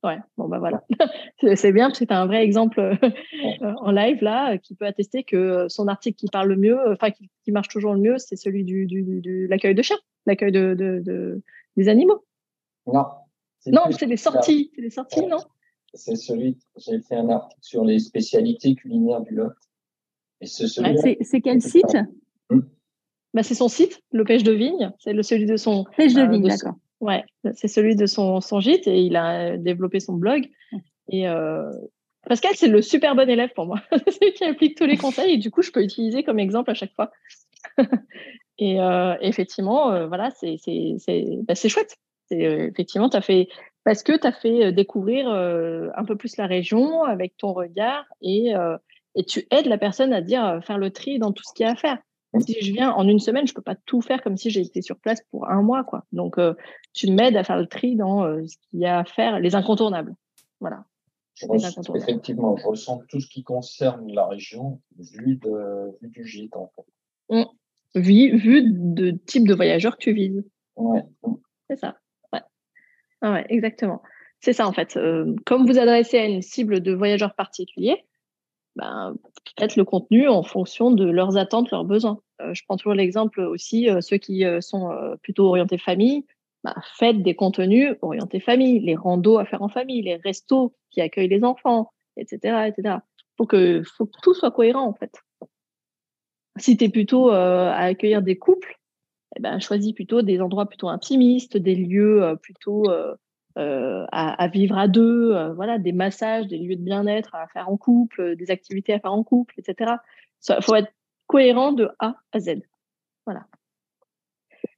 [0.03, 0.85] Ouais, bon bah voilà.
[1.55, 4.85] c'est bien parce que tu as un vrai exemple euh, en live là qui peut
[4.85, 8.37] attester que son article qui parle le mieux, enfin qui, marche toujours le mieux, c'est
[8.37, 11.41] celui du, du, l'accueil de chiens, l'accueil de, de,
[11.75, 12.23] des animaux.
[12.87, 13.05] Non.
[13.67, 15.39] Non, c'est des sorties, c'est des sorties, non?
[15.93, 19.51] C'est celui, j'ai fait un article sur les spécialités culinaires du Lot.
[20.39, 21.97] Et c'est celui C'est quel site?
[23.33, 24.91] bah, c'est son site, le pêche de vigne.
[24.99, 25.85] C'est le celui de son.
[25.97, 26.75] Pêche de vigne, d'accord.
[27.01, 27.23] Ouais,
[27.55, 30.49] c'est celui de son, son gîte et il a développé son blog.
[31.11, 31.25] Et
[32.27, 33.81] Pascal, c'est le super bon élève pour moi.
[34.07, 36.71] c'est lui qui applique tous les conseils et du coup, je peux utiliser comme exemple
[36.71, 37.11] à chaque fois.
[38.57, 38.77] et
[39.21, 40.57] effectivement, voilà, c'est
[41.47, 41.95] bah, chouette.
[42.31, 43.47] effectivement, tu as fait
[43.85, 48.51] parce que tu as fait découvrir un peu plus la région avec ton regard et,
[49.15, 51.69] et tu aides la personne à dire faire le tri dans tout ce qu'il y
[51.69, 51.97] a à faire.
[52.37, 54.99] Si je viens en une semaine, je peux pas tout faire comme si j'étais sur
[54.99, 56.05] place pour un mois, quoi.
[56.11, 56.37] Donc,
[56.93, 60.13] tu m'aides à faire le tri dans ce qu'il y a à faire, les incontournables.
[60.59, 60.85] Voilà.
[61.95, 66.71] effectivement, je ressens tout ce qui concerne la région vu, de, vu du gîte, en
[66.75, 67.35] fait.
[67.35, 67.45] Mmh.
[67.95, 70.43] Vu, vu de type de voyageur que tu vises.
[70.75, 71.03] Ouais.
[71.67, 71.97] C'est ça.
[72.31, 72.41] Ouais.
[73.21, 74.03] Ah ouais, exactement.
[74.39, 74.97] C'est ça, en fait.
[75.47, 78.05] comme vous adressez à une cible de voyageurs particuliers,
[78.75, 79.15] ben,
[79.55, 82.21] peut-être le contenu en fonction de leurs attentes, leurs besoins.
[82.41, 84.91] Euh, je prends toujours l'exemple aussi, euh, ceux qui euh, sont
[85.21, 86.25] plutôt orientés famille,
[86.63, 91.01] bah, faites des contenus orientés famille, les randos à faire en famille, les restos qui
[91.01, 92.67] accueillent les enfants, etc.
[92.67, 92.97] etc.
[93.37, 95.13] Faut que, faut que tout soit cohérent en fait.
[96.57, 98.77] Si tu es plutôt à accueillir des couples,
[99.37, 102.83] eh ben, choisis plutôt des endroits plutôt intimistes, des lieux plutôt
[103.57, 107.69] euh, à, vivre à deux, euh, voilà, des massages, des lieux de bien-être à faire
[107.69, 109.93] en couple, des activités à faire en couple, etc.
[110.47, 110.93] Il faut être
[111.27, 112.61] cohérent de A à Z.
[113.25, 113.47] Voilà.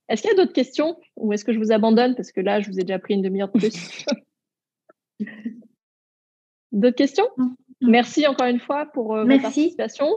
[0.09, 2.59] Est-ce qu'il y a d'autres questions ou est-ce que je vous abandonne parce que là,
[2.59, 4.05] je vous ai déjà pris une demi-heure de plus?
[6.71, 7.29] D'autres questions?
[7.81, 10.07] Merci encore une fois pour euh, votre participation.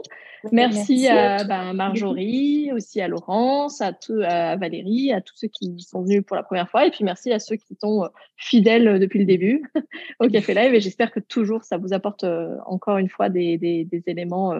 [0.51, 3.93] Merci, à, ben, Marjorie, aussi à Laurence, à,
[4.23, 6.85] à, Valérie, à tous ceux qui sont venus pour la première fois.
[6.85, 9.63] Et puis merci à ceux qui sont euh, fidèles euh, depuis le début
[10.19, 10.75] au Café Live.
[10.75, 12.23] Et j'espère que toujours ça vous apporte
[12.67, 14.53] encore une fois des, des, éléments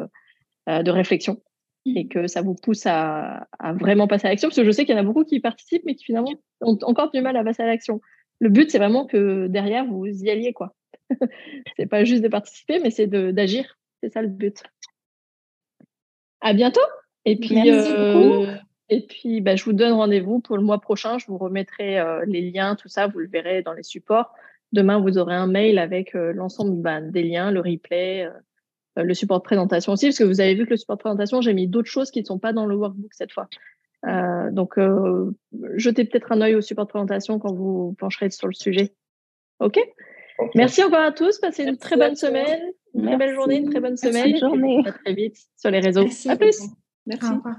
[0.67, 1.39] de réflexion
[1.85, 4.49] et que ça vous pousse à, à vraiment passer à l'action.
[4.49, 6.79] Parce que je sais qu'il y en a beaucoup qui participent, mais qui finalement ont
[6.81, 8.01] encore du mal à passer à l'action.
[8.39, 10.53] Le but, c'est vraiment que derrière, vous y alliez.
[10.53, 10.73] quoi.
[11.77, 13.77] c'est pas juste de participer, mais c'est d'agir.
[14.01, 14.63] C'est ça le but.
[16.41, 16.81] À bientôt.
[17.25, 18.55] Et puis, euh,
[18.89, 21.17] et puis bah, je vous donne rendez-vous pour le mois prochain.
[21.17, 24.31] Je vous remettrai euh, les liens, tout ça, vous le verrez dans les supports.
[24.71, 28.29] Demain, vous aurez un mail avec euh, l'ensemble bah, des liens, le replay,
[28.95, 31.41] le support de présentation aussi, parce que vous avez vu que le support de présentation,
[31.41, 33.49] j'ai mis d'autres choses qui ne sont pas dans le workbook cette fois.
[34.51, 34.79] donc,
[35.75, 38.93] jetez peut-être un œil au support de présentation quand vous pencherez sur le sujet.
[39.59, 39.79] OK?
[40.55, 41.39] Merci encore à tous.
[41.39, 42.61] Passez une très bonne semaine,
[42.93, 44.37] une très belle journée, une très bonne semaine.
[44.37, 44.83] Journée.
[44.85, 46.05] À très vite sur les réseaux.
[46.27, 46.61] À plus.
[47.05, 47.31] Merci.
[47.31, 47.55] Au revoir.